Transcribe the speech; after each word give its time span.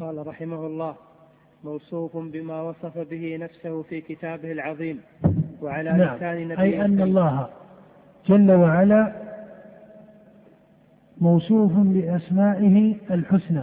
قال 0.00 0.26
رحمه 0.26 0.66
الله 0.66 0.94
موصوف 1.64 2.16
بما 2.16 2.62
وصف 2.62 2.98
به 2.98 3.36
نفسه 3.40 3.82
في 3.82 4.00
كتابه 4.00 4.52
العظيم 4.52 5.00
وعلى 5.62 5.92
نعم. 5.92 6.16
لسان 6.16 6.48
نبيه 6.48 6.62
أي 6.62 6.84
أن 6.84 7.02
الله 7.02 7.48
جل 8.28 8.50
وعلا 8.52 9.12
موصوف 11.20 11.72
بأسمائه 11.72 12.94
الحسنى 13.10 13.62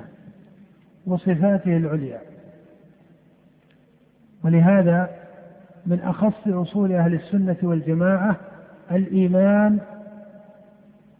وصفاته 1.05 1.77
العليا. 1.77 2.21
ولهذا 4.45 5.09
من 5.85 5.99
أخص 5.99 6.47
أصول 6.47 6.91
أهل 6.91 7.13
السنة 7.13 7.57
والجماعة 7.63 8.35
الإيمان 8.91 9.79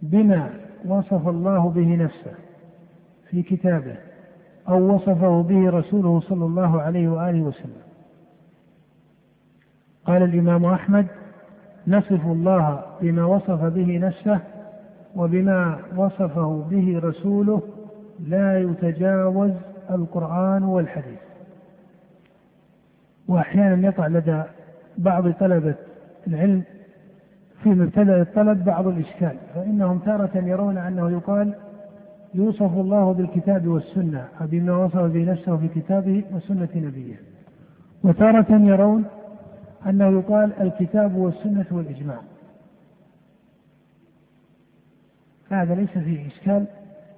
بما 0.02 0.50
وصف 0.86 1.28
الله 1.28 1.70
به 1.70 1.96
نفسه 1.96 2.34
في 3.30 3.44
كتابه. 3.44 4.07
أو 4.70 4.96
وصفه 4.96 5.42
به 5.42 5.70
رسوله 5.70 6.20
صلى 6.20 6.46
الله 6.46 6.82
عليه 6.82 7.08
وآله 7.10 7.42
وسلم. 7.42 7.82
قال 10.06 10.24
الإمام 10.24 10.66
أحمد 10.66 11.08
نصف 11.88 12.26
الله 12.26 12.82
بما 13.02 13.26
وصف 13.26 13.64
به 13.64 13.98
نفسه 13.98 14.40
وبما 15.16 15.80
وصفه 15.96 16.66
به 16.70 17.00
رسوله 17.04 17.62
لا 18.28 18.60
يتجاوز 18.60 19.52
القرآن 19.90 20.64
والحديث. 20.64 21.20
وأحيانا 23.28 23.88
يقع 23.88 24.08
لدى 24.08 24.44
بعض 24.98 25.32
طلبة 25.32 25.76
العلم 26.28 26.64
في 27.64 27.70
مبتدأ 27.70 28.22
الطلب 28.22 28.66
بعض 28.66 28.88
الإشكال 28.88 29.38
فإنهم 29.56 30.00
تارة 30.00 30.38
يرون 30.38 30.78
أنه 30.78 31.12
يقال 31.12 31.54
يوصف 32.34 32.74
الله 32.78 33.14
بالكتاب 33.14 33.68
والسنة 33.68 34.28
بما 34.42 34.78
وصف 34.78 34.98
به 34.98 35.32
نفسه 35.32 35.58
في 35.58 35.68
كتابه 35.68 36.24
وسنة 36.34 36.70
نبيه. 36.76 37.16
وتارة 38.04 38.46
يرون 38.50 39.06
أنه 39.86 40.08
يقال 40.08 40.54
الكتاب 40.62 41.16
والسنة 41.16 41.66
والإجماع. 41.72 42.20
هذا 45.50 45.76
ليس 45.76 45.90
فيه 45.90 46.28
إشكال 46.28 46.66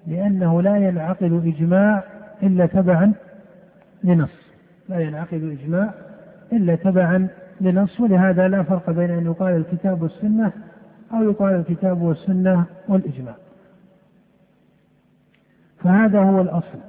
لأنه 0.08 0.62
لا 0.62 0.78
ينعقد 0.78 1.54
إجماع 1.58 2.04
إلا 2.44 2.66
تبعا 2.66 3.14
لنص. 4.04 4.40
لا 4.90 5.00
ينعقد 5.00 5.58
إجماع 5.62 5.94
إلا 6.54 6.76
تبعا 6.76 7.28
لنص 7.62 8.00
ولهذا 8.00 8.48
لا 8.48 8.64
فرق 8.64 8.90
بين 8.90 9.12
أن 9.12 9.26
يقال 9.26 9.56
الكتاب 9.56 10.02
والسنة 10.02 10.52
أو 11.14 11.24
يقال 11.24 11.56
الكتاب 11.56 12.02
والسنة 12.02 12.66
والإجماع. 12.88 13.36
فهذا 15.84 16.20
هو 16.20 16.42
الأصل. 16.42 16.80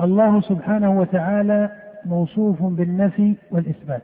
الله 0.00 0.40
سبحانه 0.40 1.00
وتعالى 1.00 1.70
موصوف 2.04 2.62
بالنفي 2.62 3.34
والإثبات. 3.50 4.02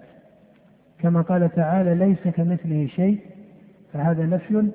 كما 0.99 1.21
قال 1.21 1.53
تعالى 1.53 1.95
ليس 1.95 2.35
كمثله 2.37 2.87
شيء 2.87 3.21
فهذا 3.93 4.27
نفي 4.27 4.69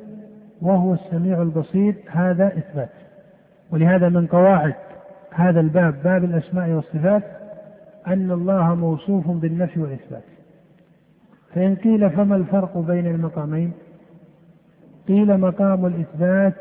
وهو 0.62 0.94
السميع 0.94 1.42
البصير 1.42 1.96
هذا 2.08 2.48
إثبات. 2.48 2.90
ولهذا 3.72 4.10
من 4.10 4.28
قواعد 4.28 4.74
هذا 5.32 5.60
الباب 5.60 6.04
باب 6.04 6.24
الأسماء 6.24 6.70
والصفات 6.70 7.24
أن 8.08 8.32
الله 8.32 8.76
موصوف 8.76 9.28
بالنفي 9.32 9.80
والإثبات. 9.80 10.24
فإن 11.56 11.76
قيل 11.76 12.10
فما 12.10 12.36
الفرق 12.36 12.78
بين 12.78 13.08
المقامين؟ 13.08 13.72
قيل 15.08 15.38
مقام 15.38 15.86
الإثبات 15.86 16.54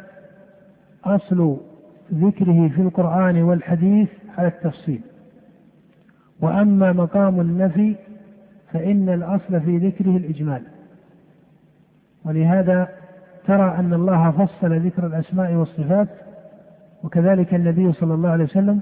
أصل 1.04 1.56
ذكره 2.14 2.68
في 2.68 2.82
القرآن 2.82 3.42
والحديث 3.42 4.08
على 4.38 4.48
التفصيل. 4.48 5.00
وأما 6.40 6.92
مقام 6.92 7.40
النفي 7.40 7.96
فإن 8.72 9.08
الأصل 9.08 9.60
في 9.60 9.78
ذكره 9.78 10.16
الإجمال. 10.16 10.62
ولهذا 12.24 12.88
ترى 13.46 13.74
أن 13.78 13.94
الله 13.94 14.30
فصل 14.30 14.86
ذكر 14.86 15.06
الأسماء 15.06 15.52
والصفات 15.54 16.08
وكذلك 17.04 17.54
النبي 17.54 17.92
صلى 17.92 18.14
الله 18.14 18.28
عليه 18.30 18.44
وسلم 18.44 18.80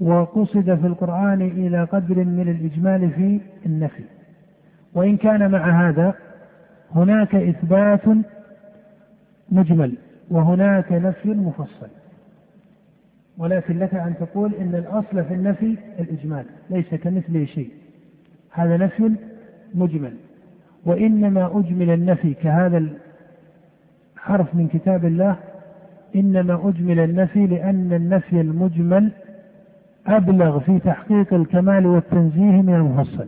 وقصد 0.00 0.74
في 0.74 0.86
القرآن 0.86 1.42
إلى 1.42 1.84
قدر 1.84 2.24
من 2.24 2.48
الإجمال 2.48 3.10
في 3.10 3.40
النفي. 3.66 4.04
وإن 4.94 5.16
كان 5.16 5.50
مع 5.50 5.88
هذا 5.88 6.14
هناك 6.94 7.34
إثبات 7.34 8.02
مجمل 9.52 9.94
وهناك 10.30 10.92
نفي 10.92 11.28
مفصل. 11.28 11.88
ولكن 13.40 13.78
لك 13.78 13.94
أن 13.94 14.14
تقول 14.20 14.54
إن 14.54 14.74
الأصل 14.74 15.24
في 15.24 15.34
النفي 15.34 15.76
الإجمال 16.00 16.44
ليس 16.70 16.94
كمثله 16.94 17.44
شيء. 17.44 17.70
هذا 18.50 18.76
نفي 18.76 19.10
مجمل. 19.74 20.12
وإنما 20.86 21.58
أجمل 21.58 21.90
النفي 21.90 22.34
كهذا 22.34 22.84
الحرف 24.16 24.54
من 24.54 24.68
كتاب 24.68 25.04
الله 25.04 25.36
إنما 26.16 26.68
أجمل 26.68 26.98
النفي 27.00 27.46
لأن 27.46 27.92
النفي 27.92 28.40
المجمل 28.40 29.10
أبلغ 30.06 30.58
في 30.58 30.78
تحقيق 30.78 31.34
الكمال 31.34 31.86
والتنزيه 31.86 32.62
من 32.62 32.74
المفصل. 32.74 33.26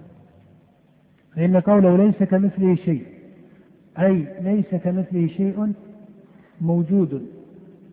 فإن 1.37 1.57
قوله 1.57 1.97
ليس 1.97 2.23
كمثله 2.23 2.75
شيء 2.75 3.05
أي 3.99 4.27
ليس 4.41 4.75
كمثله 4.85 5.27
شيء 5.29 5.73
موجود 6.61 7.27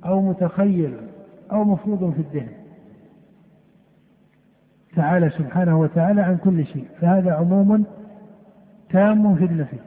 أو 0.05 0.21
متخيل 0.21 0.93
أو 1.51 1.63
مفروض 1.63 2.13
في 2.13 2.19
الذهن. 2.19 2.53
تعالى 4.95 5.29
سبحانه 5.29 5.79
وتعالى 5.79 6.21
عن 6.21 6.37
كل 6.37 6.65
شيء. 6.65 6.87
فهذا 7.01 7.33
عموم 7.33 7.85
تام 8.89 9.35
في 9.35 9.45
النفي. 9.45 9.77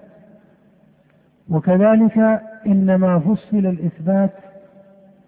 وكذلك 1.49 2.19
إنما 2.67 3.19
فصل 3.19 3.57
الإثبات 3.57 4.33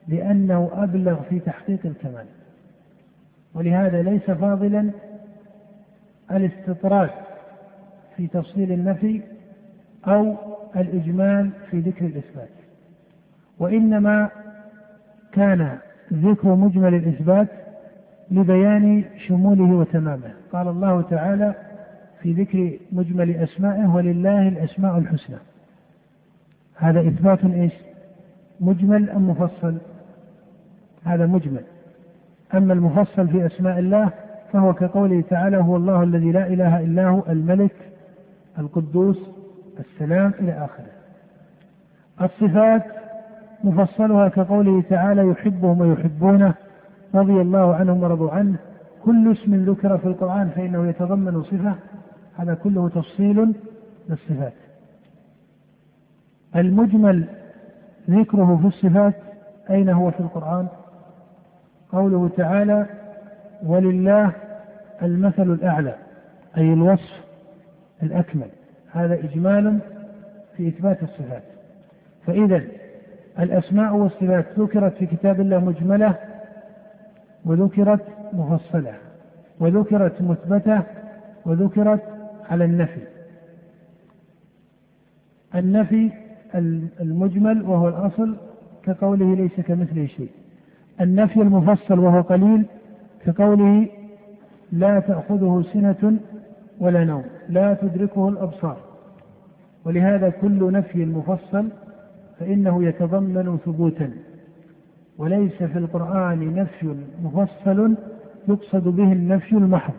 لأنه 0.09 0.71
أبلغ 0.73 1.23
في 1.23 1.39
تحقيق 1.39 1.81
الكمال. 1.85 2.27
ولهذا 3.55 4.03
ليس 4.03 4.31
فاضلا 4.31 4.91
الاستطراد 6.31 7.11
في 8.17 8.27
تفصيل 8.27 8.73
النفي 8.73 9.23
أو 10.07 10.37
الإجمال 10.77 11.51
في 11.71 11.81
ذكر 11.81 12.07
الإثبات. 12.07 12.49
وإنما 13.59 14.31
كان 15.33 15.79
ذكر 16.13 16.55
مجمل 16.55 16.95
الإثبات 16.95 17.49
لبيان 18.31 19.05
شموله 19.29 19.75
وتمامه. 19.77 20.33
قال 20.53 20.69
الله 20.69 21.03
تعالى 21.03 21.55
في 22.23 22.33
ذكر 22.33 22.79
مجمل 22.93 23.31
أسمائه 23.31 23.95
ولله 23.95 24.49
الأسماء 24.49 24.99
الحسنى 24.99 25.37
هذا 26.77 27.01
إثبات 27.01 27.45
إيش؟ 27.45 27.73
مجمل 28.61 29.11
أم 29.11 29.31
مفصل؟ 29.31 29.79
هذا 31.05 31.27
مجمل. 31.27 31.63
أما 32.55 32.73
المفصل 32.73 33.29
في 33.29 33.47
أسماء 33.47 33.79
الله 33.79 34.11
فهو 34.53 34.75
كقوله 34.75 35.25
تعالى 35.31 35.57
هو 35.57 35.77
الله 35.77 36.03
الذي 36.03 36.33
لا 36.33 36.47
إله 36.47 36.81
إلا 36.81 37.09
هو 37.09 37.23
الملك 37.29 37.75
القدوس 38.59 39.19
السلام 39.79 40.33
إلى 40.41 40.53
آخره 40.53 40.87
الصفات 42.23 42.83
مفصلها 43.65 44.29
كقوله 44.29 44.83
تعالى 44.91 45.29
يحبهم 45.29 45.81
ويحبونه 45.81 46.55
رضي 47.15 47.41
الله 47.41 47.75
عنهم 47.75 48.03
ورضوا 48.03 48.31
عنه. 48.31 48.57
كل 49.05 49.33
اسم 49.33 49.55
ذكر 49.55 49.99
في 49.99 50.07
القرآن 50.07 50.49
فإنه 50.49 50.89
يتضمن 50.89 51.43
صفة. 51.43 51.75
هذا 52.37 52.55
كله 52.55 52.89
تفصيل 52.89 53.55
للصفات. 54.09 54.53
المجمل 56.57 57.25
ذكره 58.11 58.59
في 58.63 58.67
الصفات 58.67 59.15
أين 59.71 59.89
هو 59.89 60.11
في 60.11 60.21
القرآن؟ 60.21 60.67
قوله 61.93 62.31
تعالى 62.37 62.87
ولله 63.67 64.33
المثل 65.03 65.53
الأعلى 65.53 65.95
أي 66.57 66.73
الوصف 66.73 67.25
الأكمل. 68.03 68.49
هذا 68.93 69.15
إجمال 69.15 69.79
في 70.57 70.69
إثبات 70.69 71.03
الصفات. 71.03 71.43
فإذا 72.27 72.63
الأسماء 73.39 73.95
والصفات. 73.97 74.47
ذكرت 74.59 74.95
في 74.95 75.07
كتاب 75.07 75.41
الله 75.41 75.59
مجملة 75.59 76.15
وذكرت 77.45 78.05
مفصلة 78.33 78.95
وذكرت 79.61 80.23
مثبتة 80.23 80.83
وذكرت 81.47 82.03
على 82.51 82.65
النفي. 82.65 83.01
النفي 85.55 86.11
المجمل 87.01 87.63
وهو 87.63 87.89
الأصل 87.89 88.37
كقوله 88.83 89.37
ليس 89.37 89.61
كمثله 89.61 90.07
شيء. 90.07 90.31
النفي 91.01 91.43
المفصل 91.43 91.99
وهو 91.99 92.21
قليل 92.21 92.67
كقوله 93.27 93.89
لا 94.73 95.01
تأخذه 95.01 95.65
سنة 95.73 96.17
ولا 96.81 97.05
نوم 97.05 97.25
لا 97.49 97.75
تدركه 97.75 98.29
الأبصار. 98.29 98.77
ولهذا 99.85 100.29
كل 100.31 100.73
نفي 100.73 101.05
مفصل 101.05 101.69
فإنه 102.41 102.85
يتضمن 102.85 103.59
ثبوتا 103.65 104.11
وليس 105.19 105.63
في 105.63 105.79
القرآن 105.79 106.55
نفي 106.55 106.95
مفصل 107.23 107.95
يقصد 108.49 108.89
به 108.89 109.13
النفي 109.13 109.53
المحض. 109.53 109.95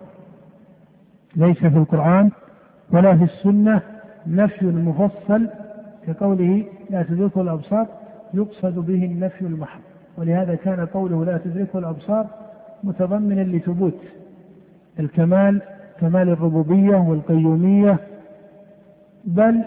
ليس 1.36 1.58
في 1.58 1.78
القرآن 1.78 2.32
ولا 2.92 3.18
في 3.18 3.24
السنة 3.24 3.82
نفي 4.28 4.66
مفصل 4.66 5.50
كقوله 6.08 6.66
لا 6.90 7.04
تدركه 7.04 7.42
الأبصار 7.42 7.88
يقصد 8.34 8.80
به 8.80 9.06
النفي 9.06 9.42
المحض. 9.42 9.82
ولهذا 10.18 10.56
كان 10.56 10.86
قوله 10.86 11.26
لا 11.26 11.38
تدركه 11.38 11.80
الأبصار 11.80 12.28
متضمنا 12.84 13.42
لثبوت 13.42 14.00
الكمال 15.00 15.62
كمال 16.00 16.30
الربوبية 16.30 16.96
والقيومية 16.96 17.98
بل 19.26 19.64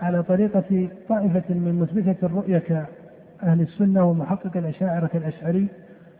على 0.00 0.22
طريقة 0.22 0.88
طائفة 1.08 1.54
من 1.54 1.78
مثبتة 1.80 2.26
الرؤية 2.26 2.58
كأهل 2.58 3.60
السنة 3.60 4.04
ومحقق 4.04 4.56
الأشاعرة 4.56 5.06
كالأشعري 5.06 5.68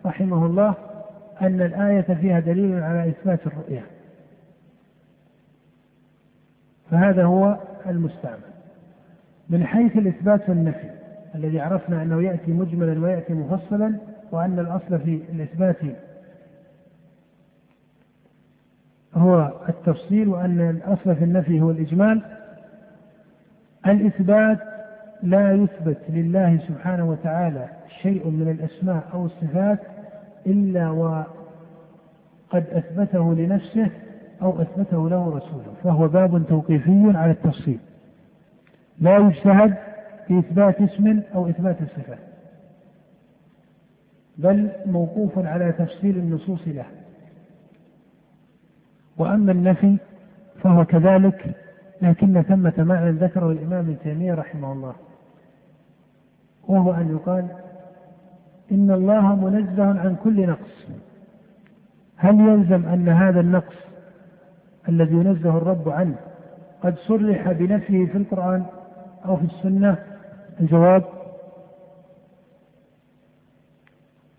رحمه 0.07 0.47
الله 0.47 0.75
أن 1.43 1.61
الآية 1.61 2.15
فيها 2.15 2.41
دليل 2.41 2.83
على 2.83 3.09
إثبات 3.09 3.47
الرؤية. 3.47 3.83
فهذا 6.91 7.25
هو 7.25 7.59
المستعمل. 7.87 8.57
من 9.51 9.67
حيث 9.67 9.97
الإثبات 9.97 10.49
والنفي 10.49 10.91
الذي 11.35 11.61
عرفنا 11.61 12.03
أنه 12.03 12.23
يأتي 12.23 12.53
مجملا 12.53 13.05
ويأتي 13.05 13.33
مفصلا 13.35 13.95
وأن 14.33 14.59
الأصل 14.59 14.99
في 14.99 15.21
الإثبات 15.33 15.77
هو 19.15 19.53
التفصيل 19.69 20.29
وأن 20.29 20.61
الأصل 20.71 21.17
في 21.17 21.25
النفي 21.25 21.61
هو 21.61 21.71
الإجمال 21.71 22.23
الإثبات 23.93 24.59
لا 25.23 25.53
يثبت 25.53 25.99
لله 26.09 26.59
سبحانه 26.69 27.11
وتعالى 27.11 27.69
شيء 28.03 28.31
من 28.31 28.49
الأسماء 28.51 29.05
أو 29.15 29.27
الصفات 29.27 29.79
إلا 30.47 30.91
وقد 30.91 31.27
أثبته 32.55 33.35
لنفسه 33.35 33.91
أو 34.43 34.63
أثبته 34.63 35.09
له 35.09 35.29
رسوله 35.29 35.75
فهو 35.83 36.09
باب 36.09 36.43
توقيفي 36.49 37.13
على 37.15 37.31
التفصيل. 37.31 37.79
لا 39.01 39.17
يجتهد 39.17 39.75
في 40.27 40.39
إثبات 40.39 40.81
اسم 40.81 41.23
أو 41.35 41.49
إثبات 41.49 41.77
الصفة 41.83 42.19
بل 44.39 44.71
موقوف 44.87 45.39
على 45.39 45.73
تفصيل 45.73 46.17
النصوص 46.17 46.69
له. 46.69 46.85
وأما 49.19 49.53
النفي 49.53 49.97
فهو 50.63 50.85
كذلك 50.85 51.55
لكن 52.03 52.43
ثمة 52.43 52.75
معنى 52.79 53.11
ذكره 53.11 53.53
الإمام 53.53 53.85
ابن 53.85 53.99
تيمية 53.99 54.35
رحمه 54.35 54.73
الله. 54.73 54.95
وهو 56.69 56.93
أن 56.93 57.11
يقال 57.11 57.49
إن 58.73 58.91
الله 58.91 59.35
منزه 59.35 60.01
عن 60.01 60.17
كل 60.25 60.47
نقص. 60.47 60.87
هل 62.17 62.41
يلزم 62.41 62.87
أن 62.87 63.09
هذا 63.09 63.41
النقص 63.41 63.77
الذي 64.89 65.15
ينزه 65.15 65.57
الرب 65.57 65.89
عنه 65.89 66.17
قد 66.83 66.95
صرح 66.97 67.53
بنفيه 67.53 68.07
في 68.07 68.19
القرآن 68.19 68.67
أو 69.25 69.37
في 69.37 69.45
السنة؟ 69.45 69.99
الجواب 70.61 71.05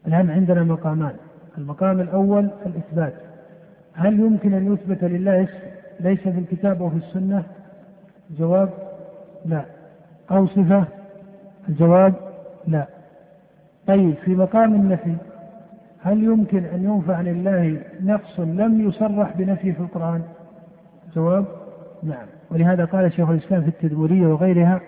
الآن 0.07 0.29
عندنا 0.29 0.63
مقامان. 0.63 1.15
المقام 1.57 1.99
الأول 1.99 2.49
الإثبات. 2.65 3.13
هل 3.93 4.19
يمكن 4.19 4.53
أن 4.53 4.73
يثبت 4.73 5.03
لله 5.03 5.43
اسم؟ 5.43 5.76
ليس 5.99 6.19
في 6.19 6.39
الكتاب 6.39 6.81
أو 6.81 6.89
في 6.89 6.95
السنة؟ 6.95 7.43
الجواب 8.31 8.69
لا. 9.45 9.65
أو 10.31 10.47
صفة؟ 10.47 10.83
الجواب 11.69 12.13
لا. 12.67 12.85
طيب 13.87 14.13
في 14.15 14.35
مقام 14.35 14.73
النفي 14.75 15.15
هل 16.01 16.23
يمكن 16.23 16.65
أن 16.65 16.83
ينفع 16.83 17.21
لله 17.21 17.81
نقص 18.03 18.39
لم 18.39 18.81
يصرح 18.87 19.37
بنفيه 19.37 19.71
في 19.73 19.79
القرآن؟ 19.79 20.21
الجواب 21.07 21.45
نعم. 22.03 22.25
ولهذا 22.51 22.85
قال 22.85 23.13
شيخ 23.13 23.29
الإسلام 23.29 23.61
في 23.61 23.67
التدمرية 23.67 24.27
وغيرها 24.27 24.81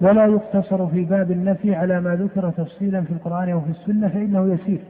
ولا 0.00 0.26
يقتصر 0.26 0.86
في 0.86 1.04
باب 1.04 1.30
النفي 1.30 1.74
على 1.74 2.00
ما 2.00 2.14
ذكر 2.16 2.50
تفصيلا 2.50 3.00
في 3.02 3.10
القرآن 3.10 3.48
أو 3.48 3.60
في 3.60 3.70
السنة 3.70 4.08
فإنه 4.08 4.54
يسير. 4.54 4.80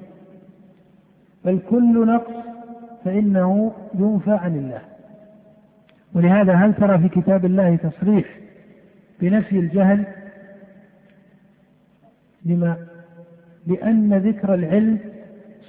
بل 1.44 1.60
كل 1.70 2.06
نقص 2.06 2.32
فإنه 3.04 3.72
ينفى 3.94 4.30
عن 4.30 4.56
الله 4.56 4.80
ولهذا 6.14 6.54
هل 6.54 6.74
ترى 6.74 6.98
في 6.98 7.08
كتاب 7.08 7.44
الله 7.44 7.76
تصريح 7.76 8.24
بنفي 9.20 9.58
الجهل 9.58 10.04
لما 12.44 12.76
لأن 13.66 14.14
ذكر 14.14 14.54
العلم 14.54 14.98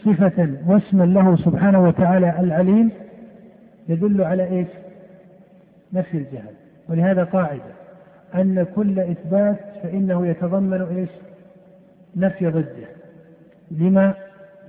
صفة 0.05 0.49
واسما 0.67 1.03
له 1.03 1.35
سبحانه 1.35 1.83
وتعالى 1.83 2.39
العليم 2.39 2.91
يدل 3.89 4.21
على 4.21 4.43
إيش؟ 4.43 4.67
نفي 5.93 6.17
الجهل 6.17 6.53
ولهذا 6.89 7.23
قاعدة 7.23 7.71
أن 8.35 8.65
كل 8.75 8.99
إثبات 8.99 9.59
فإنه 9.83 10.27
يتضمن 10.27 10.81
إيش؟ 10.81 11.09
نفي 12.15 12.47
ضده 12.47 12.87
لما؟ 13.71 14.13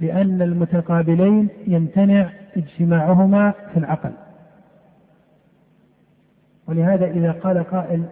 لأن 0.01 0.43
المتقابلين 0.43 1.49
يمتنع 1.67 2.31
اجتماعهما 2.57 3.53
في 3.73 3.77
العقل 3.79 4.11
ولهذا 6.69 7.07
إذا 7.07 7.33
قال 7.33 7.65
قائل 7.65 8.05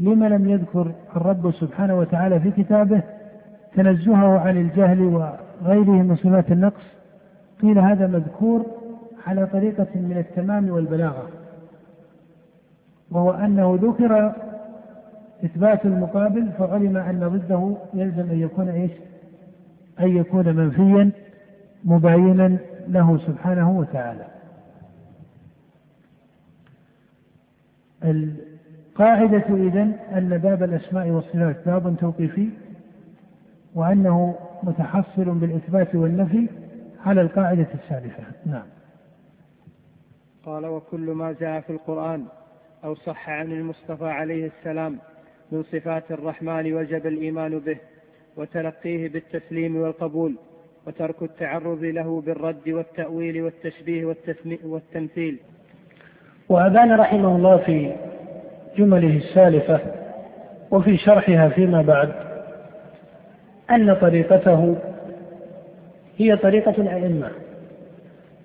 لم 0.00 0.24
لم 0.24 0.50
يذكر 0.50 0.92
الرب 1.16 1.50
سبحانه 1.50 1.98
وتعالى 1.98 2.40
في 2.40 2.50
كتابه 2.50 3.02
تنزهه 3.74 4.38
عن 4.38 4.56
الجهل 4.56 5.00
وغيره 5.02 5.90
من 5.90 6.16
صفات 6.16 6.52
النقص 6.52 6.82
قيل 7.62 7.78
هذا 7.78 8.06
مذكور 8.06 8.66
على 9.26 9.46
طريقة 9.46 9.86
من 9.94 10.16
التمام 10.18 10.70
والبلاغة 10.70 11.28
وهو 13.10 13.30
أنه 13.30 13.78
ذكر 13.82 14.32
إثبات 15.44 15.84
المقابل 15.84 16.48
فعلم 16.58 16.96
أن 16.96 17.28
ضده 17.28 17.76
يلزم 17.94 18.30
أن 18.30 18.40
يكون 18.40 18.68
إيش؟ 18.68 18.90
أن 20.00 20.16
يكون 20.16 20.56
منفيا 20.56 21.10
مباينا 21.84 22.56
له 22.88 23.18
سبحانه 23.18 23.78
وتعالى. 23.78 24.24
القاعدة 28.04 29.44
إذن 29.48 29.96
أن 30.16 30.38
باب 30.38 30.62
الأسماء 30.62 31.08
والصفات 31.08 31.56
باب 31.66 31.96
توقيفي 32.00 32.48
وأنه 33.74 34.34
متحصل 34.62 35.24
بالإثبات 35.24 35.94
والنفي 35.94 36.48
على 37.06 37.20
القاعدة 37.20 37.66
السالفة 37.74 38.22
نعم. 38.46 38.66
قال 40.44 40.66
وكل 40.66 41.10
ما 41.10 41.32
جاء 41.40 41.60
في 41.60 41.70
القرآن 41.70 42.24
أو 42.84 42.94
صح 42.94 43.30
عن 43.30 43.52
المصطفى 43.52 44.06
عليه 44.06 44.46
السلام 44.58 44.98
من 45.52 45.62
صفات 45.62 46.10
الرحمن 46.10 46.72
وجب 46.72 47.06
الإيمان 47.06 47.58
به 47.58 47.76
وتلقيه 48.36 49.08
بالتسليم 49.08 49.76
والقبول 49.76 50.36
وترك 50.86 51.22
التعرض 51.22 51.84
له 51.84 52.20
بالرد 52.20 52.68
والتأويل 52.68 53.42
والتشبيه 53.42 54.16
والتمثيل 54.64 55.38
وأبان 56.50 56.92
رحمه 57.00 57.36
الله 57.36 57.56
في 57.56 57.92
جمله 58.78 59.16
السالفة 59.16 59.80
وفي 60.70 60.96
شرحها 60.96 61.48
فيما 61.48 61.82
بعد 61.82 62.12
أن 63.70 63.94
طريقته 63.94 64.76
هي 66.18 66.36
طريقة 66.36 66.74
الأئمة 66.78 67.28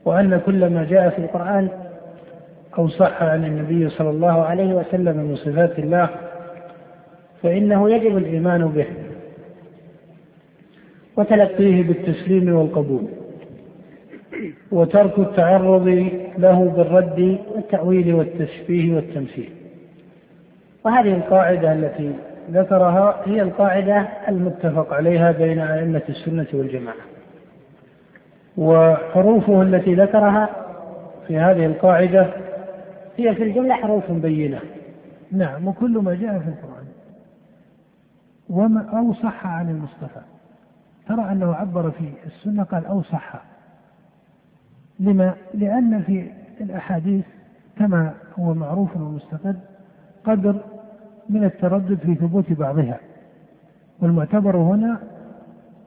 وأن 0.05 0.41
كل 0.45 0.69
ما 0.69 0.83
جاء 0.83 1.09
في 1.09 1.19
القرآن 1.19 1.69
أو 2.77 2.87
صح 2.87 3.23
عن 3.23 3.45
النبي 3.45 3.89
صلى 3.89 4.09
الله 4.09 4.43
عليه 4.45 4.73
وسلم 4.73 5.17
من 5.17 5.35
صفات 5.35 5.79
الله 5.79 6.09
فإنه 7.43 7.89
يجب 7.89 8.17
الإيمان 8.17 8.67
به 8.67 8.85
وتلقيه 11.17 11.83
بالتسليم 11.83 12.55
والقبول. 12.55 13.07
وترك 14.71 15.19
التعرض 15.19 15.87
له 16.37 16.69
بالرد 16.69 17.39
والتأويل 17.55 18.13
والتشبيه 18.13 18.95
والتمثيل. 18.95 19.49
وهذه 20.85 21.13
القاعدة 21.13 21.73
التي 21.73 22.15
ذكرها 22.51 23.21
هي 23.25 23.41
القاعدة 23.41 24.07
المتفق 24.27 24.93
عليها 24.93 25.31
بين 25.31 25.59
أئمة 25.59 26.01
السنة 26.09 26.47
والجماعة. 26.53 27.05
وحروفه 28.57 29.61
التي 29.61 29.95
ذكرها 29.95 30.49
في 31.27 31.37
هذه 31.37 31.65
القاعدة 31.65 32.27
هي 33.17 33.35
في 33.35 33.43
الجملة 33.43 33.73
حروف 33.73 34.11
بينة. 34.11 34.59
نعم 35.31 35.67
وكل 35.67 35.97
ما 35.97 36.15
جاء 36.15 36.39
في 36.39 36.47
القرآن. 36.47 36.85
وما 38.49 38.99
أو 38.99 39.13
صح 39.13 39.47
عن 39.47 39.69
المصطفى. 39.69 40.21
ترى 41.07 41.31
أنه 41.31 41.55
عبر 41.55 41.91
في 41.91 42.09
السنة 42.25 42.63
قال 42.63 42.85
أو 42.85 43.01
صح 43.01 43.54
لما؟ 44.99 45.33
لأن 45.53 46.01
في 46.01 46.31
الأحاديث 46.61 47.25
كما 47.77 48.13
هو 48.39 48.53
معروف 48.53 48.97
ومستقر 48.97 49.55
قدر 50.23 50.55
من 51.29 51.43
التردد 51.43 51.99
في 51.99 52.15
ثبوت 52.15 52.53
بعضها 52.53 52.99
والمعتبر 54.01 54.57
هنا 54.57 54.99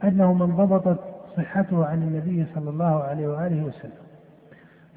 أنه 0.05 0.33
من 0.33 0.47
ضبطت 0.57 0.99
صحته 1.37 1.87
عن 1.87 2.03
النبي 2.03 2.47
صلى 2.55 2.71
الله 2.71 3.03
عليه 3.03 3.29
وآله 3.29 3.65
وسلم 3.65 4.09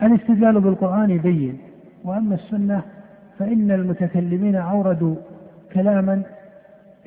الاستدلال 0.04 0.62
بالقرآن 0.62 1.10
يبين 1.10 1.58
وأما 2.04 2.36
السنة 2.36 2.82
فإن 3.40 3.72
المتكلمين 3.72 4.56
أوردوا 4.56 5.16
كلاما 5.74 6.22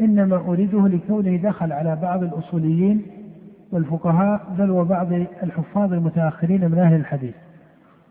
إنما 0.00 0.36
أريده 0.36 0.88
لكونه 0.88 1.36
دخل 1.36 1.72
على 1.72 1.96
بعض 1.96 2.22
الأصوليين 2.22 3.02
والفقهاء 3.74 4.54
بل 4.58 4.70
وبعض 4.70 5.12
الحفاظ 5.12 5.92
المتأخرين 5.92 6.70
من 6.70 6.78
أهل 6.78 6.94
الحديث 6.94 7.34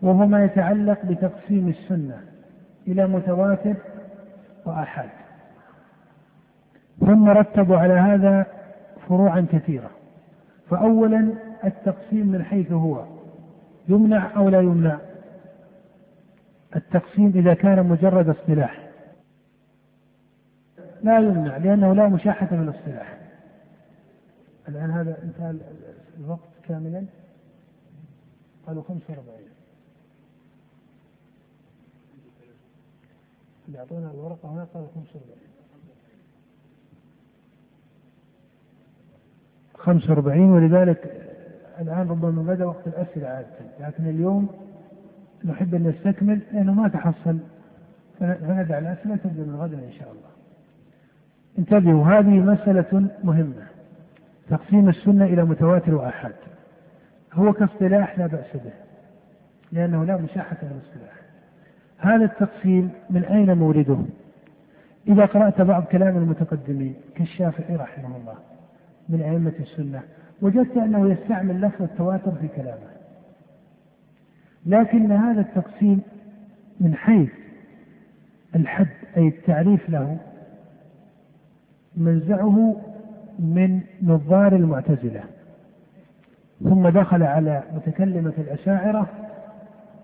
وهو 0.02 0.26
ما 0.26 0.44
يتعلق 0.44 1.06
بتقسيم 1.06 1.68
السنة 1.68 2.20
إلى 2.88 3.06
متواتر 3.06 3.74
وآحاد. 4.66 5.08
ثم 7.00 7.28
رتبوا 7.28 7.76
على 7.76 7.92
هذا 7.92 8.46
فروعا 9.08 9.46
كثيرة. 9.52 9.90
فأولا 10.70 11.32
التقسيم 11.64 12.26
من 12.26 12.44
حيث 12.44 12.72
هو 12.72 13.04
يمنع 13.88 14.36
أو 14.36 14.48
لا 14.48 14.60
يمنع؟ 14.60 14.98
التقسيم 16.76 17.32
إذا 17.34 17.54
كان 17.54 17.86
مجرد 17.86 18.28
اصطلاح. 18.28 18.88
لا 21.02 21.18
يمنع 21.18 21.56
لأنه 21.56 21.94
لا 21.94 22.08
مشاحة 22.08 22.46
في 22.46 22.54
الاصطلاح. 22.54 23.23
الآن 24.68 24.90
هذا 24.90 25.22
انتهى 25.22 25.56
الوقت 26.20 26.48
كاملا. 26.68 27.04
قالوا 28.66 28.82
45 28.82 29.38
اللي 33.68 33.78
أعطونا 33.78 34.10
الورقة 34.10 34.48
هنا 34.48 34.64
قالوا 34.64 34.88
45 34.94 35.36
45 39.78 40.50
ولذلك 40.50 41.30
الآن 41.80 42.08
ربما 42.08 42.42
بدأ 42.42 42.64
وقت 42.64 42.86
الأسئلة 42.86 43.28
عادة. 43.28 43.48
لكن 43.80 44.06
اليوم 44.06 44.48
نحب 45.44 45.74
أن 45.74 45.88
نستكمل 45.88 46.40
لأنه 46.52 46.74
ما 46.74 46.88
تحصل. 46.88 47.38
فندع 48.18 48.78
الأسئلة 48.78 49.16
تبدأ 49.16 49.42
من 49.42 49.56
غدا 49.60 49.78
إن 49.78 49.92
شاء 49.92 50.12
الله. 50.12 50.30
انتبهوا 51.58 52.04
هذه 52.06 52.40
مسألة 52.40 53.10
مهمة. 53.24 53.73
تقسيم 54.48 54.88
السنة 54.88 55.24
إلى 55.24 55.44
متواتر 55.44 55.94
وآحاد. 55.94 56.34
هو 57.32 57.52
كاصطلاح 57.52 58.18
لا 58.18 58.26
بأس 58.26 58.54
به 58.54 58.72
لأنه 59.72 60.04
لا 60.04 60.16
مشاحة 60.16 60.56
في 60.56 60.62
الاصطلاح. 60.62 61.14
هذا 61.98 62.24
التقسيم 62.24 62.90
من 63.10 63.24
أين 63.24 63.58
مورده؟ 63.58 63.98
إذا 65.08 65.24
قرأت 65.24 65.60
بعض 65.60 65.84
كلام 65.84 66.16
المتقدمين 66.16 66.94
كالشافعي 67.16 67.76
رحمه 67.76 68.16
الله 68.16 68.34
من 69.08 69.22
أئمة 69.22 69.52
السنة 69.60 70.02
وجدت 70.42 70.76
أنه 70.76 71.10
يستعمل 71.10 71.60
لفظ 71.60 71.82
التواتر 71.82 72.32
في 72.40 72.48
كلامه. 72.48 72.94
لكن 74.66 75.12
هذا 75.12 75.40
التقسيم 75.40 76.02
من 76.80 76.94
حيث 76.94 77.30
الحد 78.56 78.88
أي 79.16 79.28
التعريف 79.28 79.90
له 79.90 80.16
منزعه 81.96 82.76
من 83.38 83.80
نظار 84.02 84.52
المعتزلة. 84.56 85.20
ثم 86.64 86.88
دخل 86.88 87.22
على 87.22 87.62
متكلمة 87.74 88.32
الأشاعرة 88.38 89.06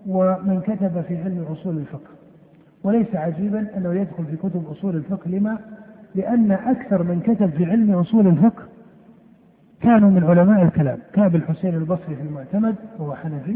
ومن 0.07 0.61
كتب 0.61 1.01
في 1.07 1.23
علم 1.23 1.45
أصول 1.51 1.77
الفقه. 1.77 2.11
وليس 2.83 3.15
عجيبا 3.15 3.67
أنه 3.77 3.93
يدخل 3.93 4.25
في 4.25 4.35
كتب 4.35 4.65
أصول 4.71 4.95
الفقه. 4.95 5.29
لما؟ 5.29 5.57
لأن 6.15 6.51
أكثر 6.51 7.03
من 7.03 7.19
كتب 7.19 7.49
في 7.49 7.65
علم 7.65 7.91
أصول 7.91 8.27
الفقه 8.27 8.63
كانوا 9.81 10.09
من 10.09 10.23
علماء 10.23 10.63
الكلام. 10.63 10.99
كأبي 11.13 11.37
الحسين 11.37 11.75
البصري 11.75 12.15
في 12.15 12.21
المعتمد 12.21 12.75
وهو 12.99 13.15
حنفي. 13.15 13.55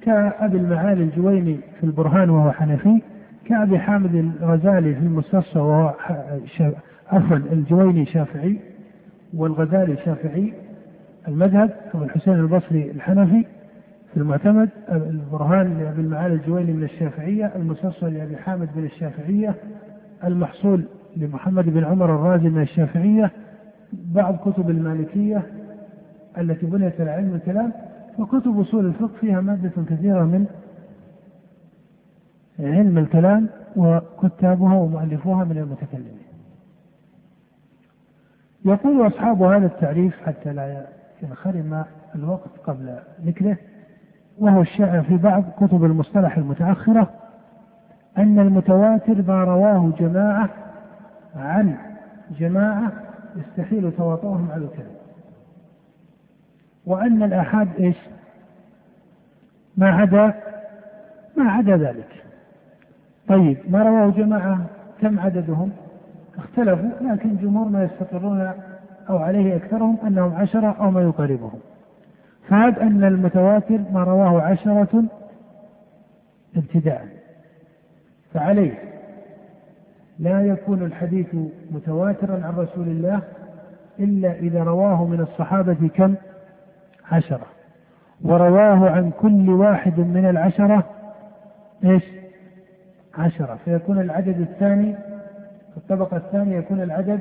كأبي 0.00 0.56
المعالي 0.56 1.02
الجويني 1.02 1.58
في 1.80 1.86
البرهان 1.86 2.30
وهو 2.30 2.52
حنفي. 2.52 3.02
كأبي 3.44 3.78
حامد 3.78 4.14
الغزالي 4.14 4.94
في 4.94 5.00
المستصفى 5.00 5.58
وهو 5.58 5.94
عفوا 7.12 7.36
الجويني 7.36 8.06
شافعي. 8.06 8.71
والغزالي 9.34 9.96
شافعي 9.96 10.52
المذهب 11.28 11.70
ثم 11.92 12.02
الحسين 12.02 12.34
البصري 12.34 12.90
الحنفي 12.90 13.44
في 14.12 14.16
المعتمد 14.16 14.68
البرهان 14.92 15.78
لأبي 15.78 16.00
المعالي 16.00 16.34
الجويني 16.34 16.72
من 16.72 16.84
الشافعية 16.84 17.52
المستصفى 17.56 18.10
لأبي 18.10 18.36
حامد 18.36 18.68
من 18.76 18.84
الشافعية 18.84 19.54
المحصول 20.24 20.84
لمحمد 21.16 21.64
بن 21.64 21.84
عمر 21.84 22.14
الرازي 22.14 22.48
من 22.48 22.62
الشافعية 22.62 23.30
بعض 23.92 24.36
كتب 24.36 24.70
المالكية 24.70 25.42
التي 26.38 26.66
بنيت 26.66 27.00
على 27.00 27.10
علم 27.10 27.34
الكلام 27.34 27.72
وكتب 28.18 28.60
أصول 28.60 28.86
الفقه 28.86 29.10
فيها 29.20 29.40
مادة 29.40 29.72
كثيرة 29.90 30.24
من 30.24 30.46
علم 32.60 32.98
الكلام 32.98 33.48
وكتابها 33.76 34.74
ومؤلفوها 34.74 35.44
من 35.44 35.58
المتكلمين. 35.58 36.21
يقول 38.64 39.06
أصحاب 39.06 39.42
هذا 39.42 39.66
التعريف 39.66 40.26
حتى 40.26 40.52
لا 40.52 40.86
ينخرم 41.22 41.84
الوقت 42.14 42.50
قبل 42.64 42.98
ذكره 43.24 43.56
وهو 44.38 44.60
الشائع 44.60 45.02
في 45.02 45.16
بعض 45.16 45.44
كتب 45.56 45.84
المصطلح 45.84 46.36
المتأخرة 46.36 47.10
أن 48.18 48.38
المتواتر 48.38 49.22
ما 49.28 49.44
رواه 49.44 49.92
جماعة 49.98 50.48
عن 51.36 51.76
جماعة 52.38 52.92
يستحيل 53.36 53.92
تواطؤهم 53.92 54.50
على 54.52 54.64
الكذب 54.64 54.96
وأن 56.86 57.22
الآحاد 57.22 57.68
إيش؟ 57.78 57.96
ما 59.76 59.90
عدا 59.90 60.34
ما 61.36 61.50
عدا 61.50 61.76
ذلك. 61.76 62.24
طيب 63.28 63.58
ما 63.68 63.82
رواه 63.82 64.10
جماعة 64.10 64.66
كم 65.00 65.20
عددهم؟ 65.20 65.72
اختلفوا 66.38 66.90
لكن 67.00 67.36
جمهور 67.36 67.68
ما 67.68 67.84
يستقرون 67.84 68.52
أو 69.10 69.18
عليه 69.18 69.56
أكثرهم 69.56 69.98
أنهم 70.06 70.34
عشرة 70.34 70.76
أو 70.80 70.90
ما 70.90 71.02
يقاربهم. 71.02 71.60
فهب 72.48 72.78
أن 72.78 73.04
المتواتر 73.04 73.78
ما 73.92 74.04
رواه 74.04 74.42
عشرة 74.42 75.04
ابتداء. 76.56 77.08
فعليه. 78.34 78.74
لا 80.18 80.46
يكون 80.46 80.82
الحديث 80.82 81.26
متواترا 81.70 82.46
عن 82.46 82.54
رسول 82.56 82.88
الله 82.88 83.20
إلا 84.00 84.32
إذا 84.32 84.62
رواه 84.62 85.04
من 85.04 85.20
الصحابة 85.20 85.88
كم؟ 85.94 86.14
عشرة. 87.12 87.46
ورواه 88.24 88.90
عن 88.90 89.10
كل 89.20 89.50
واحد 89.50 89.98
من 89.98 90.26
العشرة 90.30 90.84
إيش؟ 91.84 92.04
عشرة. 93.18 93.58
فيكون 93.64 94.00
العدد 94.00 94.40
الثاني 94.40 94.96
في 95.72 95.76
الطبقة 95.76 96.16
الثانية 96.16 96.56
يكون 96.56 96.82
العدد 96.82 97.20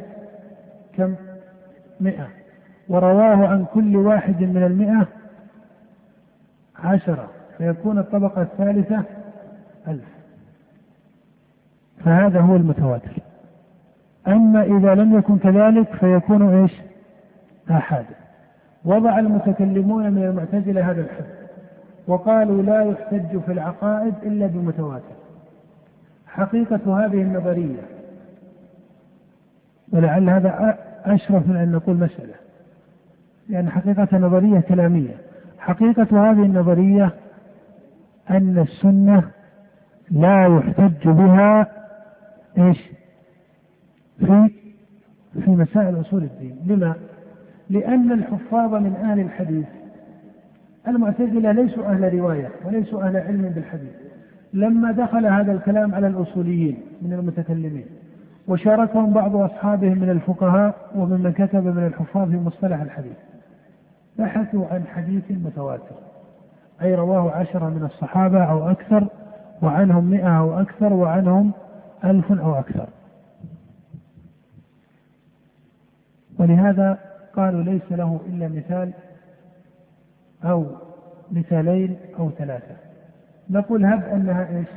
كم؟ 0.97 1.15
مئة. 1.99 2.27
ورواه 2.89 3.47
عن 3.47 3.65
كل 3.73 3.95
واحد 3.97 4.41
من 4.41 4.63
المئة 4.63 5.07
عشرة. 6.83 7.27
فيكون 7.57 7.99
الطبقة 7.99 8.41
الثالثة 8.41 9.03
ألف. 9.87 10.05
فهذا 12.05 12.39
هو 12.39 12.55
المتواتر. 12.55 13.11
أما 14.27 14.63
إذا 14.63 14.95
لم 14.95 15.17
يكن 15.17 15.37
كذلك 15.37 15.95
فيكون 15.95 16.61
إيش؟ 16.61 16.71
آحاد 17.71 18.05
وضع 18.85 19.19
المتكلمون 19.19 20.11
من 20.11 20.23
المعتزلة 20.23 20.91
هذا 20.91 21.01
الحد. 21.01 21.25
وقالوا 22.07 22.61
لا 22.61 22.81
يحتج 22.81 23.39
في 23.39 23.51
العقائد 23.51 24.13
إلا 24.23 24.47
بمتواتر. 24.47 25.15
حقيقة 26.27 27.05
هذه 27.05 27.21
النظرية 27.21 28.00
ولعل 29.91 30.29
هذا 30.29 30.77
أشرف 31.05 31.47
من 31.47 31.55
أن 31.55 31.71
نقول 31.71 31.95
مسألة 31.95 32.33
لأن 33.49 33.69
حقيقة 33.69 34.17
نظرية 34.17 34.59
كلامية 34.59 35.15
حقيقة 35.59 36.31
هذه 36.31 36.45
النظرية 36.45 37.13
أن 38.29 38.59
السنة 38.59 39.23
لا 40.11 40.45
يحتج 40.57 41.07
بها 41.07 41.67
إيش؟ 42.57 42.91
في 44.19 44.49
في 45.45 45.51
مسائل 45.51 46.01
أصول 46.01 46.23
الدين، 46.23 46.55
لما؟ 46.65 46.95
لأن 47.69 48.11
الحفاظ 48.11 48.73
من 48.73 48.95
أهل 48.95 49.19
الحديث 49.19 49.65
المعتزلة 50.87 51.51
ليسوا 51.51 51.85
أهل 51.85 52.13
رواية 52.13 52.49
وليسوا 52.65 53.03
أهل 53.03 53.17
علم 53.17 53.49
بالحديث 53.49 53.91
لما 54.53 54.91
دخل 54.91 55.25
هذا 55.25 55.51
الكلام 55.51 55.95
على 55.95 56.07
الأصوليين 56.07 56.77
من 57.01 57.13
المتكلمين 57.13 57.85
وشاركهم 58.47 59.13
بعض 59.13 59.35
أصحابهم 59.35 59.97
من 59.97 60.09
الفقهاء 60.09 60.75
وممن 60.95 61.31
كتب 61.33 61.65
من 61.65 61.85
الحفاظ 61.85 62.29
في 62.29 62.37
مصطلح 62.37 62.81
الحديث. 62.81 63.17
بحثوا 64.19 64.67
عن 64.67 64.87
حديث 64.87 65.23
متواتر 65.29 65.95
أي 66.81 66.95
رواه 66.95 67.31
عشرة 67.31 67.69
من 67.69 67.83
الصحابة 67.83 68.43
أو 68.43 68.69
أكثر 68.71 69.07
وعنهم 69.61 70.05
مئة 70.05 70.39
أو 70.39 70.59
أكثر 70.59 70.93
وعنهم 70.93 71.51
ألف 72.03 72.31
أو 72.31 72.59
أكثر. 72.59 72.87
ولهذا 76.39 76.97
قالوا 77.35 77.63
ليس 77.63 77.91
له 77.91 78.19
إلا 78.27 78.47
مثال 78.47 78.93
أو 80.43 80.65
مثالين 81.31 81.97
أو 82.19 82.29
ثلاثة. 82.29 82.75
نقول 83.49 83.85
هب 83.85 84.03
أنها 84.03 84.57
إيش؟ 84.57 84.67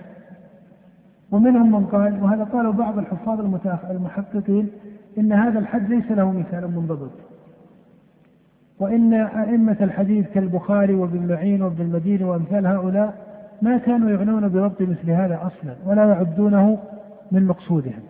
ومنهم 1.35 1.73
من 1.73 1.87
قال 1.87 2.23
وهذا 2.23 2.45
قاله 2.45 2.71
بعض 2.71 2.99
الحفاظ 2.99 3.41
المحققين 3.91 4.71
إن 5.19 5.33
هذا 5.33 5.59
الحد 5.59 5.89
ليس 5.91 6.11
له 6.11 6.33
مثال 6.33 6.71
منضبط. 6.71 7.11
وإن 8.81 9.15
أئمة 9.15 9.77
الحديث 9.81 10.27
كالبخاري 10.35 10.95
وابن 10.95 11.29
معين 11.29 11.63
وابن 11.63 11.85
المديني 11.85 12.25
وأمثال 12.25 12.67
هؤلاء 12.67 13.15
ما 13.63 13.79
كانوا 13.79 14.11
يعنون 14.11 14.49
بضبط 14.49 14.83
مثل 14.83 15.11
هذا 15.11 15.37
أصلا 15.37 15.75
ولا 15.87 16.05
يعدونه 16.05 16.79
من 17.33 17.47
مقصودهم 17.47 18.03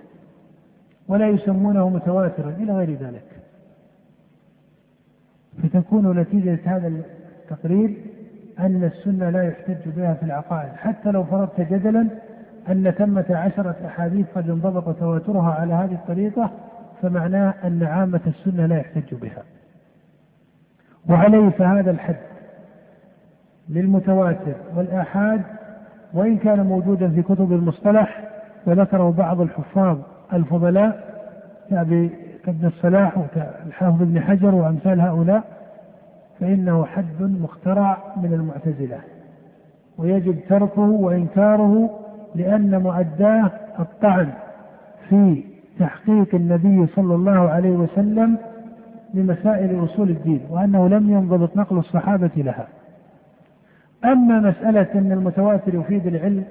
ولا 1.09 1.29
يسمونه 1.29 1.89
متواترا 1.89 2.51
إلى 2.51 2.73
غير 2.73 2.91
ذلك. 2.91 3.25
فتكون 5.63 6.19
نتيجة 6.19 6.59
هذا 6.65 6.89
التقرير 6.89 7.97
أن 8.59 8.85
السنة 8.85 9.31
لا 9.31 9.43
يحتج 9.43 9.89
بها 9.97 10.15
في 10.15 10.23
العقائد 10.23 10.73
حتى 10.73 11.11
لو 11.11 11.25
فرضت 11.25 11.61
جدلا 11.61 12.09
أن 12.69 12.91
ثمة 12.91 13.25
عشرة 13.31 13.77
أحاديث 13.87 14.27
قد 14.35 14.51
انضبط 14.51 14.99
تواترها 14.99 15.55
على 15.55 15.75
هذه 15.75 15.93
الطريقة 15.95 16.51
فمعناه 17.03 17.55
أن 17.65 17.83
عامة 17.83 18.21
السنة 18.27 18.67
لا 18.67 18.77
يحتج 18.79 19.15
بها. 19.15 19.43
وعليه 21.11 21.49
فهذا 21.51 21.91
الحد 21.91 22.17
للمتواتر 23.69 24.55
والآحاد 24.77 25.43
وإن 26.15 26.37
كان 26.39 26.67
موجودا 26.67 27.09
في 27.09 27.23
كتب 27.23 27.53
المصطلح 27.53 28.29
وذكره 28.67 29.11
بعض 29.11 29.41
الحفاظ 29.41 29.99
الفضلاء 30.33 31.15
كأبي 31.71 32.11
كابن 32.45 32.67
الصلاح 32.67 33.19
وكالحافظ 33.19 34.03
ابن 34.03 34.21
حجر 34.21 34.55
وأمثال 34.55 35.01
هؤلاء 35.01 35.45
فإنه 36.41 36.85
حد 36.85 37.23
مخترع 37.23 37.99
من 38.17 38.33
المعتزلة. 38.33 38.99
ويجب 39.99 40.39
تركه 40.49 40.81
وإنكاره 40.83 41.91
لأن 42.35 42.83
مؤداه 42.83 43.51
الطعن 43.79 44.29
في 45.09 45.45
تحقيق 45.79 46.35
النبي 46.35 46.87
صلى 46.87 47.15
الله 47.15 47.51
عليه 47.51 47.71
وسلم 47.71 48.39
لمسائل 49.15 49.85
أصول 49.85 50.11
الدين 50.11 50.41
وأنه 50.51 50.89
لم 50.89 51.11
ينضبط 51.11 51.57
نقل 51.57 51.79
الصحابة 51.79 52.31
لها. 52.37 52.67
أما 54.05 54.41
مسألة 54.41 54.87
أن 54.95 55.13
المتواتر 55.13 55.75
يفيد 55.75 56.07
العلم 56.07 56.45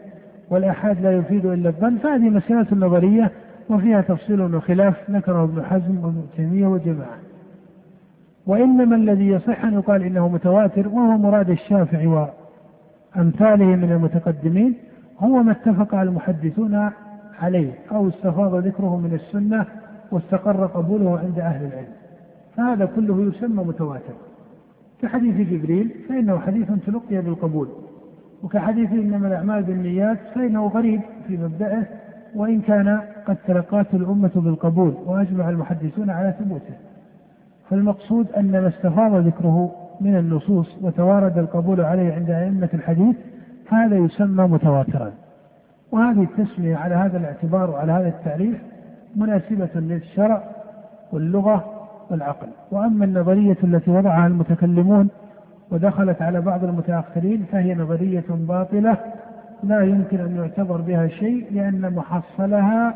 والآحاد 0.49 1.01
لا 1.01 1.11
يفيد 1.11 1.45
إلا 1.45 1.69
الظن 1.69 1.97
فهذه 1.97 2.29
مسألة 2.29 2.67
نظرية 2.71 3.31
وفيها 3.69 4.01
تفصيل 4.01 4.55
وخلاف 4.55 5.11
ذكره 5.11 5.43
ابن 5.43 5.63
حزم 5.63 6.05
وابن 6.05 6.23
تيمية 6.37 6.67
وجماعة. 6.67 7.17
وإنما 8.47 8.95
الذي 8.95 9.27
يصح 9.27 9.65
أن 9.65 9.73
يقال 9.73 10.03
إنه 10.03 10.27
متواتر 10.27 10.87
وهو 10.87 11.17
مراد 11.17 11.49
الشافعي 11.49 12.07
وأمثاله 12.07 13.65
من 13.65 13.91
المتقدمين 13.91 14.75
هو 15.19 15.43
ما 15.43 15.51
اتفق 15.51 15.95
المحدثون 15.95 16.89
عليه 17.39 17.71
أو 17.91 18.07
استفاض 18.07 18.55
ذكره 18.55 18.97
من 18.97 19.13
السنة 19.13 19.65
واستقر 20.11 20.65
قبوله 20.65 21.19
عند 21.19 21.39
أهل 21.39 21.65
العلم. 21.65 21.93
فهذا 22.57 22.85
كله 22.85 23.21
يسمى 23.21 23.63
متواتر. 23.63 24.13
كحديث 25.01 25.49
جبريل 25.49 25.91
فإنه 26.09 26.39
حديث 26.39 26.71
تلقي 26.85 27.21
بالقبول. 27.21 27.67
وكحديث 28.43 28.91
إنما 28.91 29.27
الأعمال 29.27 29.63
بالنيات 29.63 30.17
فإنه 30.35 30.67
غريب 30.67 31.01
في 31.27 31.37
مبدأه 31.37 31.83
وإن 32.35 32.61
كان 32.61 32.99
قد 33.25 33.37
تلقاته 33.47 33.95
الأمة 33.95 34.31
بالقبول 34.35 34.93
وأجمع 35.05 35.49
المحدثون 35.49 36.09
على 36.09 36.33
ثبوته. 36.39 36.73
فالمقصود 37.69 38.31
أن 38.31 38.51
ما 38.51 38.67
استفاض 38.67 39.15
ذكره 39.15 39.71
من 40.01 40.15
النصوص 40.15 40.77
وتوارد 40.81 41.37
القبول 41.37 41.81
عليه 41.81 42.13
عند 42.13 42.29
أئمة 42.29 42.69
الحديث 42.73 43.15
هذا 43.69 43.95
يسمى 43.95 44.43
متواترا. 44.43 45.11
وهذه 45.91 46.23
التسمية 46.23 46.75
على 46.75 46.95
هذا 46.95 47.17
الاعتبار 47.17 47.69
وعلى 47.69 47.91
هذا 47.91 48.07
التعريف 48.07 48.57
مناسبة 49.15 49.69
للشرع 49.75 50.43
واللغة 51.11 51.65
والعقل. 52.11 52.47
وأما 52.71 53.05
النظرية 53.05 53.57
التي 53.63 53.91
وضعها 53.91 54.27
المتكلمون 54.27 55.09
ودخلت 55.71 56.21
على 56.21 56.41
بعض 56.41 56.63
المتأخرين 56.63 57.45
فهي 57.51 57.75
نظرية 57.75 58.23
باطلة 58.29 58.97
لا 59.63 59.81
يمكن 59.81 60.19
أن 60.19 60.35
يعتبر 60.35 60.81
بها 60.81 61.07
شيء 61.07 61.47
لأن 61.51 61.93
محصلها 61.95 62.93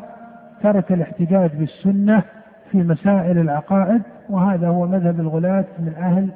ترك 0.62 0.92
الاحتجاج 0.92 1.50
بالسنة 1.54 2.22
في 2.70 2.78
مسائل 2.78 3.38
العقائد 3.38 4.02
وهذا 4.30 4.68
هو 4.68 4.86
مذهب 4.86 5.20
الغلاة 5.20 5.64
من 5.78 5.94
أهل 5.98 6.28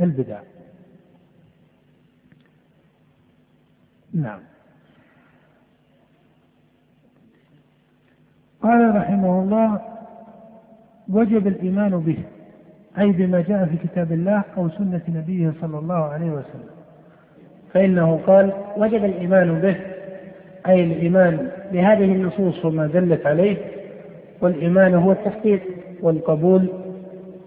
البدع. 0.00 0.38
نعم. 4.14 4.40
قال 8.62 8.96
رحمه 8.96 9.42
الله 9.42 9.80
وجب 11.08 11.46
الإيمان 11.46 12.00
به 12.00 12.18
أي 12.98 13.12
بما 13.12 13.40
جاء 13.40 13.66
في 13.66 13.76
كتاب 13.76 14.12
الله 14.12 14.42
أو 14.56 14.68
سنة 14.68 15.02
نبيه 15.08 15.52
صلى 15.60 15.78
الله 15.78 16.04
عليه 16.04 16.30
وسلم. 16.30 16.70
فإنه 17.72 18.20
قال 18.26 18.52
وجب 18.76 19.04
الإيمان 19.04 19.60
به 19.60 19.76
أي 20.66 20.84
الإيمان 20.84 21.50
بهذه 21.72 22.04
النصوص 22.04 22.64
وما 22.64 22.86
دلت 22.86 23.26
عليه 23.26 23.56
والإيمان 24.40 24.94
هو 24.94 25.12
التصديق 25.12 25.62
والقبول 26.02 26.68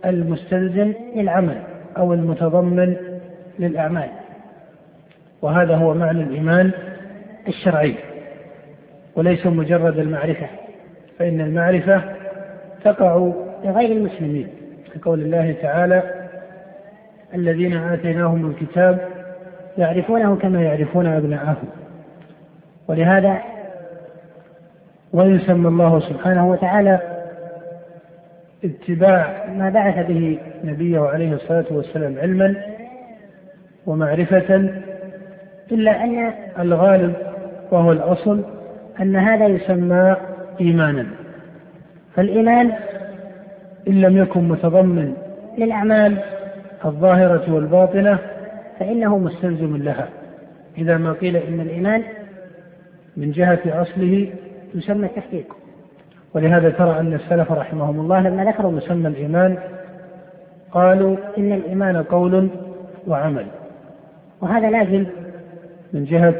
المستلزم 0.06 0.93
للعمل 1.15 1.63
أو 1.97 2.13
المتضمن 2.13 2.95
للأعمال. 3.60 4.10
وهذا 5.46 5.76
هو 5.76 5.94
معنى 5.94 6.24
الإيمان 6.24 6.72
الشرعي 7.48 7.96
وليس 9.16 9.46
مجرد 9.46 10.00
المعرفة 10.00 10.48
فإن 11.20 11.42
المعرفة 11.42 12.02
تقع 12.84 13.32
لغير 13.64 13.92
المسلمين 13.92 14.48
كقول 14.94 15.22
الله 15.22 15.56
تعالى 15.62 16.04
الذين 17.34 17.78
آتيناهم 17.78 18.50
الكتاب 18.50 19.08
يعرفونه 19.78 20.36
كما 20.36 20.64
يعرفون 20.64 21.08
أبناءهم. 21.08 21.68
ولهذا 22.88 23.38
ويسمى 25.14 25.68
الله 25.68 26.00
سبحانه 26.00 26.50
وتعالى 26.50 27.00
اتباع 28.64 29.46
ما 29.58 29.70
بعث 29.70 30.08
به 30.08 30.40
نبيه 30.64 31.00
عليه 31.00 31.34
الصلاة 31.34 31.66
والسلام 31.72 32.20
علما 32.20 32.56
ومعرفة 33.86 34.70
إلا 35.71 36.04
أن 36.04 36.34
الغالب 36.60 37.13
وهو 37.71 37.91
الأصل 37.91 38.41
أن 39.01 39.15
هذا 39.15 39.45
يسمى 39.45 40.15
إيمانا. 40.62 41.06
فالإيمان 42.15 42.71
إن 43.88 44.01
لم 44.01 44.17
يكن 44.17 44.47
متضمن 44.47 45.13
للأعمال 45.58 46.17
الظاهرة 46.86 47.54
والباطنة 47.54 48.19
فإنه 48.80 49.17
مستلزم 49.17 49.78
لها. 49.78 50.08
إذا 50.78 50.97
ما 50.97 51.13
قيل 51.13 51.38
إن 51.38 51.60
الإيمان 51.60 52.04
من 53.17 53.32
جهة 53.32 53.60
أصله 53.65 54.30
يسمى 54.75 55.06
التحقيق 55.06 55.56
ولهذا 56.34 56.69
ترى 56.69 56.99
أن 56.99 57.13
السلف 57.13 57.51
رحمهم 57.51 57.99
الله 57.99 58.19
لما 58.19 58.45
ذكروا 58.45 58.71
مسمى 58.71 59.08
الإيمان 59.08 59.58
قالوا 60.71 61.17
إن 61.38 61.51
الإيمان 61.54 62.04
قول 62.04 62.49
وعمل. 63.08 63.45
وهذا 64.41 64.69
لازم 64.69 65.06
من 65.96 66.06
جهة 66.06 66.36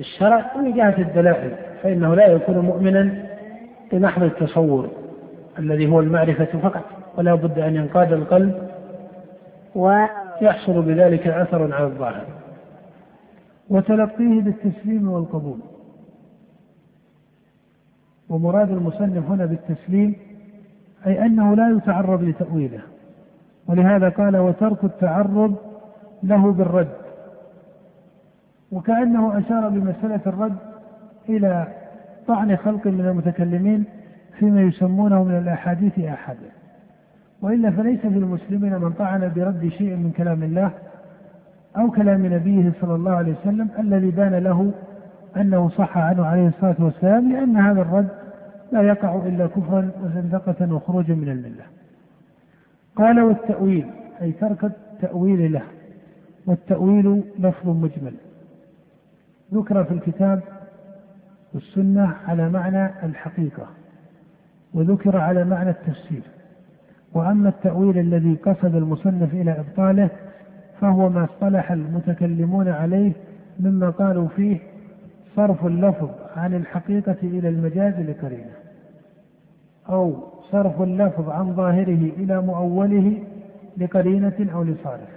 الشرع 0.00 0.56
ومن 0.56 0.72
جهة 0.72 0.98
الدلائل 0.98 1.52
فإنه 1.82 2.14
لا 2.14 2.26
يكون 2.26 2.58
مؤمنا 2.58 3.24
بمحض 3.92 4.22
التصور 4.22 4.90
الذي 5.58 5.86
هو 5.88 6.00
المعرفة 6.00 6.58
فقط 6.58 6.84
ولا 7.18 7.34
بد 7.34 7.58
أن 7.58 7.76
ينقاد 7.76 8.12
القلب 8.12 8.68
ويحصل 9.74 10.82
بذلك 10.82 11.26
أثر 11.26 11.74
على 11.74 11.84
الظاهر. 11.84 12.26
وتلقيه 13.70 14.40
بالتسليم 14.40 15.10
والقبول. 15.10 15.58
ومراد 18.28 18.70
المصنف 18.70 19.30
هنا 19.30 19.46
بالتسليم 19.46 20.16
أي 21.06 21.26
أنه 21.26 21.56
لا 21.56 21.76
يتعرض 21.76 22.22
لتأويله. 22.22 22.80
ولهذا 23.68 24.08
قال 24.08 24.36
وترك 24.36 24.84
التعرض 24.84 25.54
له 26.22 26.52
بالرد. 26.52 26.99
وكأنه 28.72 29.38
أشار 29.38 29.68
بمسألة 29.68 30.20
الرد 30.26 30.56
إلى 31.28 31.66
طعن 32.26 32.56
خلق 32.56 32.86
من 32.86 33.00
المتكلمين 33.00 33.84
فيما 34.38 34.62
يسمونه 34.62 35.24
من 35.24 35.38
الأحاديث 35.38 35.98
آحادا 35.98 36.50
وإلا 37.42 37.70
فليس 37.70 38.00
في 38.00 38.08
المسلمين 38.08 38.72
من 38.78 38.92
طعن 38.92 39.32
برد 39.36 39.68
شيء 39.78 39.96
من 39.96 40.12
كلام 40.16 40.42
الله 40.42 40.70
أو 41.76 41.90
كلام 41.90 42.26
نبيه 42.26 42.72
صلى 42.80 42.94
الله 42.94 43.12
عليه 43.12 43.34
وسلم 43.40 43.68
الذي 43.78 44.10
بان 44.10 44.34
له 44.34 44.72
أنه 45.36 45.68
صح 45.68 45.98
عنه 45.98 46.26
عليه 46.26 46.48
الصلاة 46.48 46.76
والسلام 46.78 47.32
لأن 47.32 47.56
هذا 47.56 47.80
الرد 47.80 48.08
لا 48.72 48.82
يقع 48.82 49.14
إلا 49.26 49.46
كفرا 49.46 49.90
وزندقة 50.04 50.74
وخروجا 50.74 51.14
من 51.14 51.28
الملة. 51.28 51.64
قال 52.96 53.20
والتأويل 53.20 53.86
أي 54.22 54.32
ترك 54.32 54.64
التأويل 54.64 55.52
له 55.52 55.62
والتأويل 56.46 57.22
لفظ 57.38 57.68
مجمل. 57.68 58.14
ذكر 59.54 59.84
في 59.84 59.94
الكتاب 59.94 60.40
والسنة 61.54 62.14
على 62.26 62.48
معنى 62.50 63.06
الحقيقة 63.06 63.66
وذكر 64.74 65.16
على 65.16 65.44
معنى 65.44 65.70
التفسير. 65.70 66.22
وأما 67.14 67.48
التأويل 67.48 67.98
الذي 67.98 68.34
قصد 68.34 68.74
المصنف 68.74 69.34
إلى 69.34 69.50
إبطاله 69.60 70.10
فهو 70.80 71.08
ما 71.08 71.24
اصطلح 71.24 71.72
المتكلمون 71.72 72.68
عليه 72.68 73.12
مما 73.60 73.90
قالوا 73.90 74.28
فيه 74.28 74.58
صرف 75.36 75.66
اللفظ 75.66 76.10
عن 76.36 76.54
الحقيقة 76.54 77.16
إلى 77.22 77.48
المجاز 77.48 77.94
لقرينة 77.94 78.52
أو 79.88 80.16
صرف 80.50 80.82
اللفظ 80.82 81.28
عن 81.28 81.54
ظاهره 81.54 82.12
إلى 82.16 82.40
مؤوله 82.40 83.22
لقرينة 83.76 84.48
أو 84.54 84.62
لصارف. 84.62 85.08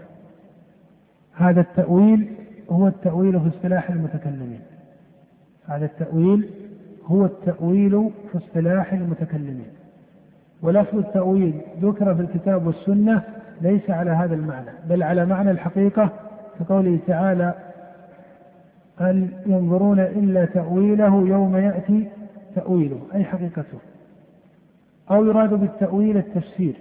هذا 1.36 1.62
التأويل 1.62 2.28
هو 2.70 2.88
التأويل 2.88 3.40
في 3.40 3.48
اصطلاح 3.48 3.90
المتكلمين. 3.90 4.60
هذا 5.68 5.86
التأويل 5.86 6.50
هو 7.06 7.26
التأويل 7.26 8.10
في 8.32 8.38
اصطلاح 8.38 8.94
المتكلمين. 8.94 9.68
ولفظ 10.62 10.98
التأويل 10.98 11.62
ذكر 11.82 12.16
في 12.16 12.22
الكتاب 12.22 12.68
والسنة 12.68 13.24
ليس 13.62 13.90
على 13.90 14.12
هذا 14.12 14.36
المعنى 14.36 14.70
بل 14.90 15.04
على 15.04 15.26
معنى 15.26 15.52
الحقيقة 15.52 16.10
في 16.58 16.64
قوله 16.64 17.00
تعالى 17.08 17.54
هل 18.98 19.28
ينظرون 19.46 20.00
إلا 20.00 20.46
تأويله 20.46 21.28
يوم 21.28 21.56
يأتي 21.56 22.08
تأويله 22.56 23.00
أي 23.14 23.24
حقيقته. 23.24 23.78
أو 25.12 25.26
يراد 25.26 25.54
بالتأويل 25.54 26.18
التفسير. 26.18 26.76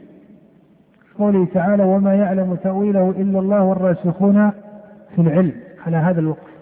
قوله 1.18 1.46
تعالى 1.54 1.84
وما 1.84 2.14
يعلم 2.14 2.54
تأويله 2.54 3.10
إلا 3.10 3.38
الله 3.38 3.62
والراسخون 3.62 4.50
في 5.14 5.22
العلم 5.22 5.52
على 5.86 5.96
هذا 5.96 6.20
الوقف 6.20 6.52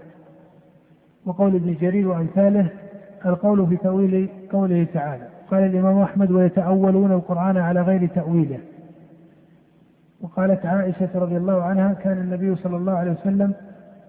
وقول 1.27 1.55
ابن 1.55 1.75
جرير 1.81 2.09
وأمثاله 2.09 2.67
القول 3.27 3.67
في 3.67 3.77
تأويل 3.77 4.29
قوله 4.53 4.87
تعالى. 4.95 5.27
قال 5.51 5.63
الإمام 5.63 5.99
أحمد 5.99 6.31
ويتأولون 6.31 7.13
القرآن 7.13 7.57
على 7.57 7.83
غير 7.83 8.07
تأويله. 8.07 8.59
وقالت 10.21 10.67
عائشة 10.67 11.09
رضي 11.15 11.37
الله 11.37 11.63
عنها 11.63 11.93
كان 11.93 12.19
النبي 12.19 12.57
صلى 12.57 12.77
الله 12.77 12.93
عليه 12.93 13.11
وسلم 13.11 13.55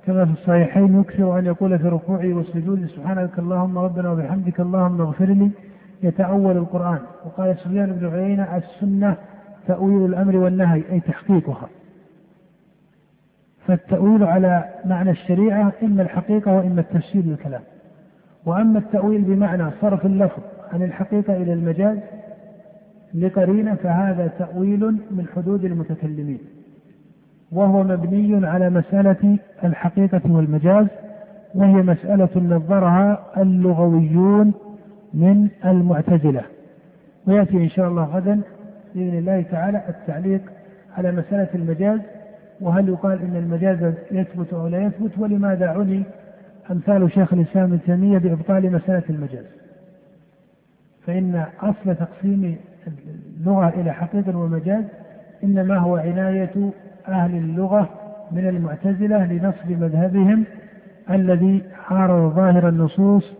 كما 0.05 0.25
في 0.25 0.31
الصحيحين 0.31 0.99
يكثر 0.99 1.39
أن 1.39 1.45
يقول 1.45 1.79
في 1.79 1.87
ركوعه 1.87 2.33
وسجوده 2.33 2.87
سبحانك 2.87 3.39
اللهم 3.39 3.77
ربنا 3.77 4.11
وبحمدك 4.11 4.59
اللهم 4.59 5.01
اغفر 5.01 5.25
لي. 5.25 5.51
يتأول 6.03 6.57
القرآن. 6.57 6.99
وقال 7.25 7.57
سفيان 7.57 7.91
بن 7.91 8.07
عيينة 8.07 8.57
السنة 8.57 9.15
تأويل 9.67 10.05
الأمر 10.05 10.35
والنهي 10.35 10.83
أي 10.91 10.99
تحقيقها. 10.99 11.69
فالتأويل 13.67 14.23
على 14.23 14.63
معنى 14.85 15.11
الشريعة 15.11 15.73
إما 15.83 16.01
الحقيقة 16.01 16.51
وإما 16.57 16.81
التفسير 16.81 17.25
للكلام. 17.25 17.61
وأما 18.45 18.79
التأويل 18.79 19.21
بمعنى 19.21 19.71
صرف 19.81 20.05
اللفظ 20.05 20.41
عن 20.73 20.83
الحقيقة 20.83 21.35
إلى 21.37 21.53
المجاز 21.53 21.97
لقرينة 23.13 23.75
فهذا 23.75 24.27
تأويل 24.27 24.85
من 25.11 25.25
حدود 25.35 25.65
المتكلمين. 25.65 26.39
وهو 27.51 27.83
مبني 27.83 28.47
على 28.47 28.69
مسألة 28.69 29.37
الحقيقة 29.63 30.21
والمجاز 30.25 30.87
وهي 31.55 31.73
مسألة 31.73 32.29
نظرها 32.35 33.25
اللغويون 33.37 34.53
من 35.13 35.49
المعتزلة. 35.65 36.41
ويأتي 37.27 37.57
إن 37.57 37.69
شاء 37.69 37.87
الله 37.87 38.03
غدا 38.03 38.41
بإذن 38.95 39.17
الله 39.17 39.41
تعالى 39.41 39.81
التعليق 39.89 40.41
على 40.97 41.11
مسألة 41.11 41.47
المجاز 41.55 41.99
وهل 42.61 42.89
يقال 42.89 43.21
إن 43.21 43.35
المجاز 43.35 43.93
يثبت 44.11 44.53
أو 44.53 44.67
لا 44.67 44.83
يثبت؟ 44.83 45.11
ولماذا 45.17 45.69
عني 45.69 46.03
أمثال 46.71 47.11
شيخ 47.11 47.33
الإسلام 47.33 47.65
ابن 47.65 47.79
تيمية 47.85 48.17
بإبطال 48.17 48.71
مسألة 48.71 49.03
المجاز؟ 49.09 49.45
فإن 51.05 51.45
أصل 51.61 51.95
تقسيم 51.95 52.57
اللغة 53.39 53.69
إلى 53.69 53.93
حقيقة 53.93 54.37
ومجاز 54.37 54.83
إنما 55.43 55.77
هو 55.77 55.95
عناية 55.95 56.71
أهل 57.07 57.35
اللغة 57.35 57.89
من 58.31 58.47
المعتزلة 58.47 59.25
لنصب 59.25 59.71
مذهبهم 59.71 60.43
الذي 61.09 61.63
عارض 61.89 62.33
ظاهر 62.35 62.69
النصوص 62.69 63.33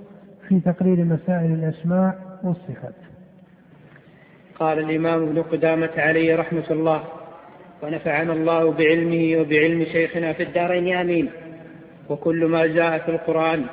في 0.47 0.59
تقرير 0.59 1.05
مسائل 1.05 1.51
الأسماء 1.53 2.39
والصفات. 2.43 2.93
قال 4.59 4.79
الإمام 4.79 5.23
ابن 5.23 5.41
قدامة 5.41 5.89
عليه 5.97 6.35
رحمة 6.35 6.71
الله. 6.71 7.01
ونفعنا 7.83 8.33
الله 8.33 8.71
بعلمه 8.71 9.41
وبعلم 9.41 9.85
شيخنا 9.85 10.33
في 10.33 10.43
الدارين 10.43 10.95
آمين. 10.95 11.29
وكل 12.11 12.45
ما 12.45 12.65
جاء 12.65 12.99
في 12.99 13.11
القرآن 13.11 13.65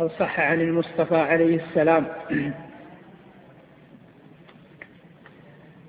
أو 0.00 0.08
صح 0.08 0.40
عن 0.40 0.60
المصطفى 0.60 1.16
عليه 1.16 1.56
السلام 1.56 2.06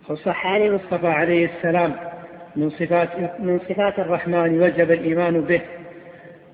أو 0.10 0.15
صح 0.15 0.47
عن 0.47 0.62
المصطفى 0.62 1.08
عليه 1.08 1.49
السلام 1.58 1.95
من 2.55 2.69
صفات 2.69 3.39
من 3.39 3.60
صفات 3.60 3.99
الرحمن 3.99 4.62
وجب 4.62 4.91
الإيمان 4.91 5.41
به 5.41 5.62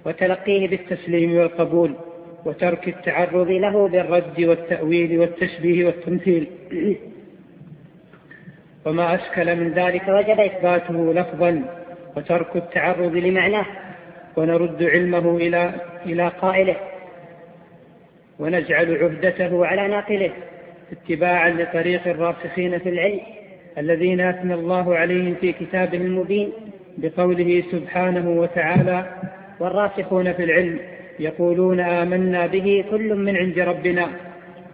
وتلقيه 0.05 0.67
بالتسليم 0.67 1.37
والقبول 1.37 1.95
وترك 2.45 2.87
التعرض 2.87 3.49
له 3.49 3.87
بالرد 3.87 4.41
والتأويل 4.41 5.19
والتشبيه 5.19 5.85
والتمثيل 5.85 6.47
وما 8.85 9.15
أشكل 9.15 9.55
من 9.55 9.71
ذلك 9.73 10.07
وجب 10.07 10.39
إثباته 10.39 11.13
لفظا 11.13 11.63
وترك 12.17 12.55
التعرض 12.55 13.15
لمعناه 13.15 13.65
ونرد 14.37 14.83
علمه 14.83 15.37
إلى 15.37 15.71
إلى 16.05 16.27
قائله 16.27 16.75
ونجعل 18.39 18.97
عهدته 19.03 19.65
على 19.65 19.87
ناقله 19.87 20.31
اتباعا 20.91 21.49
لطريق 21.49 22.07
الراسخين 22.07 22.79
في 22.79 22.89
العلم 22.89 23.19
الذين 23.77 24.21
أثنى 24.21 24.53
الله 24.53 24.95
عليهم 24.95 25.35
في 25.41 25.53
كتابه 25.53 25.97
المبين 25.97 26.51
بقوله 26.97 27.63
سبحانه 27.71 28.29
وتعالى 28.29 29.05
والراسخون 29.59 30.33
في 30.33 30.43
العلم 30.43 30.79
يقولون 31.19 31.79
آمنا 31.79 32.47
به 32.47 32.85
كل 32.91 33.15
من 33.15 33.37
عند 33.37 33.59
ربنا 33.59 34.07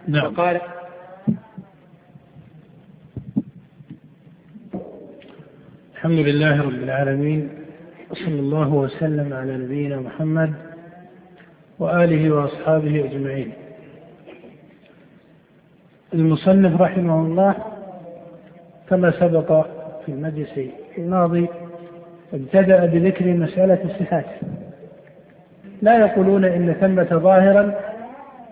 نعم. 0.08 0.26
وقال 0.26 0.60
الحمد 6.02 6.18
لله 6.18 6.62
رب 6.62 6.82
العالمين 6.82 7.48
وصلى 8.10 8.40
الله 8.40 8.74
وسلم 8.74 9.32
على 9.32 9.56
نبينا 9.56 9.96
محمد 9.96 10.52
وآله 11.78 12.30
وأصحابه 12.34 13.04
أجمعين. 13.04 13.52
المصنف 16.14 16.80
رحمه 16.80 17.20
الله 17.20 17.54
كما 18.90 19.10
سبق 19.10 19.66
في 20.06 20.12
المجلس 20.12 20.60
الماضي 20.98 21.48
ابتدأ 22.32 22.86
بذكر 22.86 23.26
مسألة 23.26 23.78
الصفات. 23.84 24.26
لا 25.82 25.98
يقولون 25.98 26.44
إن 26.44 26.72
ثمة 26.80 27.08
ظاهرا 27.12 27.74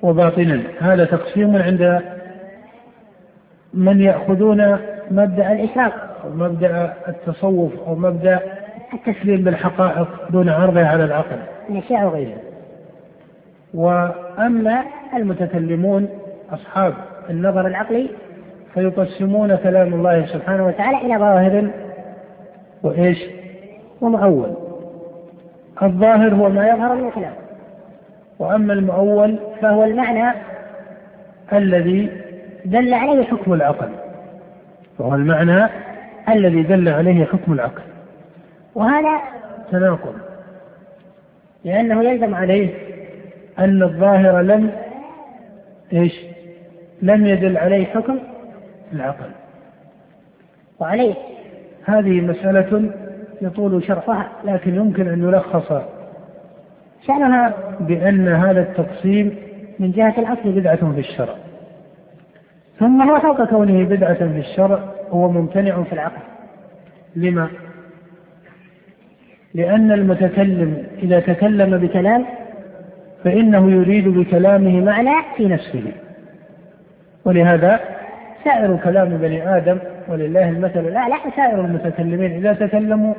وباطنا. 0.02 0.62
هذا 0.80 1.04
تقسيم 1.04 1.56
عند 1.56 2.02
من 3.74 4.00
يأخذون 4.00 4.78
مبدأ 5.10 5.52
الإشراق 5.52 6.09
أو 6.24 6.30
مبدأ 6.30 6.92
التصوف 7.08 7.72
أو 7.86 7.94
مبدأ 7.94 8.40
التسليم 8.94 9.44
بالحقائق 9.44 10.08
دون 10.30 10.48
عرضها 10.48 10.88
على 10.88 11.04
العقل. 11.04 11.36
الأشياء 11.70 12.04
وغيرها. 12.04 12.38
وأما 13.74 14.82
المتكلمون 15.16 16.08
أصحاب 16.52 16.94
النظر 17.30 17.66
العقلي 17.66 18.10
فيقسمون 18.74 19.56
كلام 19.56 19.94
الله 19.94 20.26
سبحانه 20.26 20.66
وتعالى 20.66 20.96
إلى 20.96 21.18
ظاهر 21.18 21.70
وإيش؟ 22.82 23.18
ومؤول. 24.00 24.54
الظاهر 25.82 26.34
هو 26.34 26.48
ما 26.48 26.68
يظهر 26.68 26.94
من 26.94 27.08
الكلام 27.08 27.32
وأما 28.38 28.72
المؤول 28.72 29.38
فهو 29.62 29.84
المعنى 29.84 30.34
الذي 31.52 32.10
دل 32.64 32.94
عليه 32.94 33.24
حكم 33.24 33.52
العقل. 33.52 33.88
وهو 34.98 35.14
المعنى 35.14 35.68
الذي 36.28 36.62
دل 36.62 36.88
عليه 36.88 37.24
حكم 37.24 37.52
العقل. 37.52 37.82
وهذا 38.74 39.20
تناقض. 39.72 40.14
لأنه 41.64 42.04
يلزم 42.04 42.34
عليه 42.34 42.68
أن 43.58 43.82
الظاهر 43.82 44.40
لم 44.40 44.70
إيش؟ 45.92 46.20
لم 47.02 47.26
يدل 47.26 47.56
عليه 47.56 47.84
حكم 47.84 48.18
العقل. 48.92 49.30
وعليه. 50.80 51.14
هذه 51.84 52.20
مسألة 52.20 52.90
يطول 53.42 53.84
شرحها 53.84 54.28
لكن 54.44 54.74
يمكن 54.74 55.08
أن 55.08 55.22
يلخص 55.28 55.82
شأنها 57.06 57.54
بأن 57.80 58.28
هذا 58.28 58.60
التقسيم 58.60 59.36
من 59.78 59.92
جهة 59.92 60.14
الأصل 60.18 60.52
بدعة 60.52 60.92
في 60.92 61.00
الشرع. 61.00 61.34
ثم 62.78 63.02
هو 63.02 63.20
فوق 63.20 63.44
كونه 63.44 63.84
بدعة 63.84 64.14
في 64.14 64.38
الشرع. 64.38 64.99
هو 65.10 65.30
ممتنع 65.30 65.82
في 65.82 65.92
العقل. 65.92 66.22
لما؟ 67.16 67.48
لأن 69.54 69.92
المتكلم 69.92 70.86
إذا 71.02 71.20
تكلم 71.20 71.78
بكلام 71.78 72.24
فإنه 73.24 73.70
يريد 73.70 74.08
بكلامه 74.08 74.80
معنى 74.80 75.14
في 75.36 75.48
نفسه. 75.48 75.92
ولهذا 77.24 77.80
سائر 78.44 78.76
كلام 78.76 79.08
بني 79.08 79.56
آدم 79.56 79.78
ولله 80.08 80.48
المثل 80.48 80.80
الأعلى 80.80 81.14
سائر 81.36 81.60
المتكلمين 81.60 82.32
إذا 82.32 82.52
تكلموا 82.52 83.14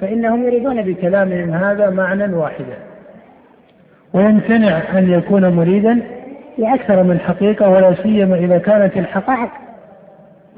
فإنهم 0.00 0.44
يريدون 0.44 0.82
بكلامهم 0.82 1.54
هذا 1.54 1.90
معنى 1.90 2.34
واحدا. 2.34 2.78
ويمتنع 4.12 4.98
أن 4.98 5.10
يكون 5.10 5.48
مريدا 5.48 6.00
لأكثر 6.58 7.02
من 7.02 7.20
حقيقة 7.20 7.68
ولا 7.68 7.94
سيما 7.94 8.36
إذا 8.36 8.58
كانت 8.58 8.96
الحقائق 8.96 9.50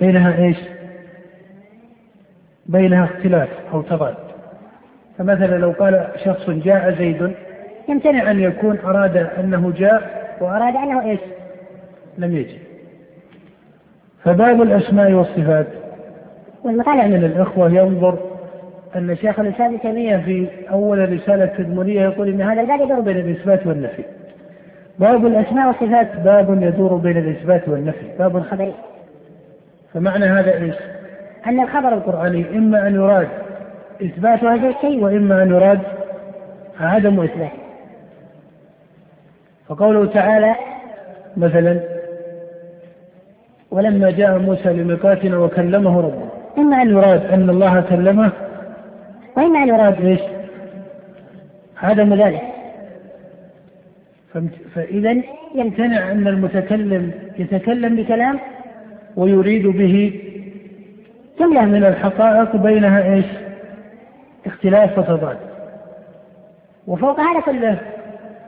بينها 0.00 0.44
إيش؟ 0.44 0.56
بينها 2.66 3.04
اختلاف 3.04 3.48
أو 3.72 3.82
تضاد 3.82 4.14
فمثلا 5.18 5.58
لو 5.58 5.70
قال 5.70 6.08
شخص 6.24 6.50
جاء 6.50 6.94
زيد 6.98 7.34
يمتنع 7.88 8.30
أن 8.30 8.40
يكون 8.40 8.78
أراد 8.84 9.16
أنه 9.16 9.72
جاء 9.76 10.20
وأراد 10.40 10.76
أنه 10.76 11.02
إيش؟ 11.10 11.20
لم 12.18 12.36
يجي 12.36 12.58
فباب 14.24 14.62
الأسماء 14.62 15.12
والصفات 15.12 15.66
والمطالع 16.64 17.06
من 17.06 17.24
الإخوة 17.24 17.70
ينظر 17.70 18.18
أن 18.96 19.16
شيخ 19.16 19.40
الإسلام 19.40 19.74
ابن 19.74 19.80
تيمية 19.80 20.16
في 20.16 20.48
أول 20.70 21.12
رسالة 21.12 21.46
تدمرية 21.46 22.02
يقول 22.02 22.28
إن 22.28 22.42
هذا 22.42 22.60
الباب 22.60 22.80
يدور 22.80 23.00
بين 23.00 23.16
الإثبات 23.16 23.66
والنفي. 23.66 24.02
باب 24.98 25.26
الأسماء 25.26 25.66
والصفات 25.66 26.16
باب 26.16 26.62
يدور 26.62 26.94
بين 26.94 27.16
الإثبات 27.16 27.68
والنفي، 27.68 28.06
باب 28.18 28.42
خبري. 28.42 28.74
فمعنى 29.94 30.24
هذا 30.24 30.54
إيش؟ 30.54 30.74
أن 31.46 31.60
الخبر 31.60 31.94
القرآني 31.94 32.58
إما 32.58 32.86
أن 32.86 32.94
يراد 32.94 33.28
إثبات 34.02 34.44
هذا 34.44 34.68
الشيء 34.68 35.04
وإما 35.04 35.42
أن 35.42 35.50
يراد 35.50 35.80
عدم 36.80 37.20
إثباته. 37.20 37.60
فقوله 39.68 40.06
تعالى 40.06 40.54
مثلا 41.36 41.80
ولما 43.70 44.10
جاء 44.10 44.38
موسى 44.38 44.72
لميقاتنا 44.72 45.38
وكلمه 45.38 46.00
ربه. 46.00 46.28
إما 46.58 46.82
أن 46.82 46.90
يراد. 46.90 47.24
أن 47.26 47.50
الله 47.50 47.80
كلمه. 47.80 48.32
وإما 49.36 49.62
أن 49.62 49.68
يراد. 49.68 50.04
إيش؟ 50.04 50.20
عدم 51.82 52.14
ذلك. 52.14 52.42
فإذا 54.74 55.22
يمتنع 55.54 56.12
أن 56.12 56.26
المتكلم 56.26 57.12
يتكلم 57.38 57.96
بكلام 57.96 58.38
ويريد 59.16 59.66
به 59.66 60.20
جملة 61.40 61.64
من 61.64 61.84
الحقائق 61.84 62.56
بينها 62.56 63.14
إيش؟ 63.14 63.24
اختلاف 64.46 64.98
وتضاد. 64.98 65.36
وفوق 66.86 67.20
هذا 67.20 67.40
كله 67.40 67.78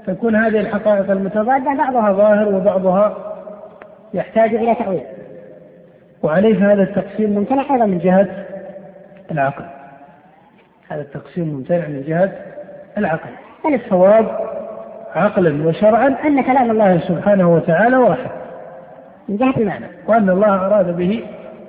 تكون 0.07 0.37
هذه 0.37 0.61
الحقائق 0.61 1.11
المتضادة 1.11 1.75
بعضها 1.75 2.13
ظاهر 2.13 2.49
وبعضها 2.49 3.17
يحتاج 4.15 4.55
إلى 4.55 4.75
تأويل. 4.75 5.03
وعليه 6.23 6.73
هذا 6.73 6.83
التقسيم 6.83 7.31
ممتنع 7.31 7.75
أيضا 7.75 7.87
من 7.87 7.99
جهة 7.99 8.29
العقل. 9.31 9.65
هذا 10.89 11.01
التقسيم 11.01 11.49
ممتنع 11.49 11.87
من 11.87 12.05
جهة 12.07 12.33
العقل. 12.99 13.31
الصواب 13.67 14.27
عقلا 15.15 15.67
وشرعا 15.67 16.17
أن 16.25 16.43
كلام 16.43 16.71
الله 16.71 16.99
سبحانه 16.99 17.55
وتعالى 17.55 17.97
واحد. 17.97 18.42
من 19.29 19.37
جهة 19.37 19.55
المعنى، 19.57 19.87
وأن 20.07 20.31
الله 20.31 20.67
أراد 20.67 20.97
به 20.97 21.25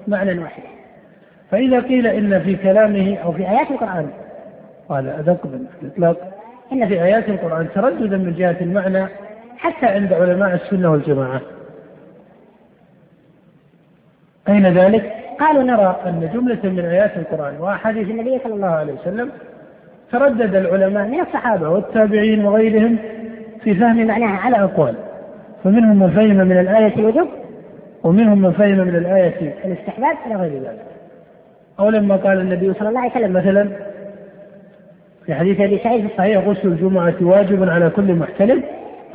معنى 0.08 0.40
واحدا. 0.40 0.68
فإذا 1.54 1.80
قيل 1.80 2.08
إن 2.08 2.40
في 2.40 2.56
كلامه 2.56 3.18
أو 3.18 3.32
في 3.32 3.50
آيات 3.50 3.72
القرآن 3.72 4.08
وهذا 4.90 5.20
أدق 5.20 5.48
بالإطلاق 5.48 6.18
إن 6.72 6.88
في 6.88 7.04
آيات 7.04 7.30
القرآن 7.30 7.68
ترددا 7.76 8.18
من 8.18 8.34
جهة 8.34 8.58
المعنى 8.62 9.08
حتى 9.58 9.86
عند 9.86 10.14
علماء 10.14 10.54
السنة 10.54 10.92
والجماعة 10.92 11.42
أين 14.50 14.68
ذلك؟ 14.68 15.14
قالوا 15.40 15.64
نرى 15.64 16.00
أن 16.06 16.30
جملة 16.34 16.60
من 16.64 16.86
آيات 16.86 17.18
القرآن 17.18 17.58
وأحاديث 17.60 18.10
النبي 18.10 18.40
صلى 18.44 18.54
الله 18.54 18.68
عليه 18.68 18.94
وسلم 18.94 19.32
تردد 20.12 20.56
العلماء 20.56 21.08
من 21.08 21.20
الصحابة 21.20 21.70
والتابعين 21.70 22.46
وغيرهم 22.46 22.98
في 23.64 23.76
فهم 23.76 24.08
معناها 24.08 24.38
على 24.38 24.64
أقوال 24.64 24.96
فمنهم 25.64 26.00
من 26.00 26.10
فهم 26.10 26.48
من 26.48 26.60
الآية 26.60 26.96
الوجوب 26.96 27.28
ومنهم 28.04 28.42
من 28.42 28.52
فهم 28.52 28.78
من 28.78 28.96
الآية 28.96 29.56
الاستحباب 29.66 30.16
إلى 30.26 30.36
غير 30.36 30.52
ذلك. 30.54 30.86
أو 31.80 31.90
لما 31.90 32.16
قال 32.16 32.40
النبي 32.40 32.74
صلى 32.74 32.90
الله 32.90 33.00
عليه 33.00 33.12
وسلم 33.12 33.34
مثلا 33.34 33.70
في 35.26 35.34
حديث 35.34 35.62
أبي 35.62 35.78
سعيد 35.78 36.02
في 36.08 36.14
الصحيح 36.14 36.48
غسل 36.48 36.68
الجمعة 36.68 37.14
واجب 37.22 37.70
على 37.70 37.90
كل 37.90 38.14
محتلم 38.16 38.64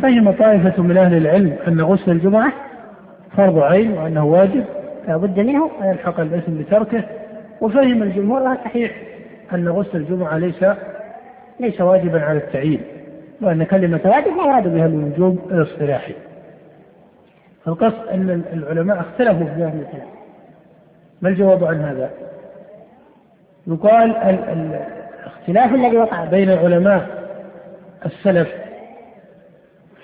فهم 0.02 0.30
طائفة 0.30 0.82
من 0.82 0.96
أهل 0.96 1.16
العلم 1.16 1.56
أن 1.68 1.80
غسل 1.80 2.10
الجمعة 2.10 2.52
فرض 3.36 3.58
عين 3.58 3.92
وأنه 3.92 4.24
واجب 4.24 4.64
لا 5.08 5.16
بد 5.16 5.40
منه 5.40 5.70
ويلحق 5.80 6.20
الاسم 6.20 6.58
بتركه 6.58 7.02
وفهم 7.60 8.02
الجمهور 8.02 8.56
صحيح 8.64 8.90
أن 9.54 9.68
غسل 9.68 9.98
الجمعة 9.98 10.38
ليس 10.38 10.64
ليس 11.60 11.80
واجبا 11.80 12.20
على 12.20 12.38
التعيين 12.38 12.80
وأن 13.42 13.64
كلمة 13.64 14.00
واجب 14.04 14.36
لا 14.36 14.44
يراد 14.44 14.74
بها 14.74 14.86
الوجوب 14.86 15.38
الاصطلاحي. 15.50 16.12
فالقصد 17.68 18.08
أن 18.08 18.42
العلماء 18.52 19.00
اختلفوا 19.00 19.46
في 19.46 19.62
هذا 19.62 19.78
الكلام 19.86 20.08
ما 21.22 21.28
الجواب 21.28 21.64
عن 21.64 21.80
هذا؟ 21.80 22.10
يقال 23.66 24.16
الاختلاف 24.16 25.74
الذي 25.74 25.96
وقع. 25.96 26.24
بين 26.24 26.50
علماء 26.50 27.28
السلف 28.06 28.48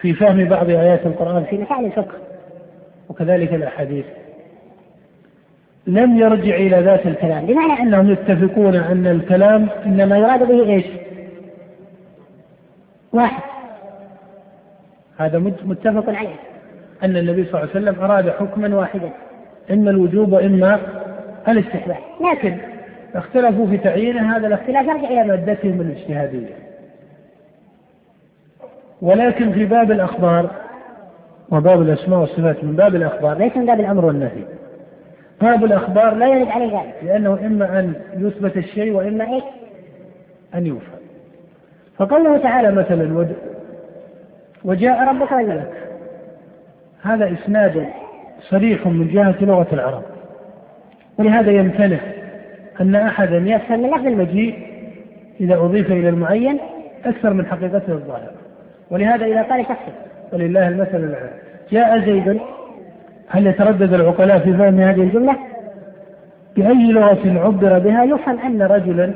في 0.01 0.13
فهم 0.13 0.45
بعض 0.45 0.71
آيات 0.71 1.07
القرآن 1.07 1.45
في 1.45 1.59
مسائل 1.59 1.85
الفقه 1.85 2.15
وكذلك 3.09 3.55
الأحاديث. 3.55 4.07
لم 5.87 6.19
يرجع 6.19 6.55
إلى 6.55 6.81
ذات 6.81 7.07
الكلام 7.07 7.47
بمعنى 7.47 7.83
أنهم 7.83 8.11
يتفقون 8.11 8.75
أن 8.75 9.07
الكلام 9.07 9.69
إنما 9.87 10.19
يراد 10.19 10.49
به 10.49 10.71
إيش؟ 10.71 10.87
واحد. 13.13 13.43
هذا 15.19 15.39
متفق 15.39 16.09
عليه. 16.09 16.54
أن 17.03 17.17
النبي 17.17 17.45
صلى 17.45 17.63
الله 17.63 17.71
عليه 17.75 17.81
وسلم 17.81 18.05
أراد 18.05 18.31
حكما 18.31 18.77
واحدا 18.77 19.11
إما 19.71 19.91
الوجوب 19.91 20.33
وإما 20.33 20.81
الاستحباب. 21.49 21.97
لكن 22.21 22.57
اختلفوا 23.15 23.67
في 23.67 23.79
تعيينه 23.79 24.37
هذا 24.37 24.47
الاختلاف 24.47 24.87
يرجع 24.87 25.09
إلى 25.09 25.25
مادتهم 25.25 25.81
الاجتهادية. 25.81 26.55
ولكن 29.03 29.53
في 29.53 29.65
باب 29.65 29.91
الأخبار 29.91 30.51
وباب 31.51 31.83
الأسماء 31.83 32.21
والصفات 32.21 32.65
من 32.65 32.77
باب 32.77 32.95
الأخبار 32.95 33.39
ليس 33.39 33.57
من 33.57 33.67
باب 33.67 33.81
الأمر 33.81 34.05
والنهي. 34.05 34.45
باب 35.41 35.65
الأخبار 35.65 36.15
لا 36.15 36.27
يرد 36.27 36.49
عليه 36.49 36.79
ذلك 36.79 36.95
لأنه 37.03 37.39
إما 37.47 37.79
أن 37.79 37.95
يثبت 38.17 38.57
الشيء 38.57 38.93
وإما 38.93 39.25
إيه 39.25 39.43
أن 40.55 40.67
يفهم 40.67 41.01
فقوله 41.99 42.39
تعالى 42.39 42.73
مثلا 42.73 43.27
وجاء 44.65 45.09
ربك 45.09 45.33
والملك 45.33 45.73
هذا 47.05 47.33
إسناد 47.33 47.87
صريح 48.41 48.87
من 48.87 49.09
جهة 49.09 49.37
لغة 49.41 49.67
العرب 49.73 50.03
ولهذا 51.19 51.51
يمتنع 51.51 51.99
أن 52.81 52.95
أحدا 52.95 53.37
يفهم 53.37 53.83
من 53.83 53.91
لفظ 53.91 54.07
المجيء 54.07 54.59
إذا 55.41 55.55
أضيف 55.57 55.93
إلى 55.93 56.09
المعين 56.09 56.59
أكثر 57.05 57.33
من 57.33 57.47
حقيقته 57.47 57.93
الظاهرة 57.93 58.33
ولهذا 58.91 59.27
إذا 59.27 59.43
قال 59.43 59.67
شخص 59.67 59.93
ولله 60.33 60.69
المثل 60.69 60.97
الأعلى 60.97 61.31
جاء 61.71 62.01
زيد 62.01 62.41
هل 63.29 63.47
يتردد 63.47 63.93
العقلاء 63.93 64.39
في 64.39 64.57
فهم 64.57 64.81
هذه 64.81 65.01
الجملة؟ 65.01 65.37
بأي 66.57 66.93
لغة 66.93 67.41
عبر 67.41 67.79
بها 67.79 68.05
يفهم 68.05 68.39
أن 68.39 68.63
رجلا 68.63 69.15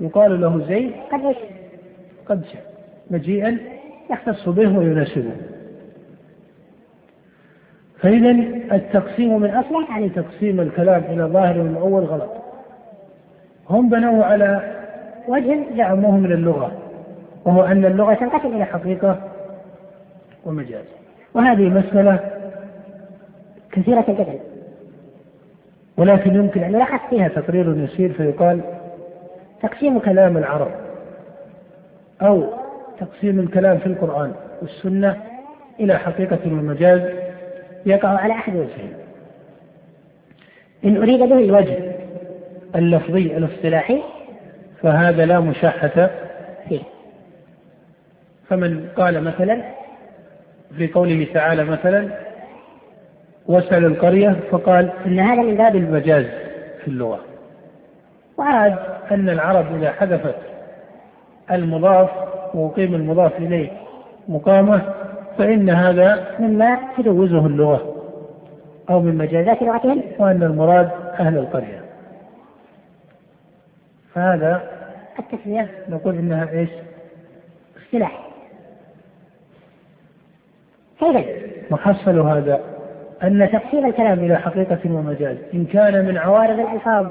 يقال 0.00 0.40
له 0.40 0.64
زيد 0.68 0.92
قد؟ 1.12 1.34
قد 2.26 2.40
جاء 2.40 2.62
مجيئا 3.10 3.58
يختص 4.10 4.48
به 4.48 4.78
ويناسبه. 4.78 5.32
فإذا 8.00 8.30
التقسيم 8.72 9.40
من 9.40 9.50
أصله 9.50 9.90
يعني 9.90 10.08
تقسيم 10.08 10.60
الكلام 10.60 11.02
إلى 11.08 11.22
ظاهر 11.22 11.60
ومؤول 11.60 12.04
غلط. 12.04 12.30
هم 13.70 13.88
بنوا 13.88 14.24
على 14.24 14.74
وجه 15.28 15.58
زعموه 15.76 16.16
من 16.16 16.32
اللغة 16.32 16.72
وهو 17.44 17.62
أن 17.62 17.84
اللغة 17.84 18.14
تنقسم 18.14 18.48
إلى 18.48 18.64
حقيقة 18.64 19.18
ومجاز. 20.44 20.84
وهذه 21.34 21.68
مسألة 21.68 22.20
كثيرة 23.72 24.04
الجدل 24.08 24.38
ولكن 25.96 26.34
يمكن 26.34 26.62
أن 26.62 26.74
يلخص 26.74 27.00
فيها 27.10 27.28
تقرير 27.28 27.76
يسير 27.76 28.12
فيقال 28.12 28.60
تقسيم 29.62 29.98
كلام 29.98 30.36
العرب 30.36 30.70
أو 32.22 32.44
تقسيم 33.00 33.40
الكلام 33.40 33.78
في 33.78 33.86
القرآن 33.86 34.32
والسنة 34.62 35.16
إلى 35.80 35.98
حقيقة 35.98 36.38
ومجاز. 36.46 37.27
يقع 37.88 38.08
على 38.08 38.32
أحد 38.32 38.56
وجهين. 38.56 38.94
إن 40.84 40.96
أريد 40.96 41.20
به 41.20 41.38
الوجه 41.38 41.78
اللفظي 42.74 43.36
الاصطلاحي 43.36 44.02
فهذا 44.82 45.26
لا 45.26 45.40
مشاحة 45.40 46.10
فيه. 46.68 46.80
فمن 48.48 48.88
قال 48.96 49.24
مثلا 49.24 49.62
في 50.76 50.86
قوله 50.88 51.26
تعالى 51.34 51.64
مثلا 51.64 52.08
واسأل 53.46 53.84
القرية 53.84 54.36
فقال 54.50 54.90
أن 55.06 55.20
هذا 55.20 55.42
من 55.42 55.54
باب 55.54 55.76
المجاز 55.76 56.26
في 56.82 56.88
اللغة. 56.88 57.20
وأراد 58.36 58.78
أن 59.10 59.28
العرب 59.28 59.76
إذا 59.76 59.92
حذفت 59.92 60.36
المضاف 61.50 62.10
وأقيم 62.54 62.94
المضاف 62.94 63.38
إليه 63.38 63.70
مقامة 64.28 64.94
فإن 65.38 65.70
هذا 65.70 66.36
مما 66.38 66.78
تجوزه 66.98 67.46
اللغة. 67.46 67.94
أو 68.90 69.00
من 69.00 69.18
مجازات 69.18 69.62
لغتهم. 69.62 70.02
وأن 70.18 70.42
المراد 70.42 70.90
أهل 71.20 71.38
القرية. 71.38 71.80
فهذا 74.14 74.62
التسمية. 75.18 75.70
نقول 75.88 76.18
إنها 76.18 76.50
إيش؟ 76.50 76.70
اصطلاح. 77.84 78.28
كيف 81.00 81.26
محصل 81.70 82.18
هذا 82.18 82.60
أن 83.22 83.48
تقسيم 83.52 83.86
الكلام 83.86 84.18
إلى 84.18 84.36
حقيقة 84.36 84.78
ومجاز. 84.86 85.36
إن 85.54 85.64
كان 85.64 86.04
من 86.04 86.18
عوارض 86.18 86.60
الألفاظ. 86.60 87.06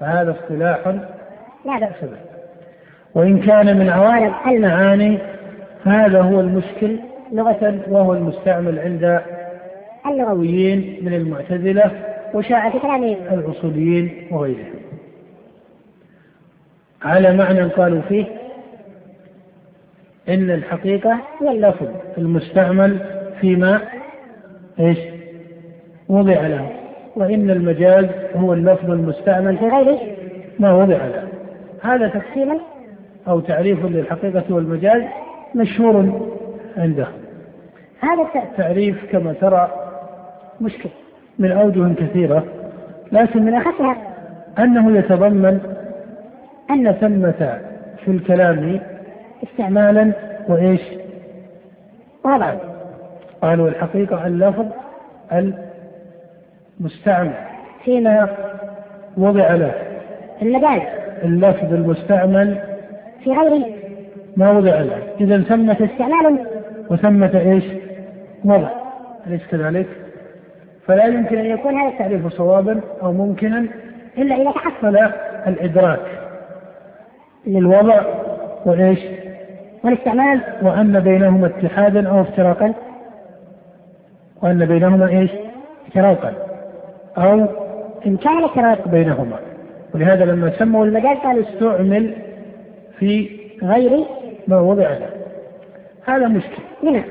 فهذا 0.00 0.30
اصطلاح 0.30 0.86
لا 1.64 1.78
بأس. 1.78 2.04
به 2.04 2.26
وإن 3.14 3.40
كان 3.40 3.76
من 3.76 3.90
عوارض 3.90 4.32
المعاني 4.46 5.18
فهذا 5.84 6.22
هو 6.22 6.40
المشكل 6.40 6.98
لغة 7.32 7.80
وهو 7.88 8.14
المستعمل 8.14 8.78
عند 8.78 9.20
اللغويين 10.06 10.98
من 11.02 11.14
المعتزلة 11.14 11.90
وشاع 12.34 12.70
في 12.70 12.78
كلام 12.78 13.04
الأصوليين 13.04 14.28
وغيرهم. 14.30 14.80
على 17.02 17.36
معنى 17.36 17.62
قالوا 17.62 18.00
فيه 18.00 18.26
إن 20.28 20.50
الحقيقة 20.50 21.20
هي 21.40 21.50
اللفظ 21.50 21.88
المستعمل 22.18 22.98
فيما 23.40 23.80
إيش؟ 24.80 24.98
وضع 26.08 26.46
له. 26.46 26.70
وإن 27.16 27.50
المجاز 27.50 28.06
هو 28.36 28.52
اللفظ 28.52 28.90
المستعمل 28.90 29.58
في 29.58 29.68
غير 29.68 29.98
ما 30.58 30.74
وضع 30.74 31.06
له. 31.06 31.28
هذا 31.82 32.08
تقسيم 32.08 32.60
أو 33.28 33.40
تعريف 33.40 33.84
للحقيقة 33.84 34.44
والمجاز 34.50 35.02
مشهور 35.54 36.35
عندهم 36.76 37.12
هذا 38.00 38.28
التعريف 38.34 39.12
كما 39.12 39.32
ترى 39.32 39.70
مشكل 40.60 40.88
من 41.38 41.52
أوجه 41.52 41.94
كثيرة 41.94 42.44
لكن 43.12 43.42
من 43.42 43.54
أخفها 43.54 43.96
أنه 44.58 44.98
يتضمن 44.98 45.60
أن 46.70 46.92
ثمة 46.92 47.60
في 48.04 48.10
الكلام 48.10 48.80
استعمالا 49.42 50.12
وإيش؟ 50.48 50.80
وضعا 52.24 52.58
قالوا 53.42 53.68
الحقيقة 53.68 54.26
اللفظ 54.26 54.66
المستعمل. 56.80 57.32
فيما 57.84 58.28
وضع 59.16 59.54
له. 59.54 59.74
المجاز 60.42 60.82
اللفظ 61.24 61.74
المستعمل 61.74 62.58
في 63.24 63.30
غير 63.30 63.62
ما 64.36 64.50
وضع 64.50 64.80
له. 64.80 65.02
إذا 65.20 65.42
ثمة 65.42 65.76
استعمال 65.92 66.46
وثمة 66.90 67.38
إيش؟ 67.38 67.64
وضع 68.44 68.68
أليس 69.26 69.46
كذلك؟ 69.50 69.86
فلا 70.86 71.04
يمكن 71.04 71.38
أن 71.38 71.46
يكون 71.46 71.74
هذا 71.74 71.88
التعريف 71.88 72.26
صوابا 72.26 72.80
أو 73.02 73.12
ممكنا 73.12 73.66
إلا 74.18 74.34
إذا 74.34 74.50
تحصل 74.50 74.96
الإدراك 75.46 76.00
للوضع 77.46 78.02
وإيش؟ 78.66 78.98
والاستعمال 79.84 80.40
وأن 80.62 81.00
بينهما 81.00 81.46
اتحادا 81.46 82.08
أو 82.08 82.20
افتراقا 82.20 82.74
وأن 84.42 84.66
بينهما 84.66 85.08
إيش؟ 85.08 85.30
افتراقا 85.86 86.32
أو 87.18 87.46
إن 88.06 88.16
كان 88.16 88.38
الافتراق 88.38 88.88
بينهما 88.88 89.36
ولهذا 89.94 90.24
لما 90.24 90.58
سموا 90.58 90.84
المجاز 90.84 91.16
قال 91.16 91.44
استعمل 91.44 92.14
في 92.98 93.30
غير 93.62 94.04
ما 94.48 94.60
وضع 94.60 94.88
له 94.88 95.15
هذا 96.06 96.28
مشكل. 96.28 96.62
منها 96.82 97.04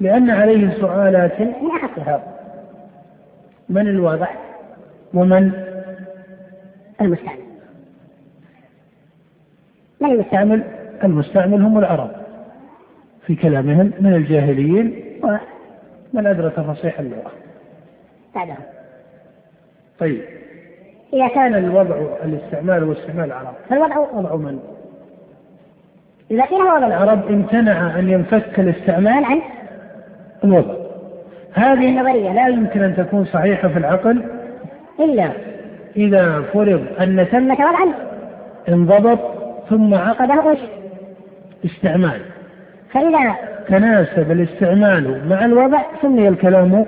لأن 0.00 0.30
عليه 0.30 0.70
سؤالات 0.70 1.40
من 1.40 1.70
أخفها 1.82 2.22
من 3.68 3.88
الواضح؟ 3.88 4.36
ومن؟ 5.14 5.52
المستعمل. 7.00 7.46
من 10.00 10.10
المستعمل؟ 10.10 10.62
المستعمل 11.04 11.62
هم 11.62 11.78
العرب. 11.78 12.10
في 13.26 13.34
كلامهم 13.34 13.92
من 14.00 14.14
الجاهليين 14.14 15.02
ومن 15.22 16.26
أدرك 16.26 16.60
فصيح 16.60 17.00
اللغة. 17.00 17.32
بعدهم. 18.34 18.56
طيب. 19.98 20.22
إذا 21.12 21.28
كان 21.28 21.54
الوضع 21.54 21.96
الاستعمال 22.24 22.84
واستعمال 22.84 23.24
العرب؟ 23.24 23.54
فالوضع 23.68 23.98
وضع 23.98 24.36
من؟ 24.36 24.75
إذا 26.30 26.44
هو 26.44 26.76
وضع 26.76 26.86
العرب 26.86 27.28
امتنع 27.28 27.98
أن 27.98 28.08
ينفك 28.08 28.60
الاستعمال 28.60 29.24
عن 29.24 29.40
الوضع. 30.44 30.74
هذه 31.54 31.88
النظرية. 31.88 32.32
لا 32.32 32.48
يمكن 32.48 32.82
أن 32.82 32.96
تكون 32.96 33.24
صحيحة 33.24 33.68
في 33.68 33.78
العقل. 33.78 34.22
إلا 35.00 35.28
إذا 35.96 36.42
فرض 36.52 36.86
أن 37.00 37.24
ثمة 37.24 37.54
وضعا 37.54 37.94
انضبط 38.68 39.18
ثم 39.70 39.94
عقده 39.94 40.50
إيش؟ 40.50 40.60
استعمال. 41.64 42.20
فإذا 42.92 43.34
تناسب 43.68 44.30
الاستعمال 44.30 45.28
مع 45.28 45.44
الوضع 45.44 45.82
سمي 46.02 46.28
الكلام 46.28 46.86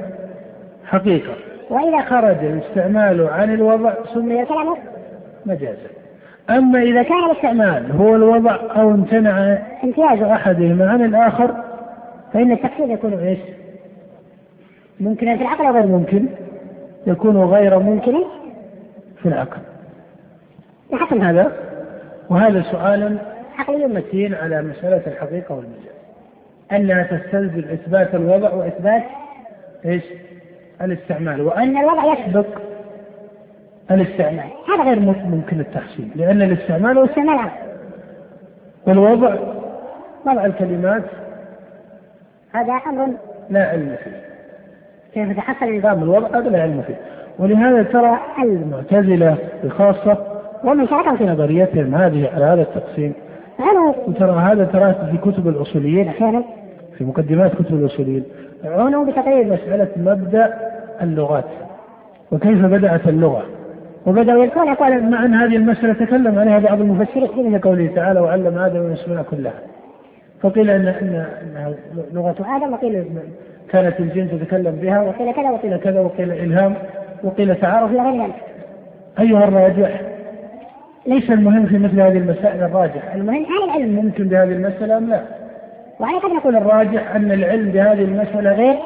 حقيقة. 0.87 1.35
وإذا 1.71 2.01
خرج 2.01 2.45
الاستعمال 2.45 3.29
عن 3.29 3.55
الوضع 3.55 3.93
سمي 4.15 4.43
الكلام 4.43 4.77
مجازا. 5.47 5.98
أما 6.51 6.83
إذا 6.83 7.03
كان 7.03 7.25
الاستعمال 7.31 7.93
هو 7.93 8.17
الوضع 8.17 8.57
أو 8.77 8.91
امتنع 8.91 9.59
امتياز. 9.85 10.23
أحدهما 10.23 10.91
عن 10.91 11.05
الآخر 11.05 11.55
فإن 12.33 12.53
التقسيم 12.53 12.91
يكون 12.91 13.13
إيش؟ 13.13 13.39
ممكنا 15.01 15.37
في 15.37 15.43
العقل 15.43 15.67
أو 15.67 15.73
غير 15.73 15.87
ممكن؟ 15.87 16.27
يكون 17.07 17.37
غير 17.37 17.79
ممكن 17.79 18.15
في 19.23 19.27
العقل. 19.29 19.61
لحسن 20.93 21.23
هذا 21.23 21.53
وهذا 22.31 22.63
سؤال 22.63 23.19
عقلي 23.59 23.87
متين 23.87 24.35
على 24.35 24.63
مسألة 24.63 25.03
الحقيقة 25.07 25.55
والمجاز. 25.55 25.99
أنها 26.73 27.03
تستلزم 27.03 27.69
إثبات 27.73 28.15
الوضع 28.15 28.55
وإثبات 28.55 29.03
إيش؟ 29.85 30.05
الاستعمال. 30.83 31.41
وأن 31.41 31.77
الوضع 31.77 32.15
يسبق 32.15 32.47
الاستعمال. 33.91 34.51
هذا 34.69 34.85
غير 34.85 35.01
ممكن 35.01 35.61
التحصيل 35.61 36.09
لأن 36.17 36.43
الاستعمال 36.43 36.99
هو 36.99 37.05
استعمال 37.05 37.51
والوضع 38.87 39.35
وضع 40.27 40.45
الكلمات. 40.45 41.03
هذا 42.53 42.73
أمر 42.87 43.09
لا 43.51 43.69
علم 43.69 43.97
فيه. 44.05 44.21
كيف 45.15 45.37
تحصل 45.37 45.79
نظام 45.79 46.03
الوضع 46.03 46.39
هذا 46.39 46.49
لا 46.49 46.63
علم 46.63 46.83
فيه. 46.87 46.95
ولهذا 47.39 47.83
ترى 47.83 48.19
المعتزلة 48.43 49.37
بخاصة 49.65 50.19
ومن 50.65 50.87
في 50.87 51.27
نظريتهم 51.27 51.95
هذه 51.95 52.31
على 52.35 52.45
هذا 52.45 52.63
التقسيم. 52.63 53.13
وترى 54.07 54.41
هذا 54.41 54.65
تراه 54.65 55.11
في 55.11 55.19
كتب 55.19 55.49
الأصوليين 55.49 56.09
أحيانا. 56.09 56.45
في 56.99 57.05
مقدمات 57.05 57.55
كتب 57.55 57.75
الأصوليين. 57.75 58.25
عنوا 58.65 59.05
بتقرير 59.05 59.45
مسألة 59.45 59.89
مبدأ 59.97 60.59
اللغات 61.03 61.45
وكيف 62.33 62.65
بدأت 62.65 63.09
اللغة. 63.09 63.58
وبدأوا 64.07 64.45
يقول 64.45 64.69
يقول 64.69 65.03
مع 65.03 65.25
أن 65.25 65.35
هذه 65.35 65.57
المسألة 65.57 65.93
تكلم 65.93 66.39
عليها 66.39 66.59
بعض 66.59 66.81
المفسرين 66.81 67.53
من 67.53 67.59
قوله 67.59 67.91
تعالى 67.95 68.21
وعلم 68.21 68.59
آدم 68.59 68.87
الأسماء 68.87 69.23
كلها. 69.23 69.61
فقيل 70.41 70.71
أن 70.71 70.89
أن 70.89 71.27
أنها 71.43 71.75
لغة 72.13 72.57
آدم 72.57 72.73
وقيل 72.73 73.05
كانت 73.71 74.01
الجن 74.01 74.31
تتكلم 74.31 74.77
بها 74.83 75.01
وقيل 75.01 75.33
كذا 75.33 75.51
وقيل 75.51 75.77
كذا 75.77 76.01
وقيل 76.01 76.33
إلهام 76.33 76.75
وقيل 77.25 77.55
تعارف. 77.55 77.91
إلى 77.91 78.03
غير 78.03 78.23
ذلك. 78.23 78.35
أيها 79.21 79.45
الراجح؟ 79.45 80.01
ليس 81.07 81.31
المهم 81.31 81.67
في 81.67 81.79
مثل 81.79 82.01
هذه 82.01 82.19
المسائل 82.19 82.63
الراجح. 82.63 83.15
المهم 83.15 83.45
هل 83.45 83.65
العلم 83.65 83.95
ممكن 83.95 84.29
بهذه 84.29 84.53
المسألة 84.53 84.97
أم 84.97 85.11
لا؟ 85.11 85.21
وعلى 86.01 86.19
قد 86.19 86.31
نقول 86.31 86.57
الراجح 86.57 87.15
أن 87.15 87.33
العلم 87.33 87.71
بهذه 87.71 88.05
المسألة 88.05 88.53
غير 88.53 88.79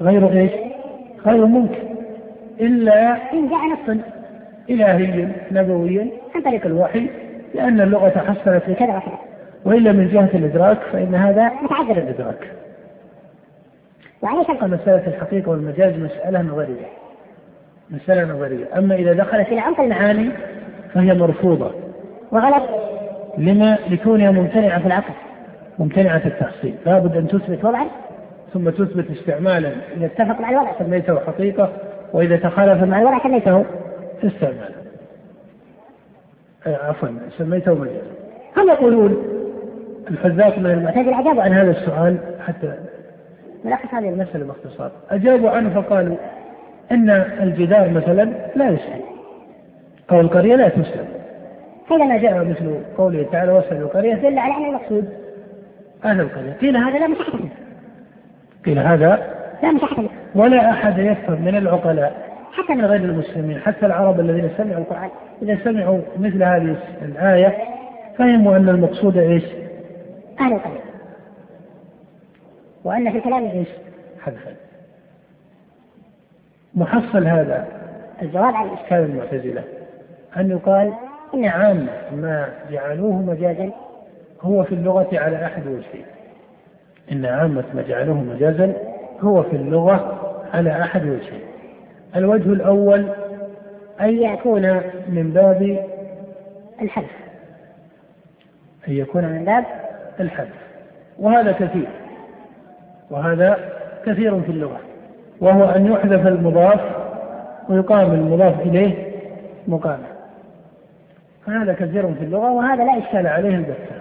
غير 0.00 0.32
إيش؟ 0.32 0.50
غير 1.26 1.46
ممكن. 1.46 1.95
إلا 2.60 3.32
إن 3.32 3.48
جاء 3.48 3.58
نص 3.58 3.98
إلهي 4.70 5.28
نبوي 5.50 6.00
عن 6.34 6.42
طريق 6.42 6.66
الوحي 6.66 7.06
لأن 7.54 7.80
اللغة 7.80 8.08
في 8.66 8.74
كذا 8.74 8.96
وكذا. 8.96 9.18
وإلا 9.64 9.92
من 9.92 10.08
جهة 10.08 10.30
الإدراك 10.34 10.78
فإن 10.92 11.14
هذا 11.14 11.52
متعذر 11.62 11.96
الإدراك. 11.96 12.52
وعليه 14.22 14.46
مسألة 14.62 15.06
الحقيقة 15.06 15.50
والمجاز 15.50 15.92
مسألة 15.94 16.42
نظرية. 16.42 16.86
مسألة 17.90 18.34
نظرية. 18.34 18.78
أما 18.78 18.94
إذا 18.94 19.12
دخلت 19.12 19.48
إلى 19.48 19.60
عمق 19.60 19.80
المعاني 19.80 20.30
فهي 20.94 21.14
مرفوضة. 21.14 21.70
وغلط. 22.32 22.62
لما؟ 23.38 23.78
لكونها 23.90 24.30
ممتنعة 24.30 24.80
في 24.80 24.86
العقل 24.86 25.12
ممتنعة 25.78 26.22
التحصيل. 26.26 26.74
لابد 26.86 27.16
أن 27.16 27.28
تثبت 27.28 27.64
وضعا 27.64 27.86
ثم 28.52 28.70
تثبت 28.70 29.10
استعمالا. 29.10 29.72
إذا 29.96 30.06
اتفق 30.06 30.40
مع 30.40 30.50
الوضع. 30.50 30.72
سميته 30.78 31.20
حقيقة. 31.20 31.72
وإذا 32.12 32.36
تخالف 32.36 32.82
مع 32.82 33.00
الوضع 33.00 33.22
سميته 33.22 33.64
استعمالا 34.24 34.76
آه، 36.66 36.88
عفوا 36.88 37.08
سميته 37.38 37.74
مجازا 37.74 38.16
هم 38.56 38.68
يقولون 38.68 39.16
الحذاق 40.10 40.58
من 40.58 40.66
المعتزلة 40.66 41.20
أجابوا 41.20 41.42
عن 41.42 41.52
هذا 41.52 41.70
السؤال 41.70 42.18
حتى 42.46 42.74
نلخص 43.64 43.94
هذه 43.94 44.08
المسألة 44.08 44.46
باختصار. 44.46 44.90
أجابوا 45.10 45.50
عنه 45.50 45.80
فقالوا 45.80 46.16
أن 46.92 47.10
الجدار 47.40 47.90
مثلا 47.90 48.32
لا 48.56 48.68
يسلم 48.70 49.02
أو 50.10 50.20
القرية 50.20 50.56
لا 50.56 50.68
تسلم 50.68 51.08
حينما 51.88 52.18
جاء 52.18 52.44
مثل 52.44 52.80
قوله 52.98 53.26
تعالى 53.32 53.52
واسأل 53.52 53.76
القرية 53.76 54.14
دل 54.14 54.38
على 54.38 54.54
أن 54.56 54.64
المقصود 54.64 55.08
أهل 56.04 56.20
القرية. 56.20 56.52
قيل 56.52 56.76
هذا 56.76 56.98
لا 56.98 57.06
مساحة 57.06 57.38
قيل 58.64 58.78
هذا 58.78 59.18
لا 59.62 59.72
مساحة 59.72 60.02
ولا 60.36 60.70
أحد 60.70 60.98
يفهم 60.98 61.42
من 61.42 61.56
العقلاء 61.56 62.26
حتى 62.52 62.74
من 62.74 62.84
غير 62.84 63.00
المسلمين 63.00 63.58
حتى 63.58 63.86
العرب 63.86 64.20
الذين 64.20 64.50
سمعوا 64.56 64.80
القرآن. 64.80 65.10
إذا 65.42 65.58
سمعوا 65.64 66.00
مثل 66.18 66.42
هذه 66.42 66.76
الآية 67.02 67.58
فهموا 68.18 68.56
أن 68.56 68.68
المقصود 68.68 69.16
إيش؟ 69.16 69.44
أهل 70.40 70.52
القرية 70.52 70.80
وأن 72.84 73.10
في 73.12 73.18
الكلام 73.18 73.44
إيش؟ 73.44 73.68
حذفا 74.20 74.54
محصل 76.74 77.26
هذا 77.26 77.66
الجواب 78.22 78.54
على 78.54 78.74
إشكال 78.74 78.98
المعتزلة 78.98 79.64
أن 80.36 80.50
يقال 80.50 80.92
إن 81.34 81.44
عامة 81.44 81.92
ما 82.12 82.48
جعلوه 82.70 83.22
مجازا 83.22 83.70
هو 84.40 84.64
في 84.64 84.74
اللغة 84.74 85.08
على 85.12 85.46
أحد 85.46 85.66
وجهين. 85.66 86.04
إن 87.12 87.26
عامة 87.26 87.64
ما 87.74 87.82
جعلوه 87.82 88.16
مجازا 88.16 88.74
هو 89.20 89.42
في 89.42 89.56
اللغة 89.56 90.25
على 90.54 90.82
أحد 90.82 91.02
وجهين. 91.02 91.40
الوجه 92.16 92.52
الأول 92.52 93.08
أن 94.00 94.22
يكون 94.22 94.62
من 95.08 95.30
باب 95.34 95.86
الحذف. 96.82 97.16
أن 98.88 98.92
يكون 98.92 99.24
من 99.24 99.44
باب 99.44 99.64
الحذف. 100.20 100.66
وهذا 101.18 101.52
كثير. 101.52 101.88
وهذا 103.10 103.58
كثير 104.06 104.40
في 104.40 104.50
اللغة. 104.52 104.80
وهو 105.40 105.64
أن 105.64 105.86
يحذف 105.86 106.26
المضاف 106.26 106.80
ويقام 107.68 108.12
المضاف 108.12 108.60
إليه 108.60 109.12
مقامه. 109.68 110.06
فهذا 111.46 111.72
كثير 111.72 112.14
في 112.14 112.24
اللغة 112.24 112.52
وهذا 112.52 112.84
لا 112.84 112.98
إشكال 112.98 113.26
عليه 113.26 113.56
البتة. 113.56 113.96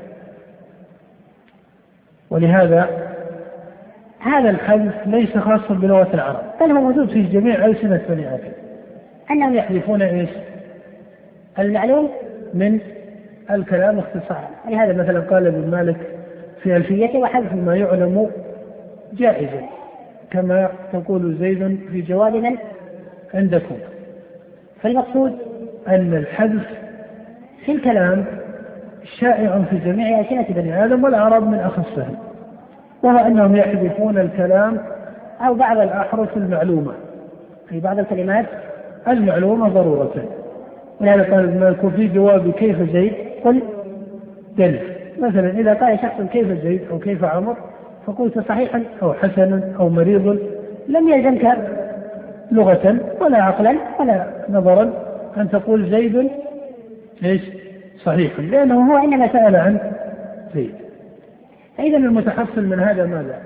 ولهذا 2.29 3.04
هذا 4.25 4.49
الحذف 4.49 5.07
ليس 5.07 5.37
خاصا 5.37 5.73
بلغة 5.73 6.13
العرب 6.13 6.41
بل 6.61 6.71
هو 6.71 6.81
موجود 6.81 7.09
في 7.09 7.23
جميع 7.23 7.65
ألسنة 7.65 8.01
بني 8.09 8.27
آدم. 8.27 8.51
أنهم 9.31 9.55
يحذفون 9.55 10.01
إيش؟ 10.01 10.29
المعلوم 11.59 12.09
من 12.53 12.79
الكلام 13.51 13.99
اختصارا 13.99 14.49
لهذا 14.69 14.93
مثلا 14.93 15.19
قال 15.19 15.47
ابن 15.47 15.71
مالك 15.71 15.97
في 16.63 16.75
ألفيته 16.75 17.19
وحذف 17.19 17.53
ما 17.53 17.75
يعلم 17.75 18.31
جائزا 19.13 19.61
كما 20.31 20.69
تقول 20.93 21.35
زيد 21.35 21.79
في 21.91 22.01
جواب 22.01 22.35
من؟ 22.35 22.57
عندكم. 23.33 23.75
فالمقصود 24.81 25.37
أن 25.87 26.13
الحذف 26.13 26.65
في 27.65 27.71
الكلام 27.71 28.25
شائع 29.19 29.63
في 29.69 29.77
جميع 29.77 30.19
ألسنة 30.19 30.45
بني 30.49 30.85
آدم 30.85 31.03
والعرب 31.03 31.47
من 31.47 31.59
أخصهم. 31.59 32.24
وهو 33.03 33.17
أنهم 33.17 33.55
يحذفون 33.55 34.17
الكلام 34.17 34.77
أو 35.41 35.53
بعض 35.53 35.77
الأحرف 35.77 36.37
المعلومة. 36.37 36.93
في 37.69 37.79
بعض 37.79 37.99
الكلمات 37.99 38.45
المعلومة 39.07 39.69
ضرورة. 39.69 40.13
ولهذا 41.01 41.23
قال 41.23 41.43
ابن 41.43 41.59
مالك 41.59 41.87
في 41.95 42.07
جواب 42.07 42.51
كيف 42.51 42.91
زيد؟ 42.91 43.13
قل 43.45 43.61
دل. 44.57 44.79
مثلا 45.19 45.49
إذا 45.49 45.73
قال 45.73 45.99
شخص 45.99 46.21
كيف 46.31 46.63
زيد 46.63 46.81
أو 46.91 46.99
كيف 46.99 47.23
عمر 47.23 47.57
فقلت 48.07 48.39
صحيحا 48.39 48.83
أو 49.03 49.13
حسنا 49.13 49.71
أو 49.79 49.89
مريض 49.89 50.39
لم 50.87 51.09
يلزمك 51.09 51.57
لغة 52.51 52.97
ولا 53.21 53.43
عقلا 53.43 53.75
ولا 53.99 54.25
نظرا 54.49 54.93
أن 55.37 55.49
تقول 55.49 55.89
زيد 55.89 56.29
إيش؟ 57.25 57.41
صحيح 58.03 58.39
لأنه 58.39 58.91
هو 58.91 58.97
إنما 58.97 59.27
سأل 59.27 59.55
عن 59.55 59.77
زيد. 60.55 60.84
فإذا 61.77 61.97
المتحصل 61.97 62.65
من 62.65 62.79
هذا 62.79 63.05
ماذا؟ 63.05 63.39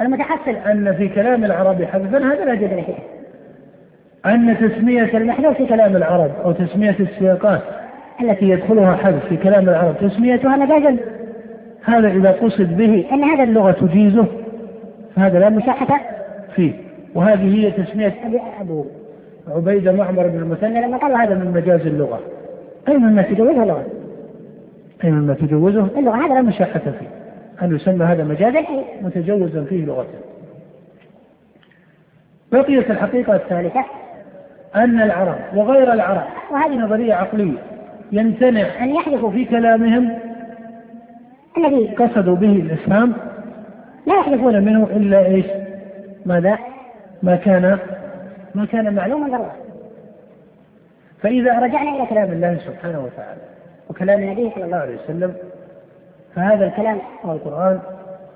المتحصل 0.00 0.50
أن 0.50 0.94
في 0.94 1.08
كلام 1.08 1.44
العرب 1.44 1.82
حذفا 1.82 2.18
هذا 2.18 2.44
لا 2.44 2.54
جدل 2.54 2.82
فيه. 2.82 2.94
أن 4.26 4.56
تسمية 4.58 5.16
المحذوف 5.16 5.56
في 5.56 5.66
كلام 5.66 5.96
العرب 5.96 6.30
أو 6.44 6.52
تسمية 6.52 6.96
السياقات 7.00 7.60
التي 8.20 8.48
يدخلها 8.48 8.96
حذف 8.96 9.26
في 9.28 9.36
كلام 9.36 9.68
العرب 9.68 9.94
تسميتها 10.00 10.56
مجازا 10.56 10.96
هذا 11.84 12.08
إذا 12.08 12.30
قصد 12.30 12.76
به 12.76 13.06
أن 13.12 13.24
هذا 13.24 13.42
اللغة 13.42 13.72
تجيزه 13.72 14.26
فهذا 15.16 15.38
لا 15.38 15.48
مشاحة 15.48 16.00
فيه. 16.56 16.72
وهذه 17.14 17.54
هي 17.56 17.70
تسمية 17.70 18.14
أبو 18.60 18.84
عبيدة 19.48 19.92
معمر 19.92 20.26
بن 20.26 20.38
المثنى 20.38 20.86
لما 20.86 20.96
قال 20.96 21.12
هذا 21.12 21.34
من 21.34 21.52
مجاز 21.52 21.80
اللغة. 21.80 22.20
أي 22.88 22.98
مما 22.98 23.22
تجوزه 23.22 23.62
اللغة؟ 23.62 23.86
أي 25.04 25.10
مما 25.10 25.34
تجوزه 25.34 25.88
اللغة 25.98 26.16
هذا 26.16 26.34
لا 26.34 26.42
مشاحة 26.42 26.80
فيه. 26.80 27.17
أن 27.62 27.76
يسمى 27.76 28.04
هذا 28.04 28.24
مجازا 28.24 28.58
أي 28.58 28.84
متجوزا 29.02 29.64
فيه 29.64 29.84
لغة 29.84 30.06
بقيت 32.52 32.90
الحقيقة 32.90 33.36
الثالثة 33.36 33.84
أن 34.76 35.00
العرب 35.00 35.38
وغير 35.54 35.92
العرب 35.92 36.26
وهذه 36.50 36.74
نظرية 36.74 37.14
عقلية 37.14 37.58
يمتنع 38.12 38.84
أن 38.84 38.90
يحدثوا 38.90 39.30
في 39.30 39.44
كلامهم 39.44 40.18
الذي 41.58 41.94
قصدوا 41.94 42.36
به 42.36 42.52
الإسلام 42.52 43.14
لا 44.06 44.14
يحدثون 44.14 44.64
منه 44.64 44.84
إلا 44.84 45.26
إيش؟ 45.26 45.46
ماذا؟ 46.26 46.58
ما 47.22 47.36
كان 47.36 47.78
ما 48.54 48.66
كان 48.66 48.94
معلوما 48.94 49.28
ضرورة 49.28 49.56
فإذا 51.22 51.58
رجعنا 51.58 51.96
إلى 51.96 52.06
كلام 52.06 52.32
الله 52.32 52.58
سبحانه 52.66 53.00
وتعالى 53.00 53.40
وكلام 53.90 54.22
النبي 54.22 54.50
صلى 54.54 54.64
الله 54.64 54.76
عليه 54.76 54.96
وسلم 55.04 55.34
فهذا 56.34 56.66
الكلام 56.66 56.98
أو 57.24 57.32
القرآن 57.32 57.78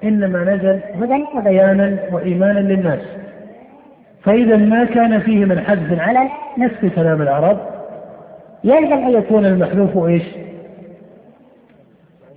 إنما 0.05 0.45
نزل 0.45 0.81
هدى 1.03 1.25
وبيانا 1.37 1.99
وإيمانا 2.13 2.59
للناس. 2.59 3.01
فإذا 4.23 4.57
ما 4.57 4.85
كان 4.85 5.21
فيه 5.21 5.45
من 5.45 5.61
حذف 5.61 6.01
على 6.01 6.29
نفس 6.59 6.95
كلام 6.95 7.23
العرب. 7.23 7.59
يلزم 8.65 8.93
أن 8.93 9.11
يكون 9.11 9.47
المحذوف 9.47 10.07
إيش؟ 10.07 10.23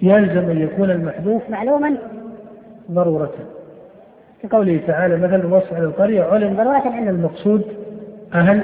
يلزم 0.01 0.49
أن 0.49 0.61
يكون 0.61 0.91
المحذوف 0.91 1.49
معلوما. 1.49 1.97
ضرورة. 2.91 3.33
في 4.41 4.47
قوله 4.47 4.79
تعالى 4.87 5.17
مثل 5.17 5.45
وصف 5.45 5.73
على 5.73 5.85
القرية 5.85 6.23
علم 6.23 6.55
ضرورة. 6.55 6.87
أن 6.87 7.07
المقصود 7.07 7.65
أهل 8.33 8.61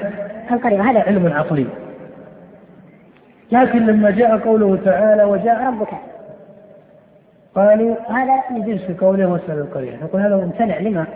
القرية 0.50 0.82
هذا 0.82 1.00
علم 1.00 1.32
عقلي. 1.32 1.66
لكن 3.52 3.86
لما 3.86 4.10
جاء 4.10 4.38
قوله 4.38 4.78
تعالى 4.84 5.24
وجاء 5.24 5.66
ربك. 5.66 6.11
قالوا 7.54 7.96
هذا 8.08 8.42
من 8.50 8.66
جنس 8.66 9.00
قوله 9.00 9.26
واسأل 9.26 9.58
القرية. 9.58 9.96
نقول 10.02 10.20
هذا 10.22 10.36
ممتنع 10.36 10.78
لما؟ 10.78 11.06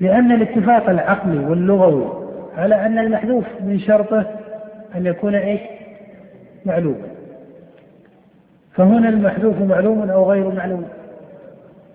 لأن 0.00 0.32
الاتفاق 0.32 0.90
العقلي 0.90 1.38
واللغوي 1.38 2.12
على 2.56 2.86
أن 2.86 2.98
المحذوف 2.98 3.44
من 3.60 3.78
شرطه 3.78 4.26
أن 4.94 5.06
يكون 5.06 5.34
إيش؟ 5.34 5.60
معلوما 6.66 7.06
فهنا 8.74 9.08
المحذوف 9.08 9.58
معلوم 9.58 10.10
أو 10.10 10.30
غير 10.30 10.54
معلوم؟ 10.54 10.84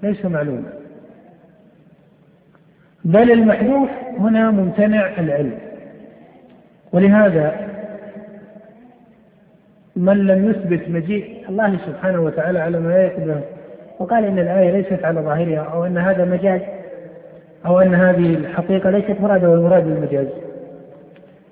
ليس 0.04 0.26
معلوما 0.26 0.74
بل 3.06 3.32
المحذوف 3.32 3.90
هنا 4.20 4.52
ممتنع 4.52 5.08
العلم. 5.18 5.58
ولهذا 6.92 7.67
من 9.98 10.28
لم 10.28 10.50
يثبت 10.50 10.90
مجيء 10.90 11.46
الله 11.50 11.78
سبحانه 11.86 12.22
وتعالى 12.22 12.60
على 12.60 12.80
ما 12.80 13.04
يقبله 13.04 13.42
وقال 14.00 14.26
إن 14.26 14.40
الآية 14.40 14.72
ليست 14.72 15.06
على 15.06 15.22
ظاهرها 15.22 15.60
أو 15.60 15.86
إن 15.86 15.98
هذا 15.98 16.26
مجاز 16.26 16.62
أو 17.66 17.80
إن 17.80 17.96
هذه 17.96 18.34
الحقيقة 18.36 18.90
ليست 18.90 19.22
مرادة 19.22 19.50
والمراد 19.50 19.84
بالمجاز 19.84 20.28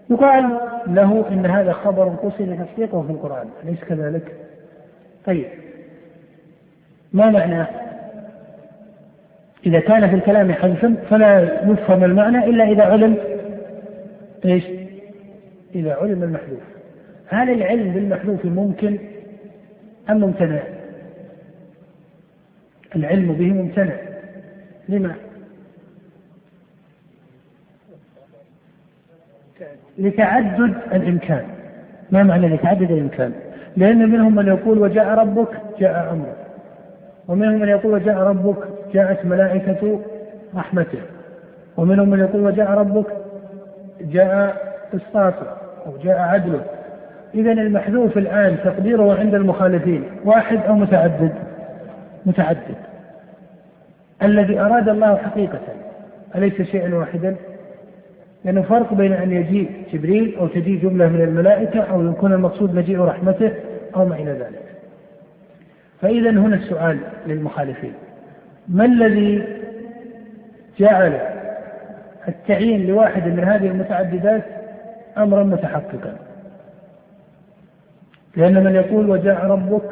يقال 0.09 0.59
له 0.87 1.25
إن 1.31 1.45
هذا 1.45 1.71
خبر 1.71 2.07
قصد 2.07 2.65
تصديقه 2.65 3.01
في 3.01 3.09
القرآن 3.09 3.47
أليس 3.63 3.83
كذلك؟ 3.83 4.31
طيب 5.25 5.45
ما 7.13 7.29
معناه؟ 7.29 7.67
إذا 9.65 9.79
كان 9.79 10.09
في 10.09 10.15
الكلام 10.15 10.53
حذف 10.53 10.85
فلا 11.09 11.39
يفهم 11.71 12.03
المعنى 12.03 12.45
إلا 12.45 12.63
إذا 12.63 12.83
علم 12.83 13.17
إيش؟ 14.45 14.63
إذا 15.75 15.95
علم 16.01 16.23
المحذوف 16.23 16.74
هل 17.29 17.49
العلم 17.49 17.93
بالمحذوف 17.93 18.45
ممكن 18.45 18.99
أم 20.09 20.19
ممتنع؟ 20.19 20.63
العلم 22.95 23.33
به 23.33 23.53
ممتنع 23.53 23.95
لما؟ 24.89 25.15
لتعدد 29.97 30.75
الإمكان 30.93 31.45
ما 32.11 32.23
معنى 32.23 32.47
لتعدد 32.47 32.91
الإمكان؟ 32.91 33.33
لأن 33.77 34.09
منهم 34.09 34.35
من 34.35 34.47
يقول 34.47 34.79
وجاء 34.79 35.07
ربك 35.07 35.49
جاء 35.79 36.13
أمرك 36.13 36.37
ومنهم 37.27 37.59
من 37.61 37.67
يقول 37.67 37.93
وجاء 37.93 38.17
ربك 38.17 38.57
جاءت 38.93 39.25
ملائكة 39.25 39.99
رحمته 40.55 41.01
ومنهم 41.77 42.09
من 42.09 42.19
يقول 42.19 42.41
وجاء 42.41 42.71
ربك 42.71 43.07
جاء 44.01 44.57
قسطاته 44.93 45.47
أو 45.85 45.97
جاء 46.03 46.19
عدله 46.19 46.65
إذا 47.35 47.51
المحذوف 47.51 48.17
الآن 48.17 48.57
تقديره 48.63 49.19
عند 49.19 49.35
المخالفين 49.35 50.03
واحد 50.25 50.57
أو 50.57 50.75
متعدد؟ 50.75 51.33
متعدد. 52.25 52.75
الذي 54.23 54.59
أراد 54.59 54.89
الله 54.89 55.15
حقيقة 55.15 55.59
أليس 56.35 56.61
شيئا 56.61 56.95
واحدا؟ 56.95 57.35
لأنه 58.45 58.61
فرق 58.61 58.93
بين 58.93 59.13
أن 59.13 59.31
يجيء 59.31 59.69
جبريل 59.93 60.35
أو 60.39 60.47
تجيء 60.47 60.81
جملة 60.81 61.09
من 61.09 61.21
الملائكة 61.21 61.81
أو 61.81 62.09
يكون 62.09 62.33
المقصود 62.33 62.75
مجيء 62.75 62.99
رحمته 62.99 63.51
أو 63.95 64.05
ما 64.05 64.15
إلى 64.15 64.31
ذلك. 64.31 64.65
فإذا 66.01 66.29
هنا 66.29 66.55
السؤال 66.55 66.97
للمخالفين. 67.27 67.93
ما 68.67 68.85
الذي 68.85 69.43
جعل 70.79 71.19
التعيين 72.27 72.87
لواحد 72.87 73.27
من 73.27 73.43
هذه 73.43 73.67
المتعددات 73.67 74.43
أمرا 75.17 75.43
متحققا؟ 75.43 76.24
لأن 78.37 78.63
من 78.63 78.75
يقول 78.75 79.09
وجاء 79.09 79.45
ربك 79.45 79.89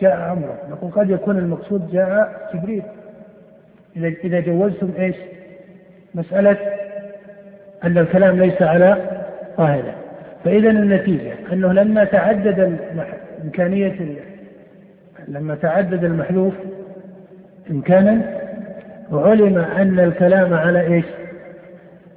جاء 0.00 0.32
أمرك. 0.32 0.58
نقول 0.70 0.90
قد 0.90 1.10
يكون 1.10 1.38
المقصود 1.38 1.90
جاء 1.92 2.50
جبريل. 2.54 2.82
إذا 3.96 4.08
إذا 4.08 4.40
جوزتم 4.40 4.90
إيش؟ 4.98 5.16
مسألة 6.14 6.56
أن 7.84 7.98
الكلام 7.98 8.38
ليس 8.38 8.62
على 8.62 8.96
ظاهره 9.58 9.94
فإذا 10.44 10.70
النتيجة 10.70 11.32
أنه 11.52 11.72
لما 11.72 12.04
تعدد 12.04 12.78
إمكانية 13.44 14.16
لما 15.28 15.54
تعدد 15.54 16.04
المحذوف 16.04 16.54
إمكانا 17.70 18.40
وعلم 19.12 19.58
أن 19.58 19.98
الكلام 20.00 20.54
على 20.54 20.80
إيش؟ 20.80 21.04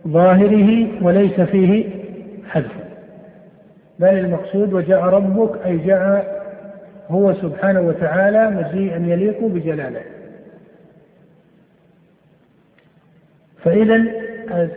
ظاهره 0.07 0.87
وليس 1.01 1.41
فيه 1.41 1.89
حذف. 2.49 2.71
بل 3.99 4.07
المقصود 4.07 4.73
وجاء 4.73 4.99
ربك 4.99 5.65
أي 5.65 5.77
جاء 5.77 6.39
هو 7.09 7.33
سبحانه 7.33 7.81
وتعالى 7.81 8.49
مجيئا 8.49 8.97
يليق 8.97 9.43
بجلاله. 9.43 10.01
فإذا 13.63 13.95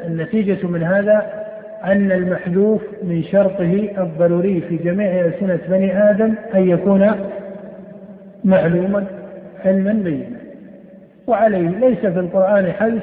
النتيجة 0.06 0.66
من 0.66 0.82
هذا 0.82 1.42
أن 1.84 2.12
المحذوف 2.12 2.82
من 3.02 3.22
شرطه 3.22 3.88
الضروري 3.98 4.60
في 4.60 4.76
جميع 4.76 5.24
ألسنة 5.24 5.58
بني 5.68 6.10
آدم 6.10 6.34
أن 6.54 6.68
يكون 6.68 7.10
معلوما 8.44 9.06
علما 9.64 9.92
بينا. 9.92 10.36
وعليه 11.26 11.68
ليس 11.68 11.98
في 11.98 12.20
القرآن 12.20 12.72
حذف 12.72 13.02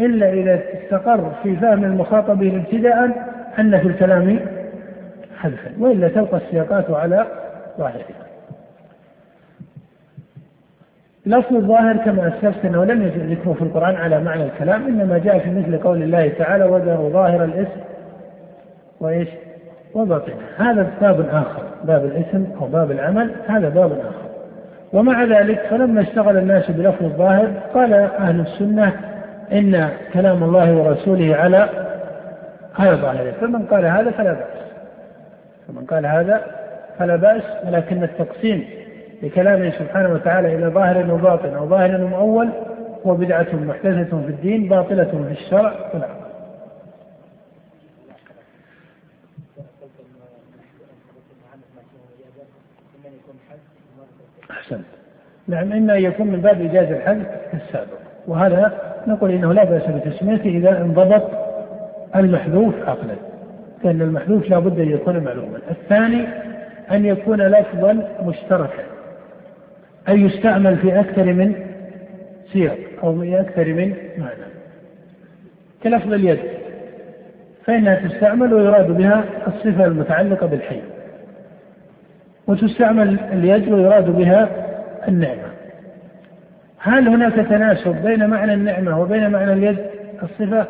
إلا 0.00 0.32
إذا 0.32 0.60
استقر 0.74 1.32
في 1.42 1.56
فهم 1.56 1.84
المخاطبين 1.84 2.58
ابتداء 2.58 3.10
أن 3.58 3.78
في 3.78 3.88
الكلام 3.88 4.40
حذفا 5.40 5.70
وإلا 5.78 6.08
تلقى 6.08 6.36
السياقات 6.36 6.90
على 6.90 7.26
ظاهرها. 7.78 8.30
لفظ 11.26 11.54
الظاهر 11.56 11.96
كما 11.96 12.28
اسلفت 12.28 12.64
انه 12.64 12.84
لم 12.84 13.02
يجد 13.02 13.30
ذكره 13.30 13.52
في 13.52 13.62
القرآن 13.62 13.94
على 13.94 14.20
معنى 14.20 14.42
الكلام 14.42 14.86
إنما 14.86 15.18
جاء 15.18 15.38
في 15.38 15.50
مثل 15.50 15.78
قول 15.78 16.02
الله 16.02 16.28
تعالى 16.28 16.64
وذروا 16.64 17.10
ظاهر 17.10 17.44
الاسم 17.44 17.80
وايش؟ 19.00 19.28
وباطنه. 19.94 20.34
هذا 20.56 20.90
باب 21.00 21.20
آخر 21.32 21.62
باب 21.84 22.04
الإسم 22.04 22.46
أو 22.60 22.66
باب 22.66 22.90
العمل 22.90 23.30
هذا 23.48 23.68
باب 23.68 23.92
آخر. 23.92 24.30
ومع 24.92 25.24
ذلك 25.24 25.60
فلما 25.70 26.00
اشتغل 26.00 26.36
الناس 26.36 26.70
بلفظ 26.70 27.04
الظاهر 27.04 27.52
قال 27.74 27.92
أهل 27.94 28.40
السنة 28.40 28.92
إن 29.52 29.88
كلام 30.12 30.44
الله 30.44 30.76
ورسوله 30.76 31.36
على 31.36 31.68
على 32.78 32.90
ظاهره. 32.90 33.30
فمن 33.40 33.62
قال 33.62 33.84
هذا 33.84 34.10
فلا 34.10 34.32
بأس. 34.32 34.59
فمن 35.70 35.86
قال 35.86 36.06
هذا 36.06 36.44
فلا 36.98 37.16
بأس 37.16 37.42
ولكن 37.66 38.02
التقسيم 38.02 38.68
لكلامه 39.22 39.70
سبحانه 39.70 40.12
وتعالى 40.12 40.54
إلى 40.54 40.66
ظاهر 40.66 41.14
وباطن 41.14 41.54
أو 41.54 41.68
ظاهر 41.68 42.04
ومؤول 42.04 42.50
هو 43.06 43.14
بدعة 43.14 43.46
محدثة 43.52 44.22
في 44.22 44.28
الدين 44.28 44.68
باطلة 44.68 45.04
في 45.04 45.32
الشرع 45.40 45.74
والعقل 45.94 46.20
أحسنت. 54.50 54.84
نعم 55.48 55.72
إما 55.72 55.96
أن 55.96 56.02
يكون 56.02 56.26
من 56.26 56.40
باب 56.40 56.60
إجازة 56.60 56.96
الحذف 56.96 57.26
السابق 57.54 57.98
وهذا 58.26 58.72
نقول 59.06 59.30
إنه 59.30 59.52
لا 59.52 59.64
بأس 59.64 59.82
بتسميته 59.82 60.48
إذا 60.48 60.80
انضبط 60.80 61.30
المحذوف 62.16 62.74
عقلا. 62.88 63.29
لأن 63.84 64.02
المحذوف 64.02 64.50
لا 64.50 64.58
بد 64.58 64.80
أن 64.80 64.90
يكون 64.90 65.18
معلوما. 65.18 65.58
الثاني 65.70 66.26
أن 66.90 67.04
يكون 67.04 67.42
لفظا 67.42 68.08
مشتركا. 68.22 68.82
أي 70.08 70.20
يستعمل 70.20 70.76
في 70.76 71.00
أكثر 71.00 71.24
من 71.24 71.54
سياق 72.52 72.78
أو 73.02 73.20
في 73.20 73.40
أكثر 73.40 73.64
من 73.64 73.94
معنى. 74.18 74.50
كلفظ 75.82 76.12
اليد. 76.12 76.38
فإنها 77.64 77.94
تستعمل 77.94 78.54
ويراد 78.54 78.90
بها 78.90 79.24
الصفة 79.46 79.84
المتعلقة 79.84 80.46
بالحي. 80.46 80.80
وتستعمل 82.46 83.16
اليد 83.32 83.72
ويراد 83.72 84.10
بها 84.10 84.48
النعمة. 85.08 85.50
هل 86.78 87.08
هناك 87.08 87.34
تناسب 87.34 87.96
بين 88.04 88.26
معنى 88.26 88.54
النعمة 88.54 89.00
وبين 89.00 89.30
معنى 89.30 89.52
اليد؟ 89.52 89.76
الصفة 90.22 90.66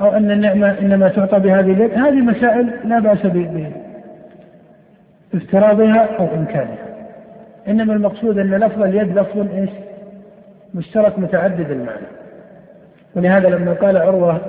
أو 0.00 0.12
أن 0.12 0.30
النعمة 0.30 0.78
إنما 0.78 1.08
تعطى 1.08 1.38
بهذه 1.38 1.72
اليد 1.72 1.90
هذه 1.90 2.20
مسائل 2.20 2.70
لا 2.84 2.98
بأس 2.98 3.26
بافتراضها 5.32 6.16
أو 6.18 6.34
إمكانها 6.34 6.78
إنما 7.68 7.92
المقصود 7.92 8.38
أن 8.38 8.54
لفظ 8.54 8.82
اليد 8.82 9.18
لفظ 9.18 9.38
إيش؟ 9.54 9.70
مشترك 10.74 11.18
متعدد 11.18 11.70
المعنى 11.70 12.06
ولهذا 13.16 13.48
لما 13.48 13.72
قال 13.72 13.96
عروة 13.96 14.40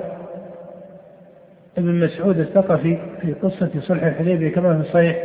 ابن 1.78 2.04
مسعود 2.04 2.38
الثقفي 2.38 2.98
في 3.20 3.32
قصة 3.32 3.70
صلح 3.80 4.02
الحديبية 4.02 4.52
كما 4.52 4.74
في 4.74 4.80
الصحيح 4.80 5.16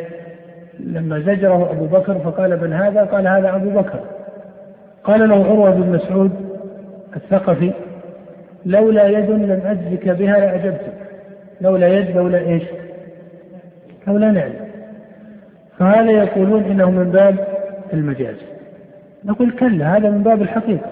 لما 0.79 1.19
زجره 1.19 1.71
أبو 1.71 1.85
بكر 1.85 2.19
فقال 2.19 2.61
من 2.61 2.73
هذا؟ 2.73 3.03
قال 3.03 3.27
هذا 3.27 3.55
أبو 3.55 3.69
بكر 3.69 3.99
قال 5.03 5.29
له 5.29 5.45
عروة 5.45 5.71
بن 5.71 5.91
مسعود 5.91 6.31
الثقفي 7.15 7.71
لولا 8.65 9.07
يد 9.07 9.29
لم 9.29 9.61
أجزك 9.65 10.09
بها 10.09 10.39
لأجبتك. 10.39 10.93
لولا 11.61 11.87
يد 11.87 12.17
لولا 12.17 12.37
إيش؟ 12.37 12.63
لولا 14.07 14.31
نعم 14.31 14.51
فهذا 15.79 16.11
يقولون 16.11 16.63
إنه 16.63 16.91
من 16.91 17.11
باب 17.11 17.47
المجاز. 17.93 18.35
نقول 19.25 19.51
كلا 19.51 19.97
هذا 19.97 20.09
من 20.09 20.23
باب 20.23 20.41
الحقيقة. 20.41 20.89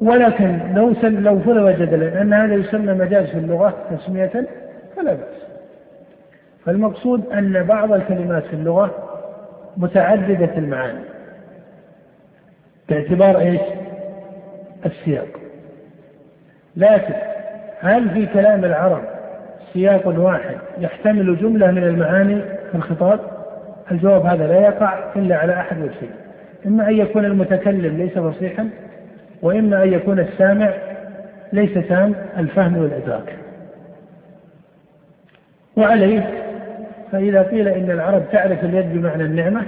ولكن 0.00 0.58
لو 0.74 0.94
لو 1.02 1.38
فرض 1.38 1.68
جدلا 1.68 2.22
أن 2.22 2.32
هذا 2.32 2.54
يسمى 2.54 2.92
مجاز 2.92 3.26
في 3.26 3.38
اللغة 3.38 3.74
تسمية 3.90 4.46
فلا 4.96 5.14
بأس. 5.14 5.42
فالمقصود 6.64 7.26
أن 7.32 7.62
بعض 7.62 7.92
الكلمات 7.92 8.44
في 8.44 8.52
اللغة 8.52 8.94
متعددة 9.76 10.58
المعاني. 10.58 11.04
باعتبار 12.88 13.38
إيش؟ 13.40 13.60
السياق. 14.86 15.39
لكن 16.80 17.14
هل 17.80 18.10
في 18.10 18.26
كلام 18.26 18.64
العرب 18.64 19.02
سياق 19.72 20.06
واحد 20.06 20.56
يحتمل 20.78 21.36
جملة 21.36 21.70
من 21.70 21.84
المعاني 21.84 22.40
في 22.40 22.74
الخطاب؟ 22.74 23.20
الجواب 23.90 24.26
هذا 24.26 24.46
لا 24.46 24.60
يقع 24.60 24.98
إلا 25.16 25.36
على 25.36 25.52
أحد 25.52 25.78
وجهين. 25.78 26.10
إما 26.66 26.88
أن 26.88 26.96
يكون 26.96 27.24
المتكلم 27.24 27.96
ليس 27.96 28.18
فصيحا 28.18 28.68
وإما 29.42 29.82
أن 29.82 29.92
يكون 29.92 30.18
السامع 30.18 30.70
ليس 31.52 31.88
تام 31.88 32.14
الفهم 32.38 32.76
والإدراك. 32.76 33.36
وعليه 35.76 36.30
فإذا 37.12 37.42
قيل 37.42 37.68
إن 37.68 37.90
العرب 37.90 38.22
تعرف 38.32 38.64
اليد 38.64 38.92
بمعنى 38.92 39.22
النعمة 39.22 39.62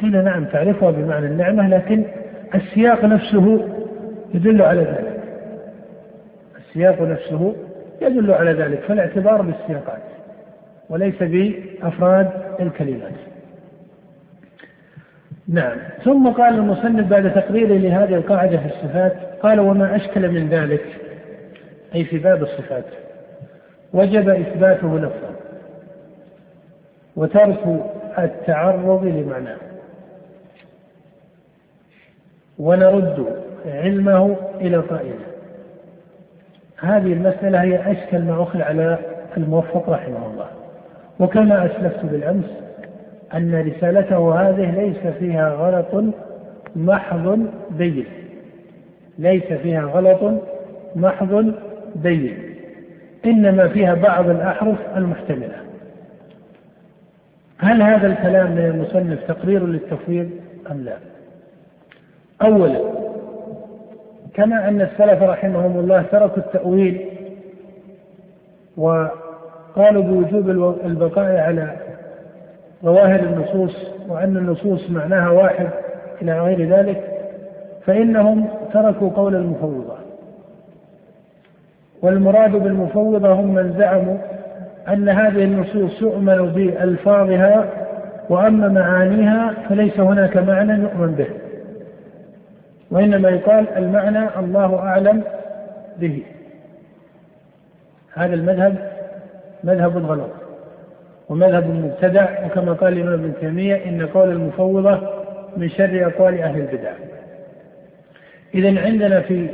قيل 0.00 0.24
نعم 0.24 0.44
تعرفها 0.44 0.90
بمعنى 0.90 1.26
النعمة 1.26 1.68
لكن 1.68 2.04
السياق 2.54 3.04
نفسه 3.04 3.68
يدل 4.34 4.62
على 4.62 4.80
ذلك. 4.80 5.11
السياق 6.72 7.02
نفسه 7.02 7.54
يدل 8.02 8.30
على 8.30 8.52
ذلك 8.52 8.80
فالاعتبار 8.80 9.42
بالسياقات 9.42 10.02
وليس 10.90 11.22
بأفراد 11.22 12.30
الكلمات. 12.60 13.12
نعم. 15.48 15.78
ثم 16.04 16.28
قال 16.28 16.54
المصنف 16.54 17.06
بعد 17.08 17.34
تقريره 17.34 17.74
لهذه 17.74 18.14
القاعدة 18.14 18.56
في 18.56 18.66
الصفات 18.66 19.12
قال 19.42 19.60
وما 19.60 19.96
أشكل 19.96 20.28
من 20.28 20.48
ذلك؟ 20.48 20.84
أي 21.94 22.04
في 22.04 22.18
باب 22.18 22.42
الصفات. 22.42 22.84
وجب 23.92 24.28
إثباته 24.28 24.98
لفظا 24.98 25.36
وترك 27.16 27.82
التعرض 28.18 29.04
لمعناه. 29.04 29.56
ونرد 32.58 33.26
علمه 33.66 34.36
إلى 34.60 34.76
قائله 34.76 35.31
هذه 36.82 37.12
المسألة 37.12 37.62
هي 37.62 37.92
أشكل 37.92 38.18
ما 38.18 38.42
أخذ 38.42 38.62
على 38.62 38.98
الموفق 39.36 39.90
رحمه 39.90 40.26
الله. 40.26 40.46
وكما 41.20 41.66
أسلفت 41.66 42.04
بالأمس 42.04 42.44
أن 43.34 43.66
رسالته 43.68 44.40
هذه 44.40 44.70
ليس 44.70 45.14
فيها 45.18 45.48
غلط 45.48 46.04
محض 46.76 47.46
بين. 47.70 48.06
ليس 49.18 49.44
فيها 49.44 49.82
غلط 49.82 50.42
محض 50.96 51.54
بين. 51.96 52.38
إنما 53.24 53.68
فيها 53.68 53.94
بعض 53.94 54.28
الأحرف 54.28 54.78
المحتملة. 54.96 55.56
هل 57.58 57.82
هذا 57.82 58.06
الكلام 58.06 58.50
من 58.52 58.64
المصنف 58.64 59.18
تقرير 59.28 59.66
للتفويض 59.66 60.30
أم 60.70 60.84
لا؟ 60.84 60.96
أولا 62.42 63.01
كما 64.34 64.68
أن 64.68 64.80
السلف 64.80 65.22
رحمهم 65.22 65.78
الله 65.78 66.02
تركوا 66.02 66.36
التأويل 66.36 67.06
وقالوا 68.76 70.02
بوجوب 70.02 70.50
البقاء 70.84 71.36
على 71.36 71.76
ظواهر 72.84 73.20
النصوص 73.20 73.76
وأن 74.08 74.36
النصوص 74.36 74.90
معناها 74.90 75.30
واحد 75.30 75.68
إلى 76.22 76.40
غير 76.40 76.68
ذلك 76.68 77.02
فإنهم 77.86 78.48
تركوا 78.72 79.10
قول 79.10 79.34
المفوضة. 79.34 79.96
والمراد 82.02 82.50
بالمفوضة 82.50 83.32
هم 83.32 83.54
من 83.54 83.74
زعموا 83.78 84.16
أن 84.88 85.08
هذه 85.08 85.44
النصوص 85.44 86.02
يؤمن 86.02 86.52
بألفاظها 86.52 87.64
وأما 88.28 88.68
معانيها 88.68 89.54
فليس 89.68 90.00
هناك 90.00 90.36
معنى 90.36 90.72
يؤمن 90.72 91.14
به. 91.14 91.41
وإنما 92.92 93.30
يقال 93.30 93.68
المعنى 93.68 94.38
الله 94.38 94.78
أعلم 94.78 95.22
به. 95.98 96.22
هذا 98.14 98.34
المذهب 98.34 98.92
مذهب 99.64 99.96
غلط 99.96 100.30
ومذهب 101.28 101.66
مبتدع 101.66 102.46
وكما 102.46 102.72
قال 102.72 102.92
الإمام 102.92 103.12
ابن 103.12 103.32
تيمية 103.40 103.84
إن 103.84 104.06
قول 104.06 104.30
المفوضة 104.30 105.00
من 105.56 105.68
شر 105.68 106.06
أقوال 106.06 106.42
أهل 106.42 106.60
البدع. 106.60 106.92
إذا 108.54 108.80
عندنا 108.80 109.20
في 109.20 109.48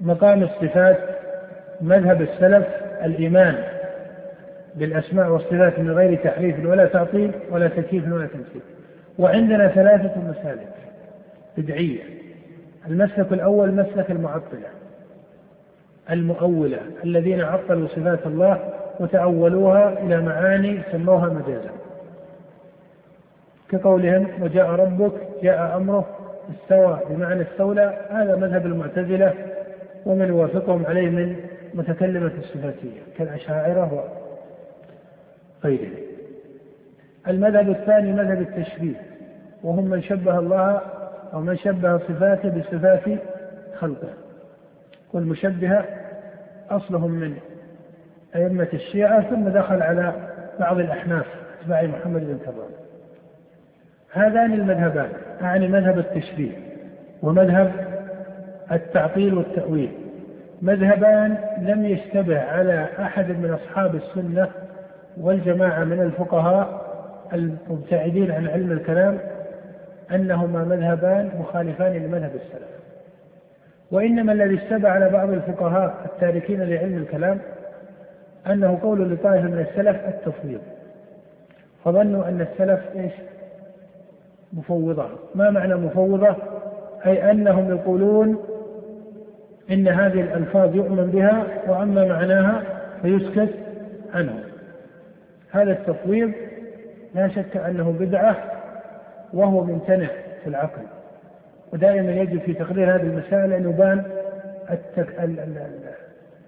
مقام 0.00 0.42
الصفات 0.42 0.98
مذهب 1.80 2.22
السلف 2.22 2.66
الإيمان 3.04 3.54
بالأسماء 4.74 5.28
والصفات 5.28 5.78
من 5.78 5.90
غير 5.90 6.18
تحريف 6.24 6.66
ولا 6.66 6.86
تعطيل 6.86 7.32
ولا 7.50 7.68
تكييف 7.68 8.12
ولا 8.12 8.26
تمثيل. 8.26 8.62
وعندنا 9.18 9.68
ثلاثة 9.68 10.20
مسالك. 10.20 10.68
بدعية. 11.56 12.02
المسلك 12.86 13.32
الأول 13.32 13.74
مسلك 13.74 14.10
المعطلة 14.10 14.68
المؤولة 16.10 16.80
الذين 17.04 17.40
عطلوا 17.40 17.88
صفات 17.88 18.26
الله 18.26 18.72
وتأولوها 19.00 20.02
إلى 20.02 20.20
معاني 20.20 20.80
سموها 20.92 21.28
مجازا. 21.28 21.70
كقولهم 23.68 24.28
وجاء 24.42 24.66
ربك 24.66 25.12
جاء 25.42 25.76
أمره 25.76 26.06
استوى 26.54 27.00
بمعنى 27.10 27.42
استولى. 27.42 28.06
هذا 28.10 28.36
مذهب 28.36 28.66
المعتزلة 28.66 29.34
ومن 30.06 30.28
يوافقهم 30.28 30.86
عليه 30.86 31.10
من 31.10 31.36
متكلمة 31.74 32.32
الصفاتية 32.38 33.00
كالأشاعرة 33.18 34.08
وغيرهم 35.64 35.92
المذهب 37.28 37.70
الثاني 37.70 38.12
مذهب 38.12 38.40
التشبيه 38.40 39.02
وهم 39.62 39.84
من 39.84 40.02
شبه 40.02 40.38
الله 40.38 40.80
أو 41.32 41.40
من 41.40 41.56
شبه 41.56 41.98
صفاته 41.98 42.48
بصفات 42.48 43.18
خلقه. 43.78 44.08
والمشبهة 45.12 45.84
أصلهم 46.70 47.10
من 47.10 47.36
أئمة 48.36 48.68
الشيعة 48.74 49.30
ثم 49.30 49.48
دخل 49.48 49.82
على 49.82 50.12
بعض 50.60 50.78
الأحناف 50.78 51.26
أتباع 51.60 51.82
محمد 51.82 52.20
بن 52.20 52.38
كرام 52.44 52.70
هذان 54.12 54.52
المذهبان 54.52 55.08
أعني 55.42 55.68
مذهب 55.68 55.98
التشبيه 55.98 56.52
ومذهب 57.22 57.72
التعطيل 58.72 59.34
والتأويل. 59.34 59.92
مذهبان 60.62 61.38
لم 61.58 61.84
يشتبه 61.84 62.40
على 62.40 62.86
أحد 62.98 63.28
من 63.30 63.50
أصحاب 63.50 63.94
السنة 63.94 64.48
والجماعة 65.20 65.84
من 65.84 66.00
الفقهاء 66.00 66.82
المبتعدين 67.32 68.30
عن 68.30 68.48
علم 68.48 68.72
الكلام 68.72 69.18
أنهما 70.14 70.64
مذهبان 70.64 71.30
مخالفان 71.38 71.92
لمذهب 71.92 72.30
السلف. 72.34 72.68
وإنما 73.90 74.32
الذي 74.32 74.54
اشتبه 74.54 74.88
على 74.88 75.08
بعض 75.08 75.30
الفقهاء 75.30 75.94
التاركين 76.04 76.62
لعلم 76.62 76.96
الكلام 76.96 77.38
أنه 78.46 78.78
قول 78.82 79.12
لطائفة 79.12 79.46
من 79.48 79.66
السلف 79.70 79.96
التفويض. 80.08 80.60
فظنوا 81.84 82.28
أن 82.28 82.40
السلف 82.40 82.80
إيش؟ 82.96 83.12
مفوضة. 84.52 85.08
ما 85.34 85.50
معنى 85.50 85.74
مفوضة؟ 85.74 86.36
أي 87.06 87.30
أنهم 87.30 87.70
يقولون 87.70 88.38
إن 89.70 89.88
هذه 89.88 90.20
الألفاظ 90.20 90.76
يؤمن 90.76 91.10
بها 91.10 91.46
وأما 91.68 92.04
معناها 92.04 92.62
فيسكت 93.02 93.54
عنه. 94.14 94.44
هذا 95.50 95.72
التفويض 95.72 96.32
لا 97.14 97.28
شك 97.28 97.56
أنه 97.56 97.96
بدعة 98.00 98.36
وهو 99.34 99.64
ممتنع 99.64 100.08
في 100.42 100.46
العقل. 100.46 100.82
ودائما 101.72 102.12
يجب 102.12 102.40
في 102.40 102.54
تقرير 102.54 102.94
هذه 102.94 103.02
المسائل 103.02 103.52
أن 103.52 103.70
يبان 103.70 104.04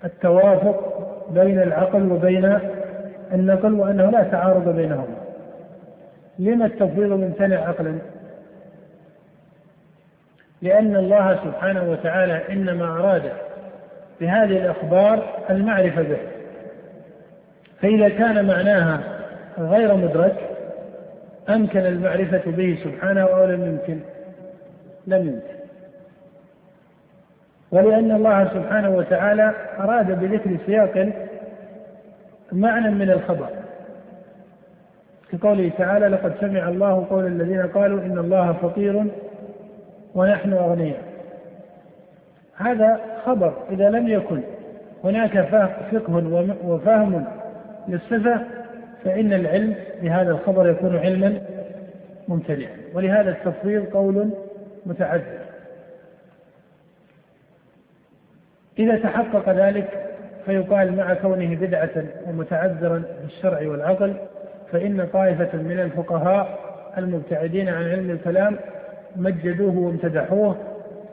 التوافق 0.04 1.08
بين 1.30 1.62
العقل 1.62 2.12
وبين 2.12 2.58
النقل 3.32 3.74
وأنه 3.74 4.10
لا 4.10 4.22
تعارض 4.22 4.68
بينهما 4.68 5.16
لما 6.38 6.66
التفويض 6.66 7.12
ممتنع 7.12 7.68
عقلا؟ 7.68 7.98
لأن 10.62 10.96
الله 10.96 11.38
سبحانه 11.44 11.90
وتعالى 11.90 12.52
إنما 12.52 12.84
أراد 12.84 13.22
بهذه 14.20 14.58
الأخبار 14.58 15.22
المعرفة 15.50 16.02
به. 16.02 16.18
فإذا 17.82 18.08
كان 18.08 18.46
معناها 18.46 19.00
غير 19.58 19.96
مدرك 19.96 20.53
أمكن 21.48 21.80
المعرفة 21.80 22.50
به 22.50 22.78
سبحانه 22.84 23.20
أو 23.20 23.44
لم 23.44 23.66
يمكن؟ 23.66 24.00
لم 25.06 25.26
يمكن. 25.26 25.54
ولأن 27.70 28.10
الله 28.12 28.48
سبحانه 28.54 28.96
وتعالى 28.96 29.54
أراد 29.80 30.20
بذكر 30.20 30.56
سياق 30.66 31.12
معنى 32.52 32.90
من 32.90 33.10
الخبر. 33.10 33.48
كقوله 35.32 35.70
تعالى 35.78 36.08
لقد 36.08 36.32
سمع 36.40 36.68
الله 36.68 37.06
قول 37.10 37.26
الذين 37.26 37.62
قالوا 37.62 38.00
إن 38.00 38.18
الله 38.18 38.52
فقير 38.52 39.04
ونحن 40.14 40.52
أغنياء. 40.52 41.02
هذا 42.56 43.00
خبر 43.24 43.54
إذا 43.70 43.90
لم 43.90 44.08
يكن 44.08 44.40
هناك 45.04 45.40
فقه 45.92 46.56
وفهم 46.64 47.24
للصفة 47.88 48.40
فإن 49.04 49.32
العلم 49.32 49.74
بهذا 50.02 50.30
الخبر 50.30 50.68
يكون 50.68 50.96
علما 50.96 51.40
ممتنعا. 52.28 52.76
ولهذا 52.94 53.30
التفويض 53.30 53.84
قول 53.84 54.30
متعذر 54.86 55.44
إذا 58.78 58.96
تحقق 58.96 59.48
ذلك 59.48 59.88
فيقال 60.46 60.96
مع 60.96 61.14
كونه 61.14 61.54
بدعة 61.56 62.04
ومتعذرا 62.26 62.98
في 62.98 63.24
الشرع 63.24 63.68
والعقل 63.68 64.14
فإن 64.72 65.08
طائفة 65.12 65.58
من 65.58 65.80
الفقهاء 65.80 66.58
المبتعدين 66.98 67.68
عن 67.68 67.88
علم 67.90 68.10
الكلام 68.10 68.58
مجدوه 69.16 69.78
وامتدحوه 69.78 70.56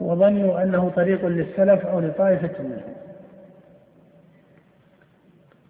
وظنوا 0.00 0.62
أنه 0.62 0.90
طريق 0.96 1.26
للسلف 1.26 1.86
أو 1.86 2.00
لطائفة 2.00 2.62
منهم. 2.62 3.01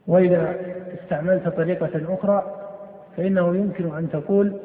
وإذا 0.07 0.57
استعملت 1.03 1.49
طريقة 1.49 2.15
أخرى 2.15 2.59
فإنه 3.17 3.57
يمكن 3.57 3.97
أن 3.97 4.11
تقول 4.11 4.61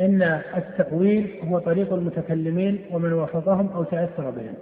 إن 0.00 0.22
التأويل 0.56 1.40
هو 1.44 1.58
طريق 1.58 1.92
المتكلمين 1.92 2.84
ومن 2.90 3.12
وافقهم 3.12 3.68
أو 3.72 3.84
تأثر 3.84 4.30
بهم 4.30 4.54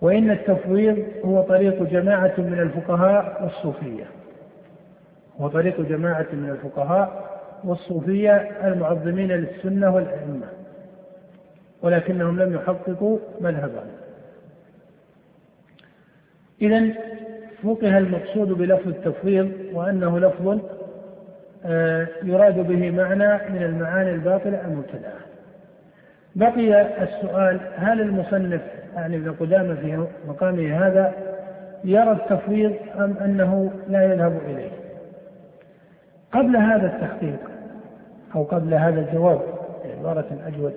وإن 0.00 0.30
التفويض 0.30 1.04
هو 1.24 1.42
طريق 1.42 1.82
جماعة 1.82 2.34
من 2.38 2.58
الفقهاء 2.60 3.42
والصوفية 3.42 4.04
وطريق 5.38 5.80
جماعة 5.80 6.26
من 6.32 6.50
الفقهاء 6.50 7.26
والصوفية 7.64 8.32
المعظمين 8.64 9.28
للسنة 9.28 9.94
والأئمة 9.94 10.46
ولكنهم 11.82 12.38
لم 12.42 12.54
يحققوا 12.54 13.18
مذهبا 13.40 13.84
إذا 16.62 16.92
فقه 17.66 17.98
المقصود 17.98 18.48
بلفظ 18.48 18.88
التفويض 18.88 19.50
وأنه 19.72 20.18
لفظ 20.18 20.58
آه، 21.66 22.06
يراد 22.22 22.66
به 22.66 22.90
معنى 22.90 23.52
من 23.52 23.62
المعاني 23.62 24.10
الباطلة 24.10 24.60
المبتدعة 24.60 25.18
بقي 26.36 26.82
السؤال 27.02 27.60
هل 27.76 28.00
المصنف 28.00 28.60
يعني 28.94 29.16
ابن 29.16 29.32
قدامة 29.32 29.74
في 29.74 30.06
مقامه 30.28 30.86
هذا 30.86 31.12
يرى 31.84 32.12
التفويض 32.12 32.72
أم 32.98 33.16
أنه 33.24 33.70
لا 33.88 34.12
يذهب 34.12 34.40
إليه؟ 34.46 34.70
قبل 36.32 36.56
هذا 36.56 36.86
التحقيق 36.86 37.50
أو 38.34 38.42
قبل 38.42 38.74
هذا 38.74 39.00
الجواب 39.00 39.40
بعبارة 39.84 40.26
أجود 40.46 40.72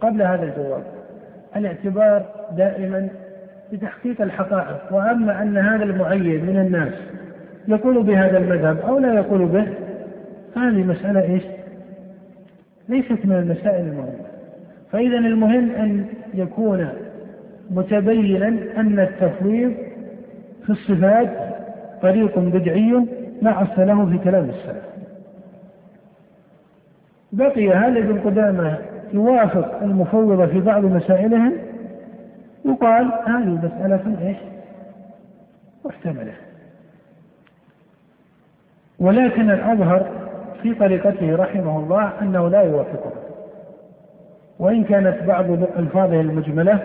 قبل 0.00 0.22
هذا 0.22 0.42
الجواب 0.42 0.82
الاعتبار 1.56 2.26
دائما 2.50 3.08
بتحقيق 3.72 4.22
الحقائق 4.22 4.92
وأما 4.92 5.42
أن 5.42 5.56
هذا 5.58 5.84
المعين 5.84 6.46
من 6.46 6.56
الناس 6.56 6.92
يقول 7.68 8.02
بهذا 8.02 8.38
المذهب 8.38 8.78
أو 8.78 8.98
لا 8.98 9.14
يقول 9.14 9.46
به 9.46 9.66
هذه 10.56 10.82
مسألة 10.84 11.22
إيش؟ 11.22 11.42
ليست 12.88 13.26
من 13.26 13.36
المسائل 13.36 13.86
المهمة 13.86 14.26
فاذا 14.92 15.18
المهم 15.18 15.70
أن 15.70 16.04
يكون 16.34 16.88
متبينا 17.70 18.48
أن 18.76 19.00
التفويض 19.00 19.74
في 20.66 20.70
الصفات 20.70 21.28
طريق 22.02 22.38
بدعي 22.38 23.06
لا 23.42 23.62
أصل 23.62 23.86
له 23.86 24.06
في 24.06 24.18
كلام 24.18 24.44
السلف 24.44 24.86
بقي 27.32 27.70
هل 27.70 27.98
ابن 27.98 28.20
قدامة 28.20 28.78
يوافق 29.12 29.82
المفوضة 29.82 30.46
في 30.46 30.60
بعض 30.60 30.84
مسائلهم 30.84 31.52
يقال 32.66 33.12
هذه 33.26 33.60
مسألة 33.64 34.28
إيش؟ 34.28 34.36
محتملة. 35.84 36.32
ولكن 38.98 39.50
الأظهر 39.50 40.06
في 40.62 40.74
طريقته 40.74 41.36
رحمه 41.36 41.78
الله 41.78 42.12
أنه 42.22 42.48
لا 42.48 42.60
يوافقه. 42.60 43.12
وإن 44.58 44.84
كانت 44.84 45.22
بعض 45.22 45.50
ألفاظه 45.50 46.20
المجملة 46.20 46.78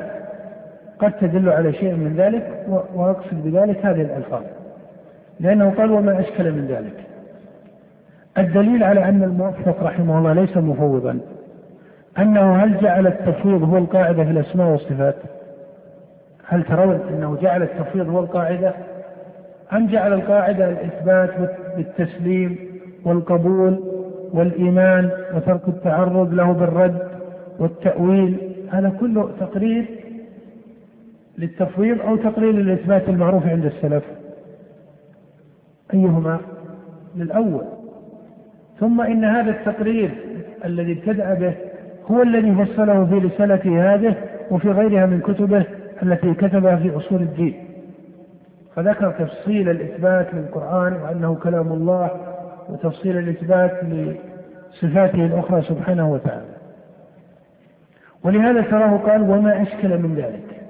قد 0.99 1.11
تدل 1.11 1.49
على 1.49 1.73
شيء 1.73 1.95
من 1.95 2.15
ذلك 2.15 2.65
وأقصد 2.95 3.43
بذلك 3.43 3.85
هذه 3.85 4.01
الألفاظ. 4.01 4.43
لأنه 5.39 5.69
قال 5.69 5.91
وما 5.91 6.19
أشكل 6.19 6.51
من 6.51 6.67
ذلك. 6.67 7.05
الدليل 8.37 8.83
على 8.83 9.09
أن 9.09 9.23
الموفق 9.23 9.83
رحمه 9.83 10.17
الله 10.17 10.33
ليس 10.33 10.57
مفوضا 10.57 11.19
أنه 12.17 12.63
هل 12.63 12.77
جعل 12.81 13.07
التفويض 13.07 13.63
هو 13.63 13.77
القاعدة 13.77 14.23
في 14.23 14.31
الأسماء 14.31 14.67
والصفات؟ 14.67 15.15
هل 16.51 16.63
ترون 16.63 16.99
أنه 17.09 17.37
جعل 17.41 17.63
التفويض 17.63 18.09
هو 18.09 18.19
القاعدة؟ 18.19 18.73
أم 19.73 19.87
جعل 19.87 20.13
القاعدة 20.13 20.69
الإثبات 20.69 21.29
بالتسليم 21.77 22.55
والقبول 23.05 23.79
والإيمان 24.33 25.09
وترك 25.35 25.67
التعرض 25.67 26.33
له 26.33 26.51
بالرد 26.51 27.01
والتأويل؟ 27.59 28.37
هذا 28.71 28.89
كله 28.99 29.31
تقرير 29.39 29.85
للتفويض 31.37 32.01
أو 32.01 32.15
تقرير 32.15 32.51
للإثبات 32.51 33.09
المعروف 33.09 33.47
عند 33.47 33.65
السلف. 33.65 34.03
أيهما؟ 35.93 36.39
للأول. 37.15 37.63
ثم 38.79 39.01
إن 39.01 39.25
هذا 39.25 39.51
التقرير 39.51 40.11
الذي 40.65 40.91
ابتدأ 40.91 41.33
به 41.33 41.53
هو 42.11 42.21
الذي 42.21 42.65
فصله 42.65 43.05
في 43.05 43.15
رسالته 43.15 43.93
هذه 43.93 44.15
وفي 44.51 44.69
غيرها 44.71 45.05
من 45.05 45.19
كتبه 45.19 45.65
التي 46.03 46.33
كتبها 46.33 46.75
في 46.75 46.97
أصول 46.97 47.21
الدين. 47.21 47.53
فذكر 48.75 49.11
تفصيل 49.11 49.69
الإثبات 49.69 50.33
للقرآن 50.33 50.93
وأنه 50.93 51.35
كلام 51.35 51.71
الله 51.71 52.09
وتفصيل 52.69 53.17
الإثبات 53.17 53.83
لصفاته 53.83 55.25
الأخرى 55.25 55.61
سبحانه 55.61 56.11
وتعالى. 56.11 56.51
ولهذا 58.23 58.61
تراه 58.61 58.97
قال 58.97 59.21
وما 59.21 59.61
أشكل 59.61 59.97
من 59.97 60.15
ذلك 60.15 60.61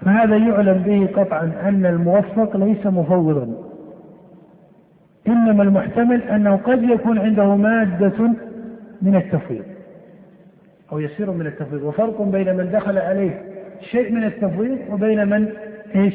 فهذا 0.00 0.36
يعلم 0.36 0.82
به 0.82 1.22
قطعا 1.22 1.52
أن 1.62 1.86
الموفق 1.86 2.56
ليس 2.56 2.86
مفوضا. 2.86 3.70
إنما 5.28 5.62
المحتمل 5.62 6.22
أنه 6.22 6.56
قد 6.56 6.82
يكون 6.82 7.18
عنده 7.18 7.56
مادة 7.56 8.30
من 9.02 9.16
التفويض 9.16 9.64
أو 10.92 10.98
يسير 10.98 11.30
من 11.30 11.46
التفويض 11.46 11.82
وفرق 11.82 12.22
بين 12.22 12.56
من 12.56 12.70
دخل 12.70 12.98
عليه 12.98 13.42
شيء 13.80 14.12
من 14.12 14.24
التفويض 14.24 14.78
وبين 14.90 15.28
من؟ 15.28 15.48
إيش؟ 15.94 16.14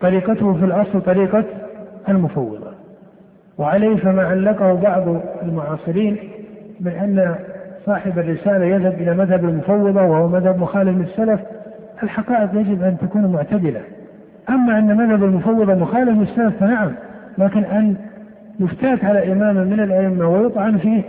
طريقته 0.00 0.54
في 0.54 0.64
الأصل 0.64 1.00
طريقة 1.00 1.44
المفوضة. 2.08 2.72
وعليه 3.58 3.96
فما 3.96 4.22
علقه 4.22 4.72
بعض 4.72 5.22
المعاصرين 5.42 6.18
من 6.80 6.92
أن 6.92 7.34
صاحب 7.86 8.18
الرسالة 8.18 8.64
يذهب 8.64 8.94
إلى 8.94 9.14
مذهب 9.14 9.44
المفوضة 9.44 10.02
وهو 10.02 10.28
مذهب 10.28 10.58
مخالف 10.58 10.98
للسلف. 10.98 11.40
الحقائق 12.02 12.54
يجب 12.54 12.82
أن 12.82 12.96
تكون 12.98 13.32
معتدلة. 13.32 13.80
أما 14.48 14.78
أن 14.78 14.96
مذهب 14.96 15.24
المفوضة 15.24 15.74
مخالف 15.74 16.18
للسلف 16.18 16.56
فنعم 16.60 16.92
لكن 17.38 17.64
أن 17.64 17.96
يفتات 18.60 19.04
على 19.04 19.32
إمام 19.32 19.56
من 19.56 19.80
الأئمة 19.80 20.28
ويطعن 20.28 20.78
فيه 20.78 21.02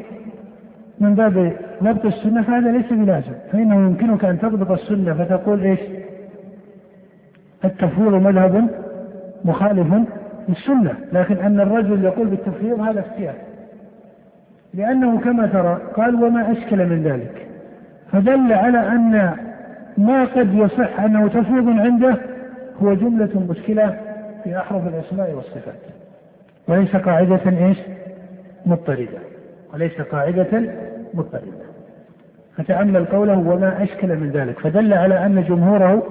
من 1.00 1.16
باب 1.16 1.54
ضبط 1.84 2.06
السنة 2.06 2.42
فهذا 2.42 2.72
ليس 2.72 2.94
بلازم. 2.94 3.34
فإنه 3.52 3.76
يمكنك 3.76 4.26
أن 4.26 4.40
تضبط 4.40 4.72
السنة 4.72 5.14
فتقول 5.14 5.64
إيش؟ 5.64 5.80
التفويض 7.66 8.14
مذهب 8.14 8.68
مخالف 9.46 9.88
للسنة. 10.50 10.94
لكن 11.14 11.38
أن 11.38 11.60
الرجل 11.60 12.04
يقول 12.04 12.28
بالتفويض 12.28 12.80
هذا 12.80 13.00
اختيار. 13.00 13.36
لأنه 14.74 15.20
كما 15.20 15.48
ترى 15.48 15.82
قال 15.96 16.24
وما 16.24 16.52
أشكل 16.52 16.86
من 16.86 17.04
ذلك. 17.04 17.48
فدل 18.12 18.54
على 18.54 18.88
أن 18.88 19.36
ما 19.98 20.26
قد 20.26 20.54
يصح 20.54 21.00
أنه 21.00 21.28
تفويض 21.28 21.70
عنده 21.70 22.18
هو 22.84 22.94
جملة 22.94 23.46
مشكلة 23.50 23.98
في 24.44 24.58
أحرف 24.58 24.88
الأسماء 24.88 25.34
والصفات. 25.34 25.80
وليس 26.68 26.96
قاعدة 26.96 27.68
إيش؟ 27.68 27.78
مضطردة 28.66 29.20
وليس 29.74 30.02
قاعدة 30.02 30.62
مضطردة 31.14 31.70
فتأمل 32.58 33.06
قوله 33.06 33.38
وما 33.38 33.84
أشكل 33.84 34.16
من 34.16 34.32
ذلك. 34.32 34.60
فدل 34.60 34.94
على 34.94 35.26
أن 35.26 35.44
جمهوره 35.44 36.04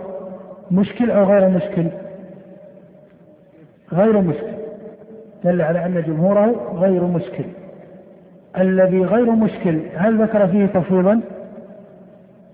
مشكل 0.70 1.10
أو 1.10 1.24
غير 1.24 1.48
مشكل؟ 1.48 1.86
غير 3.92 4.20
مشكل. 4.20 4.52
دل 5.44 5.62
على 5.62 5.86
أن 5.86 6.02
جمهوره 6.06 6.76
غير 6.80 7.04
مشكل. 7.04 7.44
الذي 8.58 9.04
غير 9.04 9.30
مشكل 9.30 9.80
هل 9.96 10.22
ذكر 10.22 10.48
فيه 10.48 10.66
تفويضا؟ 10.66 11.20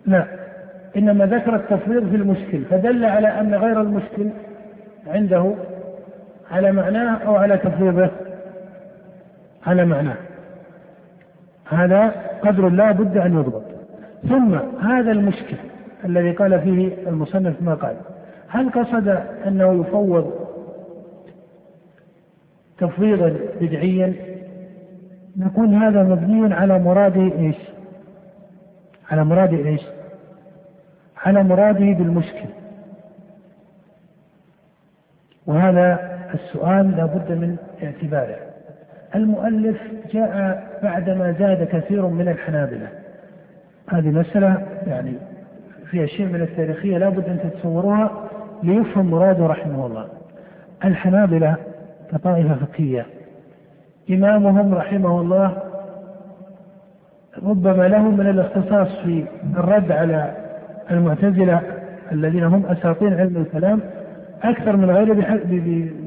لا. 0.06 0.26
إنما 0.96 1.26
ذكر 1.26 1.54
التفويض 1.54 2.10
في 2.10 2.16
المشكل. 2.16 2.64
فدل 2.64 3.04
على 3.04 3.28
أن 3.28 3.54
غير 3.54 3.80
المشكل 3.80 4.30
عنده 5.06 5.54
على 6.50 6.72
معناه 6.72 7.16
أو 7.26 7.36
على 7.36 7.56
تفويضه؟ 7.56 8.10
على 9.66 9.84
معناه. 9.84 10.16
هذا 11.74 12.14
قدر 12.42 12.68
لا 12.68 12.92
بد 12.92 13.16
أن 13.16 13.32
يضبط. 13.32 13.62
ثم 14.28 14.54
هذا 14.80 15.12
المشكل 15.12 15.56
الذي 16.04 16.32
قال 16.32 16.60
فيه 16.60 17.08
المصنف 17.08 17.62
ما 17.62 17.74
قال. 17.74 17.96
هل 18.48 18.70
قصد 18.70 19.08
أنه 19.46 19.80
يفوض 19.80 20.32
تفويضا 22.78 23.36
بدعيا؟ 23.60 24.14
نقول 25.36 25.74
هذا 25.74 26.02
مبني 26.02 26.54
على 26.54 26.78
مراد 26.78 27.16
إيش؟ 27.16 27.56
على 29.10 29.24
مراد 29.24 29.54
إيش؟ 29.54 29.82
على 31.24 31.42
مراده 31.42 31.92
بالمشكل. 31.92 32.48
وهذا 35.46 35.98
السؤال 36.34 36.96
لابد 36.96 37.32
من 37.32 37.56
اعتباره. 37.82 38.53
المؤلف 39.14 39.76
جاء 40.12 40.64
بعدما 40.82 41.32
زاد 41.32 41.64
كثير 41.64 42.06
من 42.06 42.28
الحنابلة. 42.28 42.88
هذه 43.88 44.08
مسألة 44.08 44.66
يعني 44.86 45.12
فيها 45.90 46.06
شيء 46.06 46.26
من 46.26 46.42
التاريخية 46.42 46.98
لابد 46.98 47.28
أن 47.28 47.38
تتصوروها 47.38 48.10
ليفهم 48.62 49.10
مراده 49.10 49.46
رحمه 49.46 49.86
الله. 49.86 50.08
الحنابلة 50.84 51.56
كطائفة 52.12 52.54
فقهية. 52.54 53.06
إمامهم 54.10 54.74
رحمه 54.74 55.20
الله 55.20 55.56
ربما 57.42 57.88
له 57.88 58.10
من 58.10 58.26
الاختصاص 58.26 58.88
في 59.04 59.24
الرد 59.56 59.92
على 59.92 60.34
المعتزلة 60.90 61.60
الذين 62.12 62.44
هم 62.44 62.66
أساطين 62.66 63.14
علم 63.14 63.36
الكلام 63.36 63.80
أكثر 64.42 64.76
من 64.76 64.90
غيره 64.90 65.40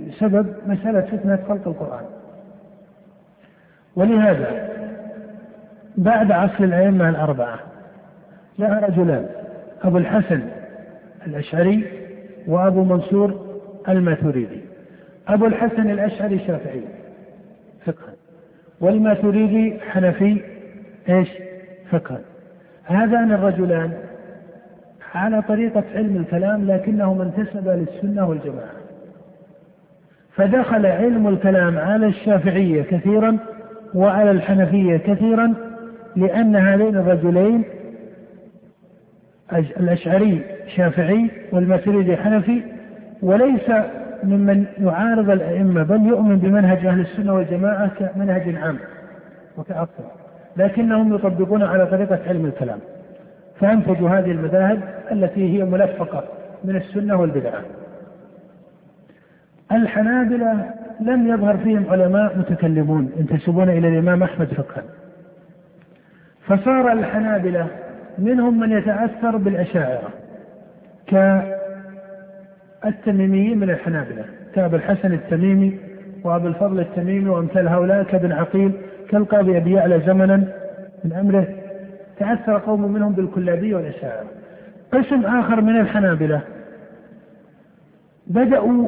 بسبب 0.10 0.48
مسألة 0.68 1.02
فتنة 1.02 1.40
خلق 1.48 1.68
القرآن. 1.68 2.17
ولهذا 3.98 4.70
بعد 5.98 6.32
عصر 6.32 6.64
الأئمة 6.64 7.10
الأربعة 7.10 7.60
جاء 8.60 8.90
رجلان 8.90 9.26
أبو 9.84 9.98
الحسن 9.98 10.42
الأشعري 11.28 11.84
وأبو 12.48 12.84
منصور 12.84 13.46
الماتريدي. 13.90 14.62
أبو 15.28 15.46
الحسن 15.46 15.90
الأشعري 15.90 16.40
شافعي 16.40 16.82
فقها. 17.86 18.14
والماتريدي 18.82 19.80
حنفي 19.80 20.42
إيش؟ 21.10 21.30
فقها. 21.92 22.20
هذان 22.84 23.32
الرجلان 23.32 23.92
على 25.16 25.42
طريقة 25.42 25.84
علم 25.96 26.16
الكلام 26.18 26.72
لكنهما 26.72 27.24
انتسبا 27.24 27.72
للسنة 27.72 28.30
والجماعة. 28.30 28.78
فدخل 30.36 30.86
علم 30.86 31.28
الكلام 31.28 31.78
على 31.78 32.08
الشافعية 32.08 32.82
كثيرا 32.84 33.38
وعلى 33.94 34.32
الحنفية 34.32 34.98
كثيرا 34.98 35.54
لأن 36.16 36.56
هذين 36.56 36.98
الرجلين 36.98 37.64
الأشعري 39.54 40.42
شافعي 40.76 41.32
والماتريدي 41.52 42.18
حنفي 42.18 42.64
وليس 43.22 43.70
ممن 44.24 44.66
يعارض 44.80 45.30
الأئمة 45.30 45.84
بل 45.84 46.06
يؤمن 46.08 46.38
بمنهج 46.40 46.86
أهل 46.86 47.00
السنة 47.00 47.34
والجماعة 47.34 47.88
كمنهج 47.88 48.56
عام 48.56 48.78
وكأصل 49.58 50.04
لكنهم 50.58 51.16
يطبقون 51.16 51.64
على 51.64 51.86
طريقة 51.86 52.20
علم 52.28 52.46
الكلام. 52.46 52.80
فأنتجوا 53.60 54.10
هذه 54.10 54.32
المذاهب 54.32 54.82
التي 55.12 55.58
هي 55.58 55.66
ملفقة 55.66 56.24
من 56.64 56.76
السنة 56.76 57.16
والبدعة. 57.16 57.62
الحنابلة 59.72 60.70
لم 61.00 61.28
يظهر 61.28 61.58
فيهم 61.58 61.86
علماء 61.90 62.38
متكلمون 62.38 63.12
ينتسبون 63.18 63.70
إلى 63.70 63.88
الإمام 63.88 64.24
أحمد 64.24 64.48
فقها 64.48 64.84
فصار 66.48 66.92
الحنابلة 66.92 67.68
منهم 68.18 68.60
من 68.60 68.72
يتأثر 68.72 69.38
بالأشاعرة 69.38 70.10
كالتميميين 72.84 73.58
من 73.58 73.70
الحنابلة 73.70 74.26
كأبو 74.56 74.76
الحسن 74.76 75.14
التميمي 75.14 75.80
وأبو 76.24 76.48
الفضل 76.48 76.80
التميمي 76.80 77.30
وأمثال 77.30 77.68
هؤلاء 77.68 78.04
كابن 78.04 78.32
عقيل 78.32 78.72
كالقاضي 79.10 79.58
أبي 79.58 79.74
يعلى 79.74 80.00
زمنا 80.00 80.44
من 81.04 81.14
أمره. 81.14 81.48
تأثر 82.20 82.58
قوم 82.58 82.94
منهم 82.94 83.14
بالكلابية 83.14 83.76
والأشاعرة. 83.76 84.28
قسم 84.94 85.26
آخر 85.26 85.62
من 85.62 85.80
الحنابلة 85.80 86.42
بدأوا 88.28 88.88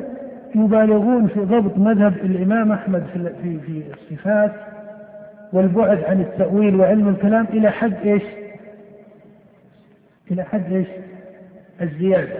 يبالغون 0.56 1.28
في 1.28 1.40
ضبط 1.40 1.78
مذهب 1.78 2.14
الإمام 2.14 2.72
أحمد 2.72 3.04
في 3.42 3.60
في 3.60 3.84
الصفات 3.94 4.52
والبعد 5.54 6.04
عن 6.04 6.22
التأويل 6.22 6.76
وعلم 6.76 7.08
الكلام 7.08 7.46
إلى 7.54 7.72
حد 7.72 7.94
إيش؟ 8.04 8.24
إلى 10.32 10.44
حد 10.44 10.72
إيش؟ 10.72 10.88
الزيادة. 11.82 12.36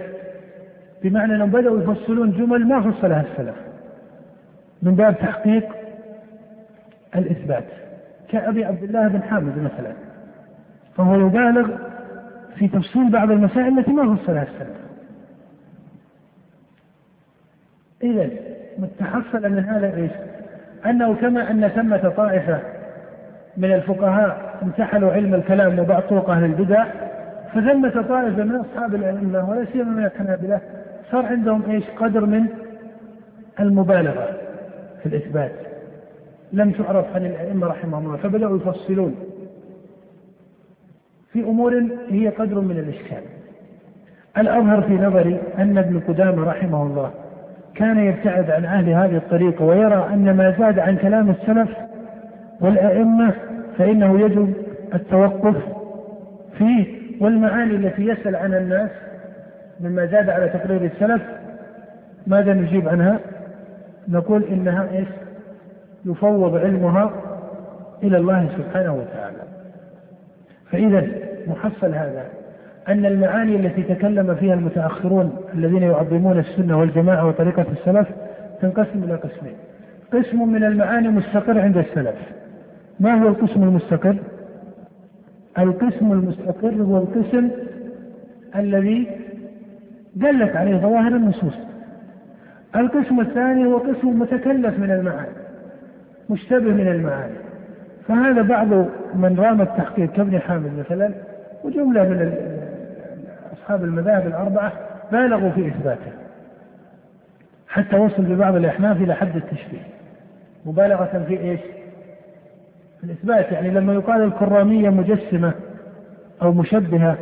بمعنى 1.02 1.34
أنهم 1.34 1.50
بدأوا 1.50 1.82
يفصلون 1.82 2.32
جمل 2.32 2.66
ما 2.66 2.90
فصلها 2.90 3.20
السلف. 3.20 3.56
من 4.82 4.94
باب 4.94 5.18
تحقيق 5.18 5.68
الإثبات. 7.16 7.64
كأبي 8.28 8.64
عبد 8.64 8.82
الله 8.82 9.08
بن 9.08 9.22
حامد 9.22 9.58
مثلا. 9.58 9.92
فهو 10.96 11.26
يبالغ 11.26 11.76
في 12.56 12.68
تفصيل 12.68 13.10
بعض 13.10 13.30
المسائل 13.30 13.78
التي 13.78 13.92
ما 13.92 14.16
فصلها 14.16 14.42
السلف. 14.42 14.79
إذا 18.02 18.30
متحصل 18.78 19.52
من 19.52 19.58
هذا 19.58 19.96
إيش؟ 19.96 20.10
أنه 20.86 21.14
كما 21.14 21.50
أن 21.50 21.68
ثمة 21.68 22.08
طائفة 22.16 22.60
من 23.56 23.72
الفقهاء 23.72 24.58
امتحنوا 24.62 25.12
علم 25.12 25.34
الكلام 25.34 25.78
وبعض 25.78 26.02
طرق 26.02 26.30
أهل 26.30 26.44
البدع 26.44 26.84
فثمة 27.54 28.02
طائفة 28.02 28.44
من 28.44 28.54
أصحاب 28.54 28.94
الأئمة 28.94 29.50
ولا 29.50 29.64
سيما 29.72 29.90
من 29.90 30.04
الحنابلة 30.04 30.60
صار 31.10 31.26
عندهم 31.26 31.70
إيش؟ 31.70 31.84
قدر 31.90 32.26
من 32.26 32.46
المبالغة 33.60 34.28
في 35.02 35.06
الإثبات 35.06 35.52
لم 36.52 36.70
تعرف 36.70 37.16
عن 37.16 37.26
الأئمة 37.26 37.66
رحمهم 37.66 38.06
الله 38.06 38.16
فبدأوا 38.16 38.56
يفصلون 38.56 39.16
في 41.32 41.40
أمور 41.40 41.88
هي 42.08 42.28
قدر 42.28 42.60
من 42.60 42.78
الإشكال 42.78 43.22
الأظهر 44.38 44.82
في 44.82 44.92
نظري 44.92 45.40
أن 45.58 45.78
ابن 45.78 46.00
قدامة 46.00 46.44
رحمه 46.44 46.82
الله 46.82 47.12
كان 47.74 47.98
يبتعد 47.98 48.50
عن 48.50 48.64
أهل 48.64 48.88
هذه 48.88 49.16
الطريقة 49.16 49.64
ويرى 49.64 50.08
أن 50.12 50.36
ما 50.36 50.54
زاد 50.58 50.78
عن 50.78 50.96
كلام 50.96 51.30
السلف 51.30 51.68
والأئمة 52.60 53.32
فإنه 53.78 54.20
يجب 54.20 54.54
التوقف 54.94 55.56
فيه 56.58 56.86
والمعاني 57.20 57.74
التي 57.76 58.02
يسأل 58.02 58.36
عنها 58.36 58.58
الناس 58.58 58.90
مما 59.80 60.06
زاد 60.06 60.30
على 60.30 60.48
تقرير 60.48 60.84
السلف 60.84 61.22
ماذا 62.26 62.54
نجيب 62.54 62.88
عنها؟ 62.88 63.20
نقول 64.08 64.44
إنها 64.44 64.88
إيش؟ 64.92 65.08
يفوض 66.04 66.56
علمها 66.56 67.12
إلى 68.02 68.16
الله 68.16 68.48
سبحانه 68.58 68.94
وتعالى 68.94 69.42
فإذا 70.70 71.08
محصل 71.46 71.94
هذا 71.94 72.24
أن 72.88 73.06
المعاني 73.06 73.56
التي 73.56 73.82
تكلم 73.82 74.34
فيها 74.34 74.54
المتأخرون 74.54 75.36
الذين 75.54 75.82
يعظمون 75.82 76.38
السنة 76.38 76.78
والجماعة 76.78 77.28
وطريقة 77.28 77.66
السلف 77.72 78.08
تنقسم 78.62 79.04
إلى 79.04 79.14
قسمين. 79.14 79.54
قسم 80.12 80.48
من 80.48 80.64
المعاني 80.64 81.08
مستقر 81.08 81.60
عند 81.60 81.76
السلف. 81.76 82.14
ما 83.00 83.22
هو 83.22 83.28
القسم 83.28 83.62
المستقر؟ 83.62 84.16
القسم 85.58 86.12
المستقر 86.12 86.74
هو 86.74 86.98
القسم 86.98 87.50
الذي 88.56 89.06
دلت 90.16 90.56
عليه 90.56 90.76
ظواهر 90.76 91.16
النصوص. 91.16 91.54
القسم 92.76 93.20
الثاني 93.20 93.66
هو 93.66 93.78
قسم 93.78 94.20
متكلف 94.20 94.78
من 94.78 94.90
المعاني 94.90 95.40
مشتبه 96.30 96.70
من 96.72 96.88
المعاني. 96.88 97.34
فهذا 98.08 98.42
بعض 98.42 98.68
من 99.14 99.36
رام 99.38 99.60
التحقيق 99.60 100.12
كابن 100.12 100.38
حامد 100.38 100.70
مثلا 100.78 101.10
وجملة 101.64 102.08
من 102.08 102.49
أصحاب 103.60 103.84
المذاهب 103.84 104.26
الأربعة 104.26 104.72
بالغوا 105.12 105.50
في 105.50 105.68
إثباته 105.68 106.12
حتى 107.68 107.96
وصل 107.96 108.22
ببعض 108.22 108.56
الأحناف 108.56 108.96
إلى 108.96 109.14
حد 109.14 109.36
التشبيه. 109.36 109.82
مبالغة 110.66 111.24
في 111.28 111.40
إيش؟ 111.40 111.60
في 113.00 113.04
الإثبات. 113.04 113.52
يعني 113.52 113.70
لما 113.70 113.94
يقال 113.94 114.22
الكرامية 114.22 114.90
مجسمة 114.90 115.52
أو 116.42 116.52
مشبهة 116.52 117.18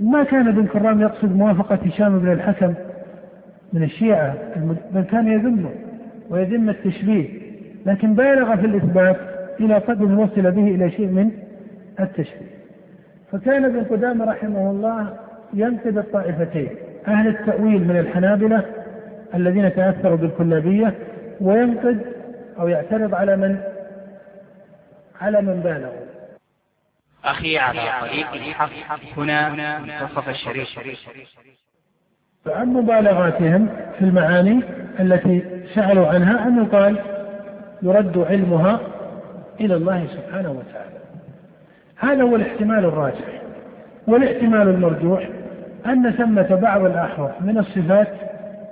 ما 0.00 0.24
كان 0.24 0.48
ابن 0.48 0.66
كرام 0.66 1.00
يقصد 1.00 1.36
موافقة 1.36 1.74
هشام 1.74 2.18
بن 2.18 2.32
الحكم 2.32 2.74
من 3.72 3.82
الشيعة. 3.82 4.34
بل 4.92 5.02
كان 5.02 5.28
يذمه 5.28 5.70
ويذم 6.30 6.68
التشبيه. 6.68 7.28
لكن 7.86 8.14
بالغ 8.14 8.56
في 8.56 8.66
الإثبات 8.66 9.16
إلى 9.60 9.74
قدر 9.74 10.18
وصل 10.18 10.50
به 10.50 10.74
إلى 10.74 10.90
شيء 10.90 11.06
من 11.06 11.30
التشبيه. 12.00 12.56
فكان 13.32 13.64
ابن 13.64 13.84
قدامة 13.84 14.24
رحمه 14.24 14.70
الله 14.70 15.25
ينقد 15.56 15.98
الطائفتين 15.98 16.76
أهل 17.08 17.28
التأويل 17.28 17.84
من 17.88 17.96
الحنابلة 17.98 18.64
الذين 19.34 19.74
تأثروا 19.74 20.16
بالكلابية 20.16 20.94
وينقد 21.40 22.00
أو 22.58 22.68
يعترض 22.68 23.14
على 23.14 23.36
من 23.36 23.60
على 25.20 25.42
من 25.42 25.60
بالغوا. 25.60 26.06
أخي 27.24 27.58
على 27.58 27.80
طريق 28.00 28.32
الحق 28.32 28.70
هنا 29.16 29.78
منتصف 29.78 30.28
الشريف. 30.28 30.68
فعن 32.44 32.68
مبالغاتهم 32.68 33.68
في 33.98 34.04
المعاني 34.04 34.62
التي 35.00 35.64
سألوا 35.74 36.06
عنها 36.06 36.48
أن 36.48 36.64
يقال 36.64 36.98
يرد 37.82 38.18
علمها 38.18 38.80
إلى 39.60 39.74
الله 39.74 40.06
سبحانه 40.06 40.50
وتعالى. 40.50 40.96
هذا 41.96 42.22
هو 42.22 42.36
الاحتمال 42.36 42.84
الراجح. 42.84 43.42
والاحتمال 44.06 44.68
المرجوح 44.68 45.28
أن 45.92 46.10
ثمة 46.10 46.54
بعض 46.54 46.84
الأحرف 46.84 47.30
من 47.40 47.58
الصفات 47.58 48.08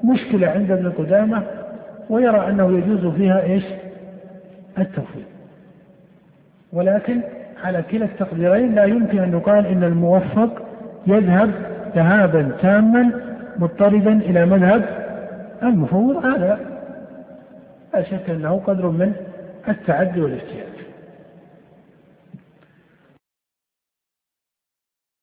مشكلة 0.04 0.48
عند 0.48 0.70
ابن 0.70 0.90
قدامة 0.90 1.42
ويرى 2.10 2.48
أنه 2.48 2.78
يجوز 2.78 3.14
فيها 3.14 3.42
إيش؟ 3.42 3.64
التوفيق. 4.78 5.26
ولكن 6.72 7.20
على 7.64 7.82
كلا 7.82 8.04
التقديرين 8.04 8.74
لا 8.74 8.84
يمكن 8.84 9.18
أن 9.18 9.32
يقال 9.32 9.66
إن 9.66 9.84
الموفق 9.84 10.62
يذهب 11.06 11.50
ذهابا 11.94 12.50
تاما 12.62 13.10
مضطردا 13.58 14.12
إلى 14.12 14.46
مذهب 14.46 14.84
المفوض 15.62 16.24
هذا 16.24 16.58
لا 17.94 18.02
شك 18.02 18.30
أنه 18.30 18.60
قدر 18.66 18.88
من 18.88 19.12
التعدي 19.68 20.20
والاجتهاد 20.20 20.73